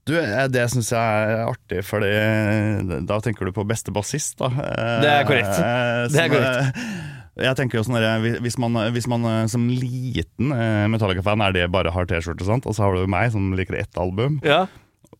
Du, 0.08 0.14
eh, 0.18 0.46
Det 0.48 0.64
syns 0.72 0.90
jeg 0.90 0.98
er 0.98 1.44
artig, 1.46 1.82
Fordi 1.86 3.04
da 3.06 3.18
tenker 3.20 3.46
du 3.46 3.52
på 3.52 3.66
beste 3.68 3.92
bassist, 3.94 4.38
da. 4.40 4.46
Eh, 4.46 5.00
Det 5.04 5.10
er 5.12 5.24
korrekt. 5.28 5.56
eh, 5.60 6.08
Det 6.08 6.24
er 6.24 6.28
korrekt. 6.32 6.76
eh, 6.76 7.44
Jeg 7.46 7.56
tenker 7.56 7.78
jo 7.78 7.84
sånn 7.86 8.40
hvis 8.42 8.58
man, 8.58 8.74
hvis 8.92 9.06
man 9.08 9.24
eh, 9.24 9.46
som 9.48 9.68
liten 9.68 10.52
eh, 10.52 10.86
Metallica-fan 10.92 11.40
er 11.46 11.52
det 11.52 11.70
bare 11.72 11.90
har 11.94 12.04
T-skjorte, 12.10 12.44
og 12.66 12.74
så 12.74 12.82
har 12.84 12.94
du 12.98 13.06
meg 13.06 13.30
som 13.32 13.52
liker 13.56 13.78
ett 13.78 13.96
album. 13.96 14.40
Ja. 14.44 14.66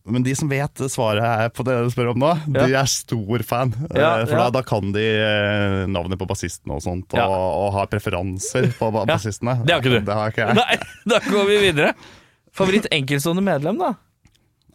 Men 0.05 0.23
de 0.23 0.33
som 0.35 0.49
vet 0.49 0.73
svaret 0.89 1.53
på 1.53 1.63
det 1.63 1.75
du 1.85 1.89
spør 1.93 2.11
om 2.11 2.19
nå, 2.21 2.29
Ja. 2.53 2.65
de 2.65 2.73
er 2.73 2.85
stor 2.89 3.43
fan. 3.45 3.73
Ja, 3.95 4.17
Eh, 4.21 4.25
For 4.25 4.35
da, 4.35 4.49
da 4.49 4.61
kan 4.65 4.91
de 4.91 5.01
eh, 5.01 5.85
navnet 5.87 6.17
på 6.19 6.27
bassistene 6.27 6.73
og 6.73 6.81
sånt, 6.81 7.13
og, 7.13 7.31
og 7.31 7.73
har 7.73 7.87
preferanser 7.87 8.71
på 8.77 8.89
bassistene. 9.05 9.63
Det 9.65 9.73
har 9.73 9.81
ikke 9.81 9.93
du. 9.93 9.99
Det 10.05 10.13
har 10.13 10.31
ikke 10.33 10.47
jeg. 10.47 10.55
Nei, 10.57 10.77
da 11.07 11.19
går 11.19 11.45
vi 11.47 11.57
videre. 11.71 11.93
Favoritt 12.53 12.87
enkeltstående 12.91 13.43
medlem, 13.45 13.77
da? 13.77 13.93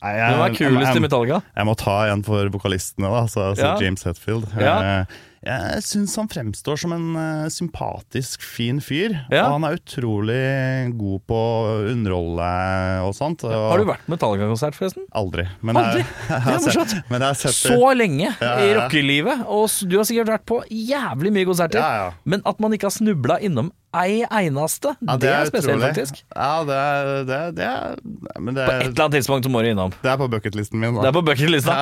Nei, 0.03 0.12
Hvem 0.12 0.40
er 0.40 0.49
jeg- 0.51 0.57
kulest 0.59 0.90
i 0.90 0.92
jeg- 0.92 1.03
Metallica? 1.03 1.42
Jeg 1.57 1.66
må 1.66 1.74
ta 1.76 1.97
en 2.12 2.22
for 2.22 2.49
vokalistene, 2.51 3.09
da, 3.11 3.22
så, 3.26 3.55
så 3.57 3.62
Ja. 3.62 3.76
James 3.80 4.03
Hetfield. 4.05 4.47
Ja. 4.61 5.01
Eh, 5.01 5.05
Jeg 5.45 5.82
syns 5.84 6.14
han 6.18 6.28
fremstår 6.32 6.78
som 6.80 6.93
en 6.97 7.07
uh, 7.16 7.49
sympatisk, 7.53 8.43
fin 8.43 8.80
fyr. 8.82 9.14
Ja. 9.30 9.47
Og 9.49 9.57
han 9.59 9.66
er 9.68 9.76
utrolig 9.78 10.41
god 10.99 11.20
på 11.28 11.37
å 11.37 11.74
underholde 11.93 12.49
og 13.07 13.12
sånt. 13.18 13.45
Og 13.47 13.53
Har 13.53 13.82
du 13.82 13.87
vært 13.91 14.05
på 14.07 14.14
Metallica-konsert, 14.14 14.78
forresten? 14.78 15.05
Aldri. 15.16 15.45
Men 15.61 15.78
Aldri? 15.82 16.05
Jeg, 16.30 16.43
jeg, 16.43 16.45
Det 16.47 16.72
er 16.72 16.76
sett, 16.80 16.95
men 17.12 17.24
jeg 17.26 17.55
Så 17.57 17.93
lenge 17.97 18.28
Ja, 18.41 18.53
i 18.62 18.70
ja. 18.70 18.76
rockelivet, 18.80 19.45
og 19.47 19.68
du 19.91 19.97
har 20.01 20.07
sikkert 20.09 20.32
vært 20.34 20.47
på 20.49 20.61
jævlig 20.72 21.32
mye 21.37 21.49
konserter. 21.49 22.14
Men 22.24 22.43
at 22.49 22.61
man 22.62 22.74
ikke 22.76 22.89
har 22.91 22.97
snubla 22.97 23.39
innom 23.45 23.70
ei 23.97 24.24
eneste, 24.26 24.93
Ja, 25.07 25.14
det, 25.16 25.30
er 25.32 25.49
spesielt, 25.49 25.80
faktisk. 25.80 26.18
Ja, 26.34 26.51
det 26.68 26.76
er, 26.76 27.11
det, 27.28 27.37
er- 27.37 27.55
det 27.57 27.64
er 27.70 28.41
Men 28.43 28.55
det 28.59 28.66
På 28.66 28.72
er, 28.74 28.82
et 28.82 28.91
eller 28.91 29.07
annet 29.07 29.16
tidspunkt 29.20 29.47
så 29.49 29.53
må 29.55 29.62
du 29.64 29.70
innom. 29.70 29.95
det 30.03 30.11
er 30.12 30.18
på 30.20 30.28
bucketlisten 30.34 30.82
min. 30.82 30.99
Det 31.01 31.09
er 31.09 31.16
på 31.16 31.24
bucketlista. 31.24 31.78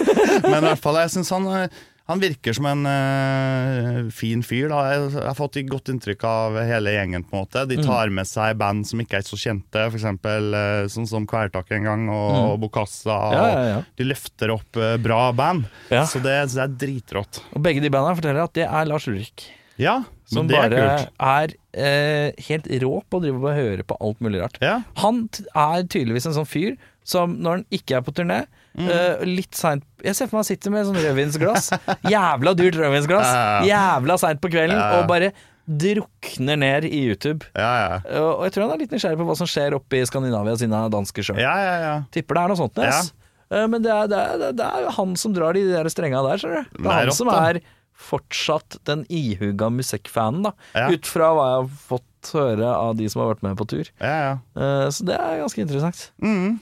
Men 0.52 0.60
i 0.60 0.66
hvert 0.68 0.82
fall, 0.84 1.00
jeg 1.02 1.14
syns 1.16 1.32
han 1.34 1.48
eh, 1.64 1.80
han 2.06 2.20
virker 2.22 2.54
som 2.54 2.66
en 2.70 2.86
uh, 2.86 4.10
fin 4.14 4.42
fyr. 4.46 4.68
Da. 4.70 4.82
Jeg, 4.92 5.08
jeg 5.16 5.24
har 5.26 5.36
fått 5.38 5.58
et 5.58 5.68
godt 5.70 5.90
inntrykk 5.90 6.22
av 6.28 6.58
hele 6.62 6.92
gjengen. 6.94 7.24
på 7.26 7.34
en 7.36 7.42
måte 7.44 7.64
Mm. 7.66 7.70
De 7.72 7.76
tar 7.82 8.12
med 8.14 8.28
seg 8.28 8.56
band 8.60 8.86
som 8.86 9.00
ikke 9.02 9.18
er 9.18 9.26
så 9.26 9.38
kjente, 9.40 9.86
f.eks. 9.90 10.04
Uh, 10.22 10.86
sånn 10.92 11.08
som 11.10 11.26
Kvelertak 11.26 11.70
en 11.74 11.86
gang, 11.88 12.04
og, 12.12 12.52
og 12.52 12.58
Bokassa. 12.62 13.16
Mm. 13.16 13.34
Ja, 13.34 13.46
ja, 13.50 13.62
ja. 13.72 13.78
Og 13.82 14.00
de 14.02 14.08
løfter 14.12 14.52
opp 14.54 14.78
uh, 14.78 14.94
bra 15.02 15.20
band. 15.34 15.66
Så 15.90 16.22
det, 16.22 16.36
så 16.52 16.60
det 16.60 16.66
er 16.68 16.76
dritrått. 16.86 17.40
Og 17.56 17.64
begge 17.64 17.82
de 17.82 17.90
bandene 17.90 18.18
forteller 18.18 18.44
at 18.46 18.54
det 18.58 18.66
er 18.68 18.90
Lars 18.90 19.08
Ulrik. 19.10 19.48
Ja, 19.80 19.98
Som 20.30 20.46
men 20.46 20.54
er 20.56 20.70
bare 20.70 20.84
kult. 20.96 21.10
er, 21.20 21.52
eh, 21.76 22.44
helt 22.48 22.68
rå 22.80 22.92
på 23.04 23.18
å 23.18 23.22
drive 23.22 23.42
og 23.42 23.58
høre 23.58 23.84
på 23.84 23.96
alt 24.00 24.22
mulig 24.24 24.40
rart. 24.40 24.56
Han 25.02 25.26
er 25.52 25.84
tydeligvis 25.84 26.30
en 26.30 26.36
sånn 26.38 26.48
fyr 26.48 26.78
som 27.04 27.34
når 27.36 27.58
han 27.58 27.66
ikke 27.76 27.98
er 27.98 28.06
på 28.06 28.14
turné 28.16 28.38
Mm. 28.76 28.88
eh, 28.92 29.24
Litt 29.24 29.56
seint 29.56 29.84
Jeg 30.04 30.12
ser 30.18 30.26
for 30.28 30.36
meg 30.36 30.42
han 30.44 30.48
sitter 30.50 30.72
med 30.74 30.84
sånn 30.88 30.98
rødvinsglass. 31.00 31.70
Jævla 32.14 32.52
dyrt 32.58 32.76
rødvinsglass. 32.76 33.30
Jævla 33.66 34.16
seint 34.20 34.40
på 34.44 34.50
kvelden. 34.52 34.78
Og 35.00 35.06
bare 35.10 35.30
drukner 35.66 36.58
ned 36.60 36.84
i 36.86 37.00
YouTube. 37.08 37.46
Ja, 37.56 37.70
ja. 37.80 37.94
Og 38.22 38.44
jeg 38.46 38.52
tror 38.54 38.66
han 38.68 38.74
er 38.76 38.82
litt 38.84 38.92
nysgjerrig 38.94 39.18
på 39.18 39.26
hva 39.26 39.34
som 39.38 39.48
skjer 39.50 39.74
oppe 39.78 39.98
i 39.98 40.04
Skandinavia 40.06 40.54
sine 40.60 40.82
danske 40.92 41.24
sjø. 41.26 41.34
ja, 41.42 41.54
ja, 41.64 41.72
ja. 41.82 41.94
Tipper 42.14 42.38
det 42.38 42.42
er 42.44 42.52
noe 42.52 42.60
sånt. 42.60 42.78
Nes. 42.78 43.08
Eh, 43.50 43.64
Men 43.70 43.82
det 43.82 43.90
er, 43.94 44.06
det, 44.12 44.20
er, 44.20 44.52
det 44.60 44.68
er 44.68 44.90
han 44.98 45.16
som 45.18 45.34
drar 45.34 45.56
de 45.58 45.64
der 45.72 45.88
strenga 45.90 46.22
der, 46.28 46.38
ser 46.44 46.54
du. 46.54 46.60
Det 46.76 46.84
er 46.84 46.90
er 46.92 47.00
han 47.00 47.10
rått, 47.10 47.18
som 47.18 47.32
er 47.34 47.60
fortsatt 47.96 48.76
den 48.86 49.06
ihuga 49.08 49.70
musikkfanen, 49.72 50.44
da. 50.50 50.52
Ja. 50.76 50.90
Ut 50.92 51.08
fra 51.08 51.30
hva 51.34 51.46
jeg 51.48 51.62
har 51.62 51.70
fått 51.88 52.32
høre 52.36 52.68
av 52.76 52.96
de 52.98 53.06
som 53.08 53.22
har 53.22 53.30
vært 53.34 53.44
med 53.46 53.56
på 53.58 53.66
tur. 53.70 53.88
ja, 54.02 54.16
ja. 54.26 54.34
Eh, 54.58 54.88
Så 54.92 55.06
det 55.08 55.16
er 55.16 55.40
ganske 55.42 55.62
interessant. 55.64 56.10
Mm. 56.22 56.60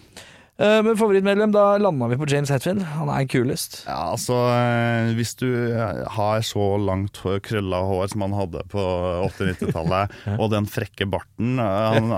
Eh, 0.59 0.81
Men 0.87 0.97
favorittmedlem, 0.97 1.51
da 1.55 1.79
landa 1.83 2.07
vi 2.13 2.19
på 2.21 2.29
James 2.31 2.51
Hetfield. 2.53 2.83
Han 2.95 3.09
er 3.11 3.25
kulest. 3.27 3.81
Ja, 3.89 4.13
altså 4.13 4.37
eh, 4.55 5.15
Hvis 5.19 5.35
du 5.41 5.49
eh, 5.73 6.05
har 6.15 6.45
så 6.47 6.69
langt 6.79 7.19
krølla 7.43 7.81
hår 7.89 8.13
som 8.13 8.23
han 8.27 8.37
hadde 8.39 8.63
på 8.71 8.85
80-90-tallet, 9.33 10.15
og 10.41 10.53
den 10.55 10.69
frekke 10.71 11.09
barten 11.11 11.59
han, 11.59 12.13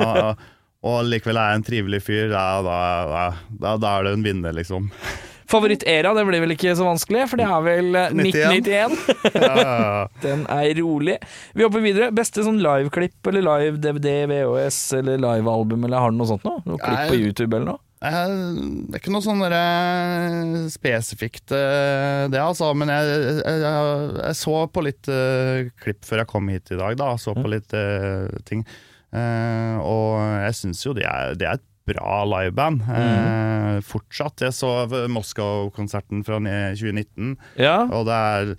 og 0.87 1.01
likevel 1.09 1.41
er 1.41 1.57
en 1.57 1.64
trivelig 1.66 2.03
fyr, 2.05 2.28
ja, 2.34 2.61
da, 2.62 2.76
da, 3.09 3.24
da, 3.62 3.72
da 3.80 3.95
er 3.99 4.11
det 4.11 4.18
en 4.18 4.26
vinner, 4.28 4.55
liksom. 4.57 4.91
Favorittera, 5.47 6.11
det 6.14 6.24
blir 6.26 6.43
vel 6.43 6.53
ikke 6.57 6.72
så 6.74 6.82
vanskelig, 6.89 7.24
for 7.30 7.39
det 7.39 7.47
er 7.47 7.61
vel 7.62 7.95
eh, 7.95 8.12
1991. 8.12 8.97
Ja, 9.37 9.51
ja, 9.55 9.74
ja. 9.80 10.05
Den 10.24 10.45
er 10.51 10.70
rolig. 10.80 11.16
Vi 11.55 11.64
hopper 11.64 11.82
videre. 11.84 12.11
Beste 12.14 12.43
sånn 12.47 12.59
liveklipp 12.62 13.30
eller 13.30 13.45
live-DVD, 13.47 14.12
VHS 14.30 14.80
eller 15.01 15.20
livealbum, 15.22 15.87
eller 15.87 16.03
har 16.03 16.12
du 16.14 16.18
noe 16.18 16.30
sånt 16.34 16.47
noe? 16.47 16.62
Noe 16.66 16.80
klipp 16.82 17.12
på 17.12 17.18
YouTube 17.20 17.55
eller 17.55 17.72
noe? 17.76 17.82
Eh, 18.05 18.26
Det 18.90 18.99
er 18.99 19.01
ikke 19.01 19.12
noe 19.14 19.24
sånn 19.24 19.44
spesifikt 20.72 21.55
eh, 21.57 22.26
det, 22.32 22.40
altså. 22.42 22.72
Men 22.76 22.92
jeg, 22.92 23.14
jeg, 23.40 23.62
jeg, 23.64 24.34
så 24.36 24.57
på 24.72 24.84
litt 24.86 25.09
eh, 25.12 25.70
klipp 25.82 26.05
før 26.07 26.22
jeg 26.24 26.30
kom 26.32 26.51
hit 26.53 26.72
i 26.74 26.80
dag, 26.80 26.97
da. 27.01 27.14
Så 27.20 27.34
på 27.36 27.49
litt 27.53 27.72
eh, 27.76 28.28
ting. 28.49 28.66
Eh, 29.16 29.76
og 29.80 30.20
jeg 30.44 30.59
syns 30.61 30.84
jo 30.84 30.94
det 30.97 31.07
er, 31.09 31.34
det 31.40 31.49
er 31.49 31.61
et 31.61 31.66
bra 31.86 32.24
liveband. 32.26 32.82
Mm. 32.82 33.82
fortsatt. 33.86 34.42
Jeg 34.42 34.55
så 34.57 34.70
Moskva-konserten 35.12 36.24
fra 36.26 36.40
2019, 36.42 37.36
Ja. 37.62 37.84
og 37.92 38.09
det 38.09 38.16
er 38.16 38.55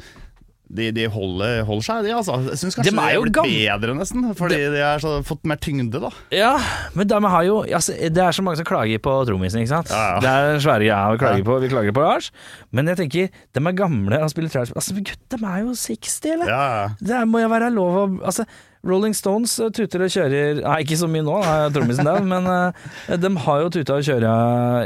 de, 0.67 0.89
de 0.91 1.05
holder, 1.11 1.61
holder 1.67 1.85
seg, 1.85 2.03
de, 2.03 2.13
altså. 2.17 2.37
Jeg 2.49 2.59
syns 2.61 2.75
kanskje 2.75 2.91
de 2.91 3.03
er 3.03 3.21
blitt 3.23 3.37
bedre, 3.39 3.95
nesten. 3.95 4.25
Fordi 4.37 4.59
de 4.73 4.83
har 4.83 5.03
fått 5.27 5.47
mer 5.47 5.59
tyngde, 5.63 6.01
da. 6.03 6.11
Ja, 6.35 6.53
men 6.97 7.07
de 7.07 7.19
har 7.23 7.47
jo 7.47 7.61
altså, 7.63 7.95
Det 7.95 8.23
er 8.23 8.35
så 8.35 8.43
mange 8.43 8.59
som 8.59 8.67
klager 8.67 9.01
på 9.03 9.15
trommisen, 9.29 9.63
ikke 9.63 9.73
sant? 9.77 9.91
Ja, 9.93 10.17
ja. 10.17 10.21
Det 10.23 10.31
er 10.31 10.51
den 10.51 10.63
svære 10.65 10.83
greia 10.83 11.01
vi 11.13 11.21
klager 11.23 11.43
Ja. 11.43 11.47
på. 11.49 11.59
Vi 11.63 11.71
klager 11.71 11.95
på 11.95 12.03
Lars. 12.03 12.31
Men 12.71 12.87
jeg 12.91 12.99
tenker, 13.03 13.29
de 13.55 13.67
er 13.67 13.77
gamle 13.77 14.21
og 14.23 14.31
spiller 14.33 14.51
trash. 14.51 14.75
Altså, 14.75 14.95
gutt, 14.97 15.19
de 15.31 15.43
er 15.43 15.59
jo 15.63 15.75
60, 15.75 16.31
eller? 16.35 16.97
Det 16.99 17.27
må 17.27 17.43
jo 17.43 17.53
være 17.53 17.71
lov 17.73 18.01
å 18.03 18.07
Altså, 18.27 18.43
Rolling 18.87 19.15
Stones 19.17 19.57
eh, 19.59 19.71
tuter 19.73 20.03
og 20.05 20.11
kjører 20.13 20.61
Nei, 20.61 20.77
ikke 20.85 20.97
så 20.99 21.09
mye 21.11 21.25
nå, 21.25 21.35
trommisen 21.75 22.07
der, 22.07 22.23
men 22.23 22.47
eh, 22.51 23.17
de 23.19 23.31
har 23.45 23.63
jo 23.63 23.71
tuta 23.73 23.97
og 23.97 24.05
kjøra 24.07 24.33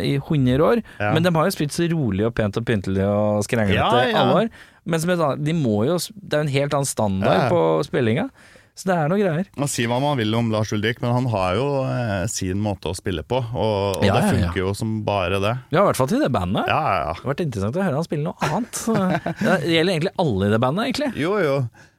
i 0.05 0.15
100 0.17 0.65
år. 0.65 0.83
Men 1.01 1.25
de 1.25 1.33
har 1.35 1.49
jo 1.49 1.55
spilt 1.55 1.75
så 1.75 1.87
rolig 1.91 2.25
og 2.27 2.35
pent 2.37 2.57
og 2.57 2.65
pyntelig 2.67 3.05
og 3.07 3.43
skrenglete 3.47 4.05
ja. 4.11 4.17
alle 4.23 4.43
år. 4.43 4.51
Men 4.85 4.99
annet- 5.03 5.43
de 5.45 5.53
må 5.53 5.85
jo 5.85 5.97
Det 6.15 6.33
er 6.33 6.41
jo 6.41 6.47
en 6.47 6.55
helt 6.55 6.73
annen 6.73 6.85
standard 6.89 7.37
Ja, 7.43 7.49
på 7.51 7.83
spillinga. 7.85 8.29
Så 8.73 8.87
det 8.87 8.95
er 8.95 9.09
noe 9.11 9.19
greier. 9.19 9.45
Man 9.59 9.67
sier 9.69 9.89
hva 9.91 9.97
man 10.01 10.15
vil 10.17 10.33
om 10.33 10.47
Lars 10.49 10.71
Ulrik, 10.73 11.01
men 11.03 11.11
han 11.13 11.25
har 11.29 11.55
jo 11.59 11.65
eh, 11.85 12.23
sin 12.31 12.57
måte 12.63 12.87
å 12.89 12.95
spille 12.95 13.21
på, 13.27 13.37
og, 13.37 13.97
og 13.99 14.05
Ja, 14.07 14.15
det 14.15 14.21
ja, 14.23 14.29
ja. 14.31 14.31
funker 14.47 14.61
jo 14.63 14.71
som 14.73 14.93
bare 15.05 15.41
det. 15.43 15.51
Ja, 15.75 15.83
i 15.83 15.85
hvert 15.89 15.99
fall 15.99 16.07
til 16.07 16.23
det 16.23 16.31
bandet. 16.33 16.65
Ja, 16.71 16.79
ja, 16.79 16.95
ja. 17.03 17.11
Det 17.13 17.21
har 17.21 17.33
vært 17.33 17.43
interessant 17.45 17.75
å 17.77 17.83
høre 17.83 17.99
han 17.99 18.07
spille 18.07 18.23
noe 18.23 18.47
annet. 18.47 18.79
Det 19.43 19.73
gjelder 19.75 19.93
egentlig 19.97 20.13
alle 20.23 20.47
i 20.47 20.53
det 20.55 20.61
bandet, 20.63 20.87
egentlig. 20.87 21.11
Jo, 21.19 21.35
jo. 21.43 21.57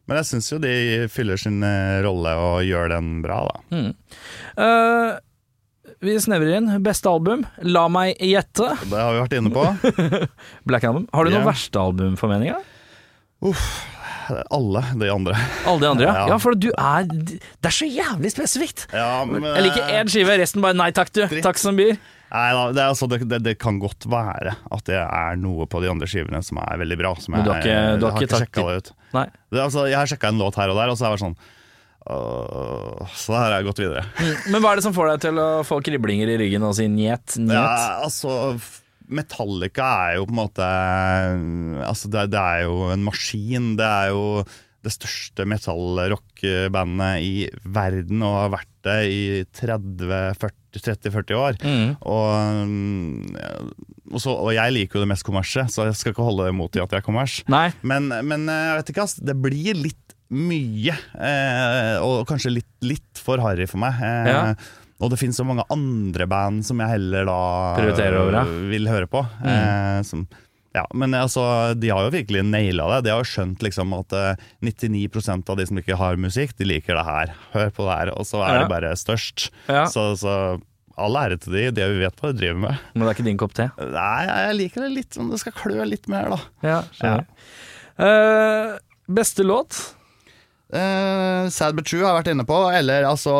Men 0.08 0.18
jeg 0.18 0.30
syns 0.32 0.48
jo 0.50 0.58
de 0.64 0.72
fyller 1.12 1.38
sin 1.38 1.60
eh, 1.62 2.00
rolle 2.02 2.32
og 2.40 2.64
gjør 2.66 2.88
den 2.96 3.12
bra, 3.22 3.42
da. 3.52 3.82
Eh, 4.56 5.12
vi 6.02 6.16
snevrer 6.18 6.56
inn. 6.56 6.72
Beste 6.82 7.06
album, 7.12 7.44
La 7.62 7.84
meg 7.92 8.16
gjette. 8.18 8.72
Det 8.88 8.98
har 8.98 9.12
vi 9.14 9.20
vært 9.22 9.36
inne 9.38 9.52
på. 9.54 9.68
Black 10.72 10.88
Album. 10.88 11.06
Har 11.12 11.28
du 11.28 11.30
noe 11.36 11.44
Ja. 11.44 11.46
verste 11.52 11.78
albumformeninger? 11.78 12.58
Alle 14.54 14.82
de 14.96 15.08
andre. 15.12 15.34
Alle 15.66 15.80
de 15.82 15.88
andre, 15.90 16.06
ja. 16.06 16.26
Ja. 16.30 16.38
For 16.40 16.54
du 16.56 16.68
er 16.70 17.04
Det 17.10 17.68
er 17.68 17.74
så 17.74 17.88
jævlig 17.90 18.30
spesifikt! 18.32 18.86
Ja, 18.94 19.24
men, 19.28 19.42
Jeg 19.44 19.64
liker 19.66 19.90
én 19.98 20.10
skive, 20.12 20.36
resten 20.40 20.62
bare 20.64 20.78
nei 20.78 20.90
takk, 20.94 21.10
du. 21.12 21.24
Dritt. 21.26 21.42
Takk 21.44 21.58
som 21.60 21.76
byr. 21.78 21.96
Nei, 22.32 22.44
da, 22.56 22.60
det, 22.72 22.84
altså, 22.94 23.08
det, 23.12 23.18
det, 23.28 23.42
det 23.44 23.56
kan 23.60 23.76
godt 23.82 24.06
være 24.08 24.54
at 24.72 24.86
det 24.88 24.96
er 24.96 25.34
noe 25.36 25.66
på 25.68 25.82
de 25.84 25.90
andre 25.92 26.06
skivene 26.08 26.38
som 26.46 26.62
er 26.62 26.78
veldig 26.80 26.96
bra. 27.02 27.10
Som 27.20 27.34
Men 27.36 27.44
du 27.44 27.50
jeg, 27.50 27.58
har 27.58 27.66
ikke- 27.66 27.98
du 28.00 28.06
har 28.06 28.14
jeg 28.14 28.22
ikke 28.22 28.30
tatt 28.32 28.46
sjekka 28.46 28.64
det 28.70 28.76
ut. 28.78 28.92
Nei. 29.18 29.26
Altså, 29.66 29.84
jeg 29.90 29.98
har 29.98 30.08
sjekka 30.14 30.30
en 30.32 30.40
låt 30.40 30.56
her 30.56 30.72
og 30.72 30.78
der, 30.80 30.88
og 30.94 30.96
så 30.96 31.04
har 31.04 31.12
jeg 31.12 31.18
vært 31.18 31.26
sånn 31.26 31.36
øh, 32.08 33.10
Så 33.26 33.34
her 33.36 33.44
har 33.50 33.58
jeg 33.58 33.66
gått 33.68 33.82
videre. 33.84 34.04
Men 34.48 34.62
hva 34.64 34.72
er 34.72 34.80
det 34.80 34.86
som 34.86 34.94
får 34.96 35.10
deg 35.12 35.26
til 35.26 35.42
å 35.42 35.48
få 35.66 35.82
kriblinger 35.84 36.32
i 36.32 36.38
ryggen 36.40 36.64
og 36.64 36.72
si 36.78 36.88
njet, 36.88 37.36
njet? 37.36 37.52
Ja, 37.58 38.00
altså 38.06 38.54
Metallica 39.14 39.88
er 40.08 40.18
jo 40.18 40.26
på 40.28 40.34
en 40.34 40.40
måte 40.40 40.66
Altså 41.86 42.10
det, 42.12 42.26
det 42.32 42.40
er 42.42 42.66
jo 42.66 42.90
en 42.92 43.04
maskin. 43.06 43.72
Det 43.78 43.86
er 43.88 44.12
jo 44.14 44.44
det 44.82 44.90
største 44.96 45.44
metall-rock-bandet 45.46 47.22
i 47.22 47.34
verden 47.70 48.22
og 48.26 48.34
har 48.40 48.52
vært 48.56 48.70
det 48.82 48.98
i 49.14 49.22
30-40 49.54 50.58
30-40 50.72 51.36
år. 51.36 51.58
Mm. 51.62 51.90
Og, 52.08 52.66
mm, 52.66 53.36
og, 54.10 54.18
så, 54.24 54.32
og 54.32 54.50
jeg 54.56 54.72
liker 54.74 54.98
jo 54.98 55.04
det 55.04 55.10
mest 55.12 55.26
kommersie, 55.26 55.64
så 55.70 55.86
jeg 55.90 55.98
skal 56.00 56.14
ikke 56.14 56.24
holde 56.26 56.48
imot 56.50 56.78
i 56.78 56.82
at 56.82 56.94
jeg 56.96 57.02
er 57.02 57.06
kommers. 57.06 57.38
Men, 57.86 58.08
men 58.24 58.48
eh, 58.48 58.62
jeg 58.70 58.78
vet 58.80 58.92
ikke, 58.94 59.04
ass. 59.06 59.18
Det 59.20 59.36
blir 59.44 59.76
litt 59.78 60.16
mye. 60.32 60.96
Eh, 61.20 61.96
og 62.00 62.24
kanskje 62.30 62.54
litt, 62.56 62.70
litt 62.82 63.20
for 63.20 63.42
harry 63.44 63.68
for 63.70 63.82
meg. 63.84 64.00
Eh, 64.00 64.30
Ja. 64.32 64.42
Og 65.02 65.10
det 65.10 65.18
finnes 65.18 65.36
så 65.38 65.44
mange 65.46 65.64
andre 65.74 66.26
band 66.30 66.62
som 66.66 66.78
jeg 66.82 66.94
heller 66.94 67.26
da 67.26 67.36
over, 67.74 68.32
ja. 68.38 68.42
eh, 68.46 68.64
vil 68.70 68.86
høre 68.90 69.08
på. 69.10 69.24
Mm. 69.42 69.50
Eh, 69.50 69.98
som, 70.06 70.24
ja, 70.76 70.84
men 70.94 71.12
altså, 71.18 71.42
de 71.76 71.90
har 71.92 72.06
jo 72.06 72.12
virkelig 72.14 72.44
naila 72.46 72.86
det. 72.94 73.00
De 73.08 73.12
har 73.12 73.20
jo 73.24 73.28
skjønt 73.28 73.64
liksom 73.66 73.92
at 73.98 74.14
eh, 74.16 74.44
99% 74.64 75.50
av 75.52 75.58
de 75.58 75.66
som 75.68 75.80
ikke 75.82 75.98
har 76.00 76.20
musikk, 76.22 76.54
de 76.56 76.68
liker 76.70 76.96
det 76.96 77.06
her. 77.08 77.32
Hør 77.56 77.72
på 77.74 77.88
det 77.88 77.96
her. 77.98 78.12
Og 78.14 78.28
så 78.30 78.40
er 78.46 78.54
Ja. 78.54 78.60
det 78.62 78.70
bare 78.72 78.92
størst. 78.96 79.50
Så, 79.90 80.06
så 80.22 80.36
all 81.02 81.16
ære 81.16 81.38
til 81.42 81.54
de, 81.56 81.64
de 81.74 81.88
vet 81.98 82.20
hva 82.22 82.30
de 82.32 82.38
driver 82.38 82.60
med. 82.68 82.78
Men 82.94 83.02
det 83.02 83.10
er 83.10 83.16
ikke 83.18 83.26
din 83.30 83.40
kopp 83.40 83.54
te? 83.58 83.66
Nei, 83.80 84.22
jeg 84.28 84.56
liker 84.60 84.86
det 84.86 84.92
litt 84.92 85.18
men 85.18 85.30
det 85.32 85.40
skal 85.42 85.54
klø 85.56 85.86
litt 85.88 86.06
mer, 86.12 86.30
da. 86.36 86.40
Ja. 87.02 87.16
Eh, 88.02 88.76
beste 89.12 89.44
låt? 89.44 89.76
Eh, 90.72 91.48
Sad 91.52 91.76
But 91.76 91.84
True 91.84 92.00
har 92.00 92.14
jeg 92.14 92.18
vært 92.22 92.30
inne 92.32 92.44
på, 92.48 92.56
eller 92.72 93.04
altså 93.04 93.34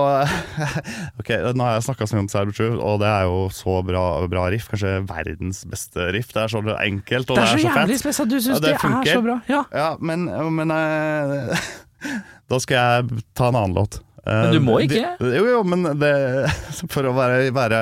Ok, 1.20 1.30
nå 1.56 1.64
har 1.64 1.78
jeg 1.78 1.86
snakka 1.86 2.08
så 2.08 2.18
mye 2.18 2.24
om 2.26 2.28
Sad 2.28 2.50
But 2.50 2.58
True, 2.58 2.76
og 2.76 3.00
det 3.00 3.08
er 3.08 3.24
jo 3.24 3.38
så 3.56 3.78
bra, 3.88 4.04
bra 4.28 4.44
riff. 4.52 4.68
Kanskje 4.68 4.98
verdens 5.08 5.62
beste 5.68 6.10
riff. 6.12 6.34
Det 6.34 6.42
er 6.44 6.52
så 6.52 6.60
enkelt, 6.76 7.32
og 7.32 7.40
Det 7.40 7.46
er 7.46 7.52
så 7.54 7.56
det 7.56 7.64
er 7.64 7.68
jævlig 7.70 7.96
fett. 7.96 8.04
spesielt. 8.04 8.34
Du 8.34 8.36
syns 8.38 8.52
Ja, 8.52 8.60
det 8.60 8.74
det, 8.76 9.12
er 9.14 9.16
så 9.16 9.24
bra. 9.24 9.38
Ja. 9.48 9.62
Ja, 9.72 9.88
men, 10.00 10.28
men 10.58 10.76
uh, 10.76 11.68
Da 12.52 12.60
skal 12.60 12.76
jeg 12.82 13.24
ta 13.38 13.48
en 13.48 13.56
annen 13.62 13.78
låt. 13.80 14.02
Eh, 14.22 14.30
Men 14.44 14.52
du 14.54 14.60
må 14.62 14.76
ikke. 14.84 15.00
de- 15.18 15.30
Jo, 15.34 15.44
jo, 15.50 15.60
men 15.66 15.82
det 15.98 16.10
For 16.92 17.02
å 17.02 17.10
være, 17.16 17.48
være 17.50 17.78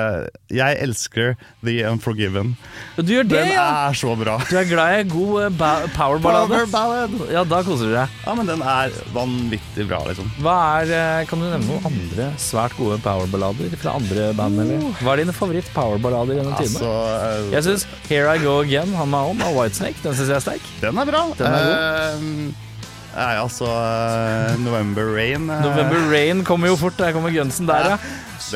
Jeg 0.49 0.77
elsker 0.81 1.35
The 1.61 1.75
Unforgiven. 1.85 2.55
Du 2.97 3.11
gjør 3.13 3.27
det, 3.29 3.35
Den 3.43 3.51
ja! 3.53 3.65
er 3.91 3.93
så 3.99 4.15
bra. 4.17 4.39
Du 4.49 4.55
er 4.57 4.65
glad 4.65 4.95
i 4.95 5.03
god 5.11 5.35
eh, 5.43 5.51
ba- 5.59 5.85
powerballade? 5.93 6.49
Power 6.49 6.65
ballad. 6.73 7.13
Ja, 7.29 7.43
da 7.45 7.59
koser 7.67 7.91
du 7.91 7.93
deg. 7.93 8.15
Ja, 8.25 8.33
men 8.39 8.49
den 8.49 8.63
er 8.65 8.89
vanvittig 9.13 9.85
bra, 9.91 9.99
liksom. 10.09 10.31
Hva 10.41 10.55
er, 10.81 10.95
eh, 10.97 11.25
Kan 11.29 11.43
du 11.43 11.45
nevne 11.45 11.67
noen 11.69 11.85
andre 11.91 12.31
svært 12.41 12.73
gode 12.79 12.97
powerballader 13.05 13.77
fra 13.77 13.93
andre 14.01 14.31
band? 14.41 14.63
Eller? 14.65 14.81
Hva 14.97 15.13
er 15.13 15.21
dine 15.21 15.37
favoritt-powerballader 15.37 16.41
gjennom 16.41 16.57
tidene? 16.57 16.81
Altså 16.81 16.95
eh, 17.21 17.53
Jeg 17.53 17.67
syns 17.69 17.85
Here 18.09 18.33
I 18.33 18.41
Go 18.41 18.57
Again, 18.65 18.97
Han 18.97 19.13
med 19.13 19.35
Om 19.35 19.45
av 19.45 19.53
Whitesnake, 19.61 20.01
den 20.01 20.17
syns 20.17 20.33
jeg 20.33 20.41
er 20.41 20.45
sterk. 20.49 20.73
Den 20.81 20.97
er 21.05 21.13
bra. 21.13 21.23
Den 21.37 21.53
er 21.53 21.69
god. 21.69 22.67
Nei, 23.11 23.31
altså 23.41 23.67
eh, 23.67 24.53
November 24.63 25.09
Rain 25.17 25.49
eh, 25.51 25.63
November 25.65 26.05
Rain 26.13 26.43
kommer 26.47 26.71
jo 26.71 26.77
fort, 26.79 26.95
der 26.99 27.11
kommer 27.15 27.33
gunsen 27.35 27.67
der, 27.67 27.93
ja. 27.93 27.97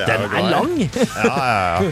Er 0.06 0.12
Den 0.12 0.32
er 0.32 0.50
lang! 0.52 0.76
Ja, 0.80 1.26
ja, 1.26 1.56
ja. 1.84 1.92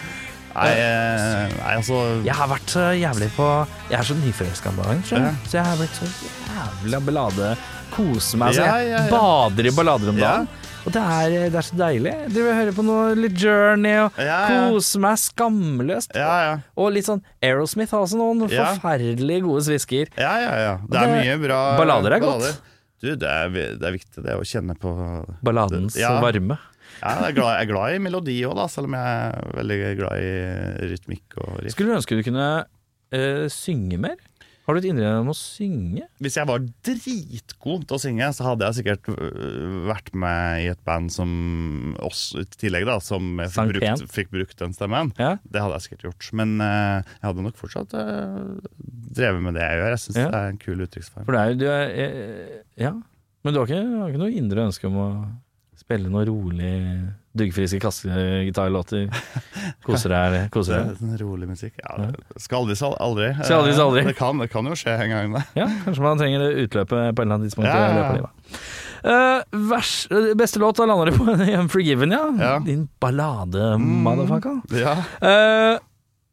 Nei, 0.53 0.69
eh, 0.69 1.53
nei, 1.57 1.75
altså 1.79 1.99
Jeg 2.21 2.35
har 2.37 2.49
vært 2.51 2.69
så 2.69 2.83
jævlig 2.93 3.29
på 3.33 3.45
Jeg 3.89 3.97
er 3.97 4.05
så 4.05 4.17
nyforelska 4.19 4.69
om 4.69 4.81
dagen, 4.83 4.99
tror 5.07 5.23
jeg. 5.25 5.37
Så 5.47 5.57
jeg 5.57 5.65
har 5.65 5.79
blitt 5.79 5.97
så 5.97 6.09
jævla 6.53 6.99
ballade. 7.07 7.53
Kose 7.93 8.37
meg. 8.37 8.53
Så 8.53 8.67
jeg 8.67 8.91
ja, 8.91 8.99
ja. 8.99 9.07
bader 9.09 9.69
i 9.69 9.73
ballader 9.73 10.13
om 10.13 10.21
dagen. 10.21 10.51
Og 10.83 10.91
det 10.91 10.99
er, 10.99 11.33
det 11.47 11.55
er 11.55 11.63
så 11.65 11.77
deilig. 11.79 12.11
Du 12.33 12.41
vil 12.43 12.55
høre 12.57 12.73
på 12.75 12.83
noe 12.83 13.13
litt 13.15 13.37
Journey 13.39 13.95
og 14.03 14.17
Ja, 14.19 14.39
ja. 14.51 14.65
kose 14.73 14.99
meg 14.99 15.15
skamløst. 15.21 16.11
Ja, 16.19 16.33
ja. 16.43 16.57
Og 16.75 16.91
litt 16.95 17.07
sånn 17.07 17.21
Aerosmith 17.43 17.95
har 17.95 18.03
også 18.03 18.19
noen 18.19 18.43
forferdelig 18.51 19.39
gode 19.45 19.63
svisker. 19.69 20.11
Ja, 20.19 20.33
ja, 20.43 20.51
ja. 20.59 20.73
Det 20.83 20.99
er 20.99 21.07
det- 21.13 21.23
mye 21.23 21.39
bra 21.45 21.61
ballader 21.79 22.17
er 22.17 22.19
godt. 22.19 22.61
Du, 23.03 23.09
det 23.19 23.27
er, 23.27 23.49
det 23.51 23.83
er 23.83 23.95
viktig 23.95 24.23
det 24.23 24.35
å 24.39 24.43
kjenne 24.47 24.75
på 24.79 24.91
Balladens 25.43 25.95
varme. 25.99 26.59
Ja, 27.01 27.15
jeg 27.19 27.33
er 27.33 27.35
glad, 27.35 27.49
jeg 27.57 27.65
er 27.65 27.71
glad 27.71 27.95
i 27.95 27.99
melodi 27.99 28.35
òg, 28.47 28.59
selv 28.71 28.87
om 28.87 28.93
jeg 28.95 29.03
er 29.03 29.49
veldig 29.57 29.79
glad 29.99 30.23
i 30.23 30.87
rytmikk 30.93 31.35
og 31.41 31.57
riff. 31.63 31.73
Skulle 31.75 31.91
du 31.91 31.97
ønske 31.97 32.15
du 32.15 32.23
kunne 32.23 32.45
uh, 32.63 33.45
synge 33.51 33.99
mer? 33.99 34.15
Har 34.63 34.77
du 34.77 34.79
et 34.79 34.85
indre 34.87 35.09
om 35.19 35.27
å 35.27 35.35
synge? 35.35 36.05
Hvis 36.23 36.37
jeg 36.39 36.47
var 36.47 36.61
dritgod 36.87 37.83
til 37.89 37.97
å 37.97 37.99
synge, 37.99 38.29
så 38.31 38.45
hadde 38.47 38.69
jeg 38.69 38.77
sikkert 38.77 39.09
øh, 39.11 39.73
vært 39.89 40.11
med 40.15 40.63
i 40.63 40.69
et 40.71 40.79
band 40.87 41.11
som 41.11 41.33
oss 41.99 42.29
tillegg 42.61 42.87
da, 42.87 42.95
som 43.03 43.41
fikk 43.43 43.73
brukt, 43.73 44.05
fikk 44.15 44.31
brukt 44.31 44.63
den 44.63 44.75
stemmen. 44.77 45.11
Ja. 45.19 45.33
Det 45.43 45.59
hadde 45.63 45.79
jeg 45.81 45.87
sikkert 45.89 46.05
gjort. 46.07 46.29
Men 46.39 46.55
uh, 46.63 47.03
jeg 47.03 47.25
hadde 47.27 47.45
nok 47.49 47.59
fortsatt 47.59 47.95
uh, 47.99 48.55
drevet 49.13 49.43
med 49.43 49.59
det 49.59 49.65
jeg 49.67 49.81
gjør. 49.81 49.95
Jeg 49.97 50.03
syns 50.05 50.21
Ja. 50.21 50.29
det 50.31 50.39
er 50.39 50.53
en 50.53 50.61
kul 50.63 50.85
uttrykksform. 50.87 51.27
For 51.27 51.35
det 51.35 51.43
er 51.43 51.59
du 51.59 51.65
er, 51.73 51.97
eh, 52.05 52.61
Ja. 52.85 52.93
Men 53.43 53.51
du 53.51 53.59
har 53.59 53.67
ikke, 53.67 53.83
har 53.99 54.13
ikke 54.13 54.23
noe 54.23 54.37
indre 54.39 54.63
ønske 54.69 54.87
om 54.87 54.95
å 55.03 55.09
spille 55.75 56.07
noe 56.07 56.23
rolig, 56.29 56.71
duggfriske 57.37 57.79
kassegitarlåter? 57.81 59.07
Koser 59.85 60.13
deg? 60.13 60.35
Koser 60.53 60.77
deg? 60.83 60.97
Sånn 60.99 61.15
rolig 61.21 61.47
musikk. 61.49 61.79
Ja, 61.81 62.11
skal 62.37 62.63
aldri 62.63 62.75
så 62.77 62.91
aldri. 63.01 63.31
Skal 63.41 63.63
aldri 63.63 63.73
aldri. 63.81 64.03
Eh, 64.03 64.09
Det 64.11 64.15
kan, 64.19 64.37
det 64.43 64.49
kan 64.53 64.69
jo 64.69 64.75
skje 64.77 64.93
en 65.05 65.13
gang, 65.13 65.33
det. 65.37 65.43
Ja, 65.57 65.67
kanskje 65.85 66.05
man 66.05 66.21
trenger 66.21 66.45
utløpet 66.63 66.93
på 66.93 66.99
en 66.99 67.09
eller 67.09 67.35
annen 67.39 67.47
tidspunkt 67.47 67.69
Ja, 67.69 67.79
ja, 67.81 68.03
ja. 68.03 68.11
livet. 68.19 68.61
Eh, 69.03 69.59
vers, 69.73 69.93
eh, 70.13 70.29
beste 70.39 70.61
låt, 70.61 70.77
da 70.79 70.85
lander 70.87 71.09
du 71.11 71.17
på 71.17 71.25
Unforgiven, 71.63 72.13
ja. 72.15 72.23
Ja. 72.39 72.53
Din 72.63 72.85
ballade, 73.03 73.73
motherfucker. 73.81 74.61
Ja. 74.79 74.93
uh, 75.25 75.79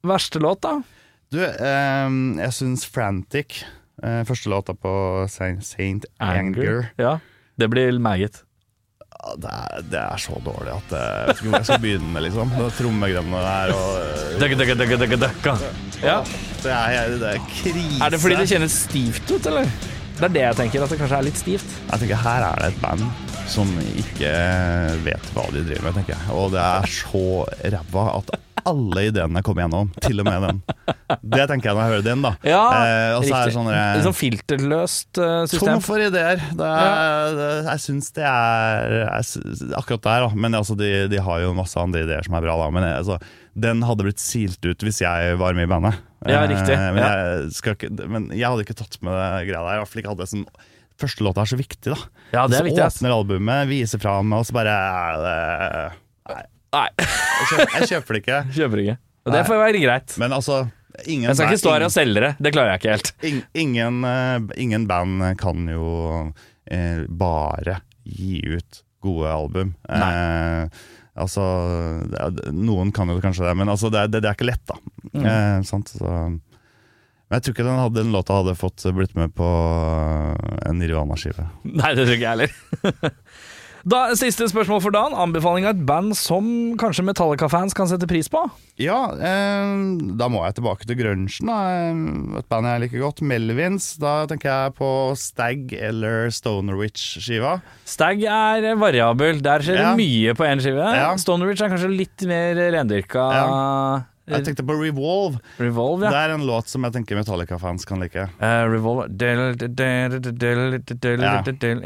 verste 0.07 0.39
låt, 0.43 0.61
da? 0.63 0.77
Du, 1.33 1.41
eh, 1.47 2.15
jeg 2.45 2.53
syns 2.61 2.85
Frantic, 2.91 3.63
uh, 4.05 4.21
første 4.29 4.51
låta 4.53 4.75
på 4.77 4.93
Saint, 5.33 5.65
Saint 5.67 6.07
Anger, 6.21 6.91
Ja, 7.01 7.17
det 7.59 7.69
blir 7.73 7.99
meget. 8.03 8.43
Det, 9.41 9.51
er, 9.53 9.85
det 9.93 10.01
er 10.01 10.21
så 10.23 10.37
dårlig 10.45 10.73
at 10.75 10.93
eh, 10.97 11.07
jeg 11.07 11.29
vet 11.29 11.39
ikke 11.41 11.49
hvor 11.51 11.59
jeg 11.59 11.69
skal 11.69 11.83
begynne 11.85 12.13
med, 12.15 12.25
liksom. 12.27 12.53
Det 12.57 12.69
Trommegreiene 12.79 13.43
der 13.47 13.73
og 13.77 14.41
Døkka, 14.41 14.59
døkka, 14.61 14.77
døkka, 14.81 14.99
døkka, 15.05 15.19
døkka. 15.27 15.57
Ja. 16.05 16.19
Det 16.61 16.75
er, 16.77 17.17
det 17.21 17.33
er 17.35 17.43
krise. 17.49 18.03
Er 18.05 18.15
det 18.15 18.21
fordi 18.23 18.39
det 18.41 18.49
kjennes 18.53 18.77
stivt 18.87 19.33
ut, 19.35 19.51
eller? 19.51 19.73
Det 20.21 20.29
er 20.29 20.35
det 20.37 20.45
jeg 20.45 20.59
tenker, 20.59 20.85
at 20.85 20.93
det 20.93 21.01
kanskje 21.01 21.19
er 21.21 21.29
litt 21.31 21.41
stivt. 21.41 21.77
Jeg 21.89 22.03
tenker 22.03 22.23
Her 22.25 22.47
er 22.51 22.61
det 22.61 22.73
et 22.75 22.81
band 22.83 23.07
som 23.51 23.71
ikke 23.99 24.31
vet 25.07 25.31
hva 25.35 25.47
de 25.51 25.65
driver 25.67 25.89
med, 25.89 25.97
tenker 25.99 26.15
jeg. 26.15 26.37
Og 26.37 26.53
det 26.55 26.61
er 26.63 26.93
så 26.93 27.25
ræva 27.75 28.05
at 28.19 28.35
alle 28.69 29.05
ideene 29.09 29.43
kom 29.47 29.59
gjennom, 29.61 29.91
til 30.05 30.23
og 30.23 30.27
med 30.29 30.45
den. 30.47 30.61
Det 31.21 31.47
tenker 31.51 31.71
jeg 31.71 31.77
når 31.77 31.83
jeg 31.83 31.93
hører 31.95 32.07
den, 32.07 32.25
da. 32.27 32.33
Ja, 32.47 32.63
Eh, 32.81 33.15
og 33.17 33.25
så 33.27 33.35
er 33.37 33.49
det 33.51 33.55
sånn 33.57 33.69
Litt 33.71 34.07
sånn 34.07 34.17
filterløst 34.17 35.21
uh, 35.21 35.45
system. 35.51 35.77
Tom 35.77 35.85
for 35.85 36.03
ideer. 36.03 36.43
Det 36.57 36.71
er, 36.71 37.35
det, 37.37 37.49
jeg 37.69 37.83
syns 37.87 38.11
det 38.17 38.25
er 38.27 38.97
jeg, 39.03 39.73
Akkurat 39.79 40.05
der, 40.07 40.27
da. 40.27 40.31
Men 40.47 40.57
altså, 40.59 40.77
de, 40.79 40.91
de 41.13 41.21
har 41.23 41.43
jo 41.45 41.53
masse 41.57 41.79
andre 41.81 42.05
ideer 42.07 42.27
som 42.27 42.37
er 42.39 42.47
bra, 42.47 42.57
da. 42.63 42.69
Men 42.75 42.87
jeg, 42.89 43.05
altså, 43.05 43.19
den 43.67 43.83
hadde 43.87 44.07
blitt 44.07 44.23
silt 44.23 44.65
ut 44.65 44.87
hvis 44.87 45.03
jeg 45.03 45.39
var 45.41 45.57
med 45.59 45.67
i 45.69 45.71
bandet. 45.71 46.01
Ja, 46.29 46.45
riktig. 46.49 46.77
Eh, 46.77 46.91
men, 46.95 47.01
Ja. 47.03 47.15
jeg 47.49 47.77
ikke, 47.77 47.91
men 48.09 48.29
jeg 48.35 48.47
hadde 48.47 48.67
ikke 48.67 48.79
tatt 48.83 49.01
med 49.05 49.17
det 49.17 49.49
greia 49.51 49.65
der. 49.65 49.81
I 49.81 49.83
hvert 49.83 49.93
fall 49.95 50.05
ikke 50.05 50.15
hadde 50.17 50.31
som 50.35 50.45
Første 51.01 51.25
låta 51.25 51.41
er 51.41 51.49
så 51.49 51.57
viktig, 51.57 51.95
da. 51.95 51.97
Ja, 52.35 52.43
det 52.45 52.59
er 52.59 52.61
så 52.61 52.67
viktig, 52.67 52.83
åpner 52.85 53.15
albumet, 53.15 53.69
viser 53.71 54.01
fram, 54.03 54.35
og 54.37 54.43
så 54.45 54.53
bare 54.53 54.75
er 54.77 55.23
det, 55.25 55.39
Nei. 56.75 56.89
Nei, 56.99 57.07
Jeg 57.07 57.49
kjøper, 57.51 57.73
jeg 57.81 57.89
kjøper 57.91 58.15
det 58.17 58.21
ikke. 58.25 58.41
kjøper 58.59 58.83
ikke. 58.85 58.97
Og 59.27 59.35
det 59.35 59.41
får 59.49 59.59
være 59.61 59.81
greit. 59.83 60.15
Men 60.23 60.33
altså 60.37 60.61
ingen, 61.07 61.29
Jeg 61.31 61.37
skal 61.39 61.51
ikke 61.53 61.63
stå 61.63 61.73
her 61.75 61.85
og 61.87 61.93
selge 61.95 62.23
det. 62.25 62.31
Det 62.43 62.53
klarer 62.55 62.73
jeg 62.75 62.81
ikke 62.83 62.95
helt. 62.95 63.11
ing- 63.31 63.43
ingen, 63.65 63.99
eh, 64.07 64.39
ingen 64.63 64.87
band 64.91 65.25
kan 65.41 65.67
jo 65.71 65.91
eh, 66.71 67.03
bare 67.09 67.81
gi 68.07 68.39
ut 68.57 68.83
gode 69.05 69.29
album. 69.33 69.75
Eh, 69.89 70.69
altså 71.21 71.45
Noen 72.53 72.93
kan 72.97 73.09
jo 73.13 73.19
kanskje 73.23 73.47
det, 73.49 73.55
men 73.61 73.69
altså, 73.73 73.91
det, 73.93 74.05
er- 74.07 74.13
det, 74.13 74.23
det 74.25 74.31
er 74.31 74.39
ikke 74.39 74.49
lett, 74.51 74.65
da. 74.71 74.79
Mm. 75.15 75.27
Eh, 75.27 75.59
sant? 75.69 75.91
Så, 75.97 76.15
men 76.31 77.37
jeg 77.39 77.45
tror 77.47 77.55
ikke 77.55 77.67
den, 77.69 77.79
hadde, 77.83 78.01
den 78.03 78.13
låta 78.15 78.41
hadde 78.41 78.57
fått 78.59 78.85
blitt 78.97 79.15
med 79.19 79.35
på 79.39 79.47
eh, 79.47 80.69
en 80.71 80.81
Nirvana-skive. 80.81 81.49
Nei, 81.71 81.93
det 81.99 82.07
tror 82.07 82.17
ikke 82.17 82.27
jeg 82.27 82.35
heller. 82.35 83.15
Da, 83.89 84.11
Siste 84.19 84.45
spørsmål 84.51 84.83
for 84.85 84.93
dagen. 84.93 85.15
Anbefaling 85.17 85.65
av 85.65 85.73
et 85.79 85.85
band 85.89 86.13
som 86.19 86.45
kanskje 86.81 87.05
Metallica-fans 87.07 87.73
kan 87.77 87.89
sette 87.89 88.05
pris 88.11 88.29
på? 88.29 88.43
Ja, 88.81 88.99
eh, 89.17 89.71
da 90.21 90.29
må 90.29 90.43
jeg 90.45 90.59
tilbake 90.59 90.85
til 90.89 90.99
grunchen. 91.01 91.49
Da. 91.49 91.57
Eh, 91.89 92.39
Et 92.41 92.49
band 92.53 92.67
jeg 92.69 92.83
liker 92.85 93.01
godt. 93.07 93.23
Melvins. 93.25 93.97
Da 94.01 94.27
tenker 94.29 94.51
jeg 94.53 94.75
på 94.77 94.91
Stag 95.17 95.73
eller 95.73 96.29
Stonerwich-skiva. 96.29 97.61
Stag 97.89 98.23
er 98.23 98.69
variabel. 98.77 99.41
Der 99.41 99.61
skjer 99.65 99.77
Ja. 99.81 99.95
det 99.95 99.99
mye 100.05 100.35
på 100.37 100.45
én 100.45 100.61
skive. 100.61 100.85
Ja. 100.95 101.15
Stonerwich 101.17 101.61
er 101.63 101.69
kanskje 101.73 101.97
litt 101.97 102.27
mer 102.29 102.55
rendyrka. 102.77 104.05
Jeg 104.31 104.47
tenkte 104.47 104.65
på 104.67 104.77
Revolve. 104.79 105.41
Revolve, 105.61 106.07
ja. 106.07 106.13
Det 106.15 106.23
er 106.25 106.35
en 106.37 106.47
låt 106.49 106.71
som 106.71 106.87
jeg 106.87 106.95
tenker 106.97 107.19
Metallica-fans 107.19 107.87
kan 107.89 108.03
like. 108.03 108.27
Uh, 108.41 108.65
Revolve 108.71 109.09
del, 109.11 109.55
del, 109.59 109.75
del, 109.77 110.19
del, 110.31 110.79
del, 110.95 111.25
Ja. 111.25 111.37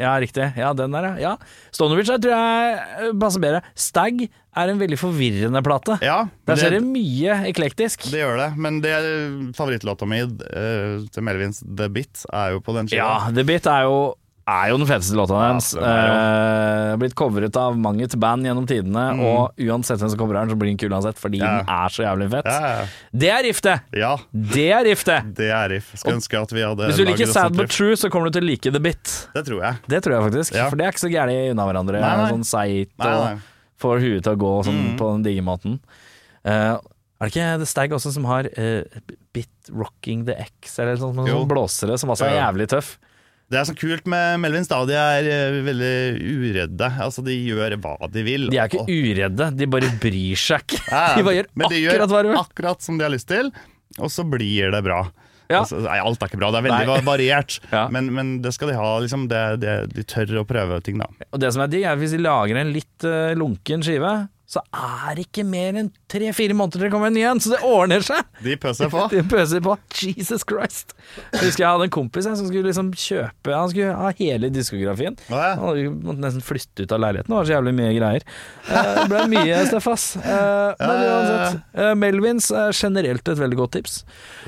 Ja, 0.05 0.15
riktig. 0.23 0.51
Ja, 0.61 0.73
den 0.77 0.95
der, 0.95 1.11
ja. 1.19 1.35
ja. 1.35 1.37
Jeg 1.75 2.07
tror 2.23 2.33
jeg 2.33 2.79
eh, 2.79 3.13
passer 3.21 3.43
bedre. 3.43 3.63
Stag 3.75 4.27
er 4.55 4.71
en 4.71 4.79
veldig 4.79 4.99
forvirrende 5.01 5.63
plate. 5.67 5.99
Ja, 6.05 6.25
Der 6.47 6.59
skjer 6.61 6.77
det 6.77 6.83
mye 6.87 7.41
eklektisk. 7.51 8.07
det 8.13 8.21
gjør 8.23 8.39
det. 8.39 8.51
Men 8.61 8.81
det 8.85 8.95
favorittlåta 9.59 10.07
mi 10.09 10.21
uh, 10.23 11.03
til 11.11 11.27
Melvins, 11.27 11.63
The 11.65 11.89
Bit, 11.93 12.27
er 12.33 12.55
jo 12.55 12.63
på 12.65 12.77
den 12.77 12.91
skiva. 12.91 13.03
Ja, 13.03 13.33
The 13.35 13.47
Bit 13.49 13.67
er 13.71 13.89
jo 13.89 13.97
er 14.47 14.69
jo 14.71 14.77
den 14.77 14.87
feteste 14.87 15.17
låta 15.17 15.39
hans. 15.41 15.71
Ja. 15.79 15.93
Eh, 16.93 16.97
blitt 17.01 17.15
covret 17.17 17.57
av 17.57 17.77
mang 17.81 18.01
et 18.05 18.13
band 18.21 18.45
gjennom 18.45 18.67
tidene, 18.69 19.05
og 19.25 19.55
uansett 19.65 19.99
hvem 20.03 20.11
som 20.13 20.19
covrer 20.21 20.41
den, 20.43 20.53
så 20.53 20.59
blir 20.61 20.69
den 20.73 20.77
kul 20.81 20.93
uansett, 20.93 21.17
fordi 21.21 21.41
Mm. 21.41 21.47
Ja. 21.47 21.63
den 21.63 21.73
er 21.75 21.89
så 21.95 22.03
jævlig 22.05 22.29
fett. 22.35 22.51
Ja. 22.51 22.87
Det 23.13 23.31
er 23.31 23.43
riftet! 23.49 23.81
ja, 23.93 24.13
Det 24.35 24.67
er 24.73 24.85
riftet! 24.85 25.35
det 25.35 25.51
er 25.51 25.69
riff. 25.73 25.93
Skulle 25.97 26.17
ønske 26.21 26.43
at 26.43 26.53
vi 26.53 26.61
hadde 26.61 26.87
Hvis 26.91 26.97
du 27.01 27.05
liker 27.05 27.27
Sad 27.33 27.57
But. 27.57 27.71
True, 27.71 27.97
så 27.97 28.11
kommer 28.11 28.31
du 28.31 28.39
til 28.39 28.45
å 28.45 28.51
like 28.51 28.71
The 28.71 28.81
Bit. 28.81 29.29
Det 29.35 29.45
tror 29.47 29.63
jeg. 29.65 29.77
Det 29.89 30.03
tror 30.05 30.17
jeg 30.19 30.23
faktisk, 30.33 30.59
for 30.71 30.77
det 30.77 30.87
er 30.87 30.93
ikke 30.93 31.05
så 31.07 31.13
gærent 31.13 31.51
unna 31.55 31.67
hverandre. 31.71 32.01
Nei, 32.01 32.17
nei. 32.17 32.31
Sånn 32.35 32.45
seigt 32.45 32.93
og 33.01 33.41
får 33.81 34.01
huet 34.05 34.23
til 34.25 34.33
å 34.37 34.37
gå 34.45 34.53
sånn 34.65 34.81
Mm. 34.93 34.97
på 34.99 35.13
den 35.15 35.23
digge 35.25 35.43
måten. 35.43 35.81
Uh, 36.47 36.77
er 37.21 37.29
det 37.29 37.33
ikke 37.33 37.59
The 37.59 37.67
Stag 37.67 37.91
også 37.97 38.13
som 38.13 38.25
har 38.29 38.45
uh, 38.59 38.83
Bit 39.33 39.49
Rocking 39.73 40.27
the 40.27 40.37
X, 40.39 40.79
eller 40.79 40.97
sånn, 41.01 41.15
sånn 41.17 41.49
blåsere, 41.49 41.97
som 41.99 42.11
også 42.11 42.27
er 42.29 42.35
Ja, 42.35 42.37
ja. 42.37 42.53
jævlig 42.53 42.69
tøff? 42.69 42.99
Det 43.53 43.59
er 43.61 43.67
så 43.69 43.75
kult 43.77 44.07
med 44.11 44.41
Melvins, 44.43 44.71
da. 44.71 44.79
De 44.89 44.95
er 44.97 45.27
eh, 45.29 45.59
veldig 45.67 45.93
uredde. 46.41 46.89
Altså, 47.05 47.23
de 47.27 47.35
gjør 47.37 47.77
hva 47.85 48.09
de 48.11 48.25
vil. 48.27 48.49
De 48.53 48.59
er 48.61 48.71
ikke 48.73 48.87
uredde, 48.89 49.51
de 49.59 49.69
bare 49.71 49.91
bryr 50.03 50.41
seg 50.41 50.65
ikke. 50.65 50.81
De 51.19 51.27
bare 51.27 51.37
gjør 51.37 51.51
men 51.53 51.71
de 51.71 51.83
akkurat 51.85 52.15
hva 52.15 52.23
de 52.25 52.33
vil. 52.33 52.41
Akkurat 52.41 52.87
som 52.87 52.99
de 52.99 53.07
har 53.07 53.13
lyst 53.13 53.29
til, 53.31 53.53
og 54.01 54.11
så 54.11 54.25
blir 54.27 54.73
det 54.75 54.81
bra. 54.87 55.05
Ja. 55.53 55.61
Altså, 55.61 55.83
nei, 55.85 55.99
alt 56.01 56.23
er 56.25 56.31
ikke 56.31 56.41
bra, 56.41 56.49
det 56.55 56.63
er 56.63 56.67
veldig 56.71 56.87
Nei. 56.89 57.01
variert. 57.05 57.59
Ja. 57.75 57.85
men, 57.93 58.09
men 58.17 58.31
det 58.45 58.55
skal 58.57 58.71
de 58.73 58.79
ha. 58.79 58.89
Liksom, 59.05 59.27
det, 59.29 59.43
det, 59.61 59.75
de 59.93 60.05
tør 60.09 60.41
å 60.41 60.47
prøve 60.49 60.81
ting, 60.87 61.01
da. 61.03 61.11
Og 61.35 61.43
det 61.43 61.51
som 61.55 61.65
er 61.65 61.73
digg, 61.73 61.85
er 61.91 61.99
hvis 62.01 62.15
de 62.17 62.23
lager 62.25 62.61
en 62.61 62.73
litt 62.75 63.07
uh, 63.07 63.35
lunken 63.37 63.85
skive, 63.85 64.13
så 64.55 64.63
er 64.71 65.17
det 65.19 65.25
ikke 65.27 65.43
mer 65.49 65.75
enn 65.81 65.89
tre-fire 66.11 66.55
måneder 66.55 66.79
til 66.79 66.85
det 66.87 66.91
kommer 66.95 67.11
en 67.11 67.17
ny 67.19 67.25
en, 67.27 67.41
så 67.43 67.51
det 67.57 67.59
ordner 67.67 68.05
seg! 68.07 68.21
De 68.45 68.55
pøser 68.63 68.91
på. 68.93 69.05
De 69.15 69.23
pøser 69.27 69.63
på. 69.65 69.75
Jesus 69.99 70.45
Christ. 70.47 70.95
Jeg 71.35 71.43
husker 71.49 71.65
jeg 71.65 71.71
hadde 71.73 71.89
en 71.89 71.95
kompis 71.97 72.29
jeg, 72.29 72.39
som 72.39 72.47
skulle 72.49 72.69
liksom 72.71 72.93
kjøpe 72.95 73.55
Han 73.59 73.73
skulle 73.73 73.95
ha 73.99 74.13
hele 74.21 74.51
diskografien. 74.55 75.19
Ja. 75.29 75.55
Han 75.61 75.99
måtte 76.05 76.23
nesten 76.23 76.45
flytte 76.47 76.87
ut 76.87 76.95
av 76.95 77.03
leiligheten, 77.05 77.33
det 77.35 77.41
var 77.41 77.49
så 77.51 77.57
jævlig 77.57 77.75
mye 77.81 77.95
greier. 77.99 78.29
Eh, 78.71 78.93
Det 79.03 79.09
ble 79.11 79.25
mye 79.35 79.63
Steff, 79.69 79.89
ass. 79.91 80.07
Eh, 80.17 80.75
Men 80.81 81.03
uansett. 81.09 81.59
eh, 81.75 81.95
Melvins 81.99 82.51
er 82.55 82.71
generelt 82.79 83.29
et 83.35 83.43
veldig 83.43 83.59
godt 83.65 83.75
tips. 83.81 83.99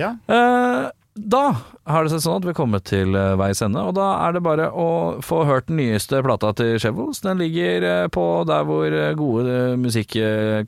Ja. 0.01 0.15
Eh, 0.31 0.87
Da 1.17 1.57
har 1.89 2.05
det 2.05 2.13
seg 2.13 2.21
sånn 2.25 2.41
at 2.41 2.45
vi 2.45 2.51
er 2.53 2.57
kommet 2.59 2.85
til 2.91 3.17
eh, 3.17 3.35
veis 3.41 3.63
ende, 3.65 3.81
og 3.89 3.95
da 3.97 4.09
er 4.27 4.35
det 4.37 4.43
bare 4.45 4.67
å 4.69 4.89
få 5.25 5.45
hørt 5.49 5.69
den 5.71 5.79
nyeste 5.81 6.21
plata 6.25 6.51
til 6.59 6.77
Shovels. 6.83 7.23
Den 7.25 7.41
ligger 7.41 7.87
eh, 7.89 8.09
på 8.13 8.25
der 8.49 8.67
hvor 8.69 8.93
eh, 8.93 9.15
gode 9.17 9.77
musikk 9.81 10.17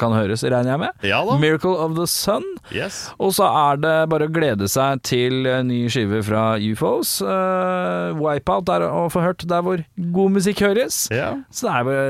kan 0.01 0.15
høres, 0.17 0.45
regner 0.47 0.73
jeg 0.73 0.83
med. 0.87 1.05
Ja 1.07 1.21
da. 1.27 1.37
'Miracle 1.39 1.75
of 1.77 1.97
the 1.99 2.07
Sun'. 2.09 2.47
Yes. 2.73 3.11
Og 3.21 3.35
så 3.37 3.49
er 3.49 3.83
det 3.83 3.95
bare 4.13 4.29
å 4.29 4.33
glede 4.33 4.69
seg 4.73 5.03
til 5.07 5.45
ny 5.69 5.83
skive 5.93 6.23
fra 6.27 6.57
UFOs. 6.57 7.19
Uh, 7.23 8.17
Wipeout 8.19 8.71
er 8.73 8.87
å 8.89 9.07
få 9.13 9.23
hørt 9.25 9.45
der 9.49 9.65
hvor 9.65 9.83
god 10.15 10.37
musikk 10.39 10.65
høres. 10.65 11.07
Ja. 11.15 11.35
Så 11.53 11.69
det 11.69 11.75
er 11.75 11.89
bare 11.89 12.09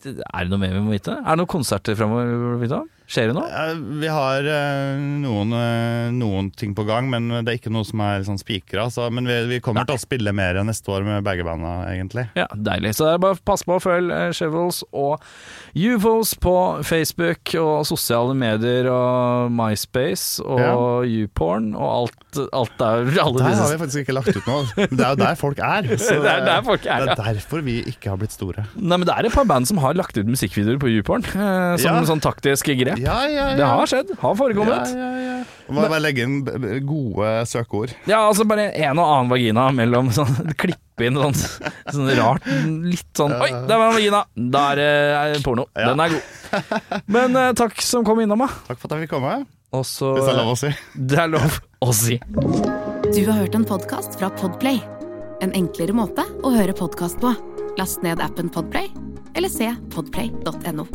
Er 0.00 0.46
det 0.46 0.50
noe 0.52 0.60
mer 0.62 0.74
vi 0.76 0.84
må 0.84 0.96
vite? 0.96 1.18
Er 1.20 1.34
det 1.34 1.42
noen 1.42 1.54
konserter 1.58 1.98
framover 1.98 2.30
vi 2.30 2.40
må 2.40 2.56
vite 2.62 2.80
om? 2.82 2.88
Skjer 3.10 3.26
det 3.26 3.34
noe? 3.34 3.72
Vi 3.98 4.06
har 4.06 4.46
eh, 4.46 5.00
noen, 5.24 5.50
eh, 5.58 6.10
noen 6.14 6.52
ting 6.54 6.76
på 6.78 6.84
gang, 6.86 7.08
men 7.10 7.26
det 7.42 7.50
er 7.50 7.58
ikke 7.58 7.72
noe 7.74 7.82
som 7.88 7.98
er 8.06 8.22
sånn 8.22 8.38
spikra. 8.38 8.84
så- 8.94 9.08
Men 9.10 9.26
vi, 9.26 9.38
vi 9.50 9.58
kommer 9.60 9.82
til 9.88 9.96
å 9.98 10.00
spille 10.00 10.30
mer 10.32 10.54
neste 10.62 10.86
år 10.94 11.02
med 11.04 11.24
begge 11.26 11.42
banda, 11.44 11.72
egentlig. 11.90 12.28
Ja, 12.38 12.46
deilig. 12.54 12.94
Så 12.94 13.08
det 13.08 13.14
er 13.16 13.24
bare 13.26 13.40
pass 13.44 13.64
på 13.66 13.80
å 13.80 13.82
følge 13.82 14.14
eh, 14.28 14.30
Shovels 14.30 14.84
og 14.92 15.20
UFOs 15.76 16.32
på 16.42 16.54
Facebook 16.86 17.52
og 17.60 17.84
sosiale 17.86 18.34
medier 18.34 18.88
og 18.90 19.52
MySpace 19.54 20.42
og 20.42 21.06
YouPorn 21.06 21.70
og 21.78 21.88
alt, 22.00 22.40
alt 22.56 22.74
der. 22.80 23.10
Alle 23.24 23.38
Der 23.38 23.54
har 23.60 23.70
vi 23.72 23.78
faktisk 23.84 24.02
ikke 24.04 24.16
lagt 24.16 24.32
ut 24.34 24.48
noe. 24.50 24.64
Men 24.76 24.96
det 24.98 25.06
er 25.06 25.14
jo 25.14 25.20
der 25.22 25.38
folk 25.38 25.62
er. 25.62 25.90
Så 26.00 26.18
Det 26.24 26.32
er 26.32 26.44
der 26.48 26.62
folk 26.66 26.86
er, 26.86 27.06
Det 27.06 27.14
er 27.16 27.22
derfor 27.38 27.62
vi 27.66 27.76
ikke 27.92 28.10
har 28.12 28.18
blitt 28.20 28.34
store. 28.34 28.66
Nei, 28.76 28.96
men 28.98 29.06
det 29.06 29.14
er 29.16 29.30
et 29.30 29.34
par 29.36 29.46
band 29.50 29.68
som 29.70 29.78
har 29.84 29.94
lagt 29.98 30.18
ut 30.18 30.26
musikkvideoer 30.30 30.80
på 30.82 30.90
YouPorn, 30.96 31.24
eh, 31.30 31.76
som 31.80 32.00
Ja. 32.00 32.02
sånn 32.10 32.22
taktiske 32.24 32.74
grep. 32.80 32.98
Ja, 33.02 33.20
ja, 33.30 33.50
ja. 33.52 33.56
Det 33.60 33.66
har 33.74 33.90
skjedd, 33.94 34.14
har 34.22 34.34
foregått. 34.38 34.74
ja, 34.74 34.84
ja, 34.90 35.10
ja. 35.28 35.40
Må 35.74 35.84
bare 35.86 36.02
legge 36.02 36.24
inn 36.26 36.40
gode 36.86 37.30
søkeord. 37.50 37.94
Ja, 38.10 38.22
altså 38.26 38.46
bare 38.48 38.70
en 38.70 39.00
og 39.00 39.06
annen 39.06 39.30
vagina 39.32 39.68
mellom 39.74 40.10
sånn 40.14 40.34
Klippe 40.60 41.06
inn 41.08 41.18
sånn, 41.18 41.36
sånn 41.36 42.10
rart 42.18 42.44
Litt 42.84 43.08
sånn 43.16 43.32
Oi, 43.38 43.48
der 43.68 43.80
var 43.80 43.86
en 43.88 43.96
vagina! 43.96 44.22
Der 44.56 44.82
er 44.84 45.38
porno. 45.44 45.68
Ja. 45.74 45.92
Den 45.92 46.04
er 46.04 46.14
god. 46.16 46.36
Men 47.10 47.38
uh, 47.38 47.50
takk 47.56 47.80
som 47.84 48.04
kom 48.06 48.20
innom, 48.22 48.44
da. 48.44 48.50
Takk 48.68 48.80
for 48.82 48.90
at 48.90 48.98
jeg 48.98 49.06
fikk 49.08 49.14
komme, 49.16 49.40
Også, 49.76 50.14
hvis 50.16 50.26
det 50.26 50.32
er 50.34 50.40
lov 50.40 50.52
å 50.52 50.58
si. 50.58 50.72
Det 50.94 51.20
er 51.22 51.30
lov 51.30 51.60
å 51.86 51.92
si. 51.94 52.18
Du 53.10 53.20
har 53.26 53.36
hørt 53.38 53.54
en 53.58 53.66
podkast 53.68 54.18
fra 54.18 54.32
Podplay. 54.40 54.82
En 55.40 55.54
enklere 55.56 55.94
måte 55.96 56.26
å 56.44 56.52
høre 56.54 56.74
podkast 56.76 57.22
på. 57.22 57.32
Last 57.78 58.02
ned 58.06 58.20
appen 58.20 58.50
Podplay, 58.52 58.90
eller 59.38 59.52
se 59.52 59.70
podplay.no. 59.94 60.88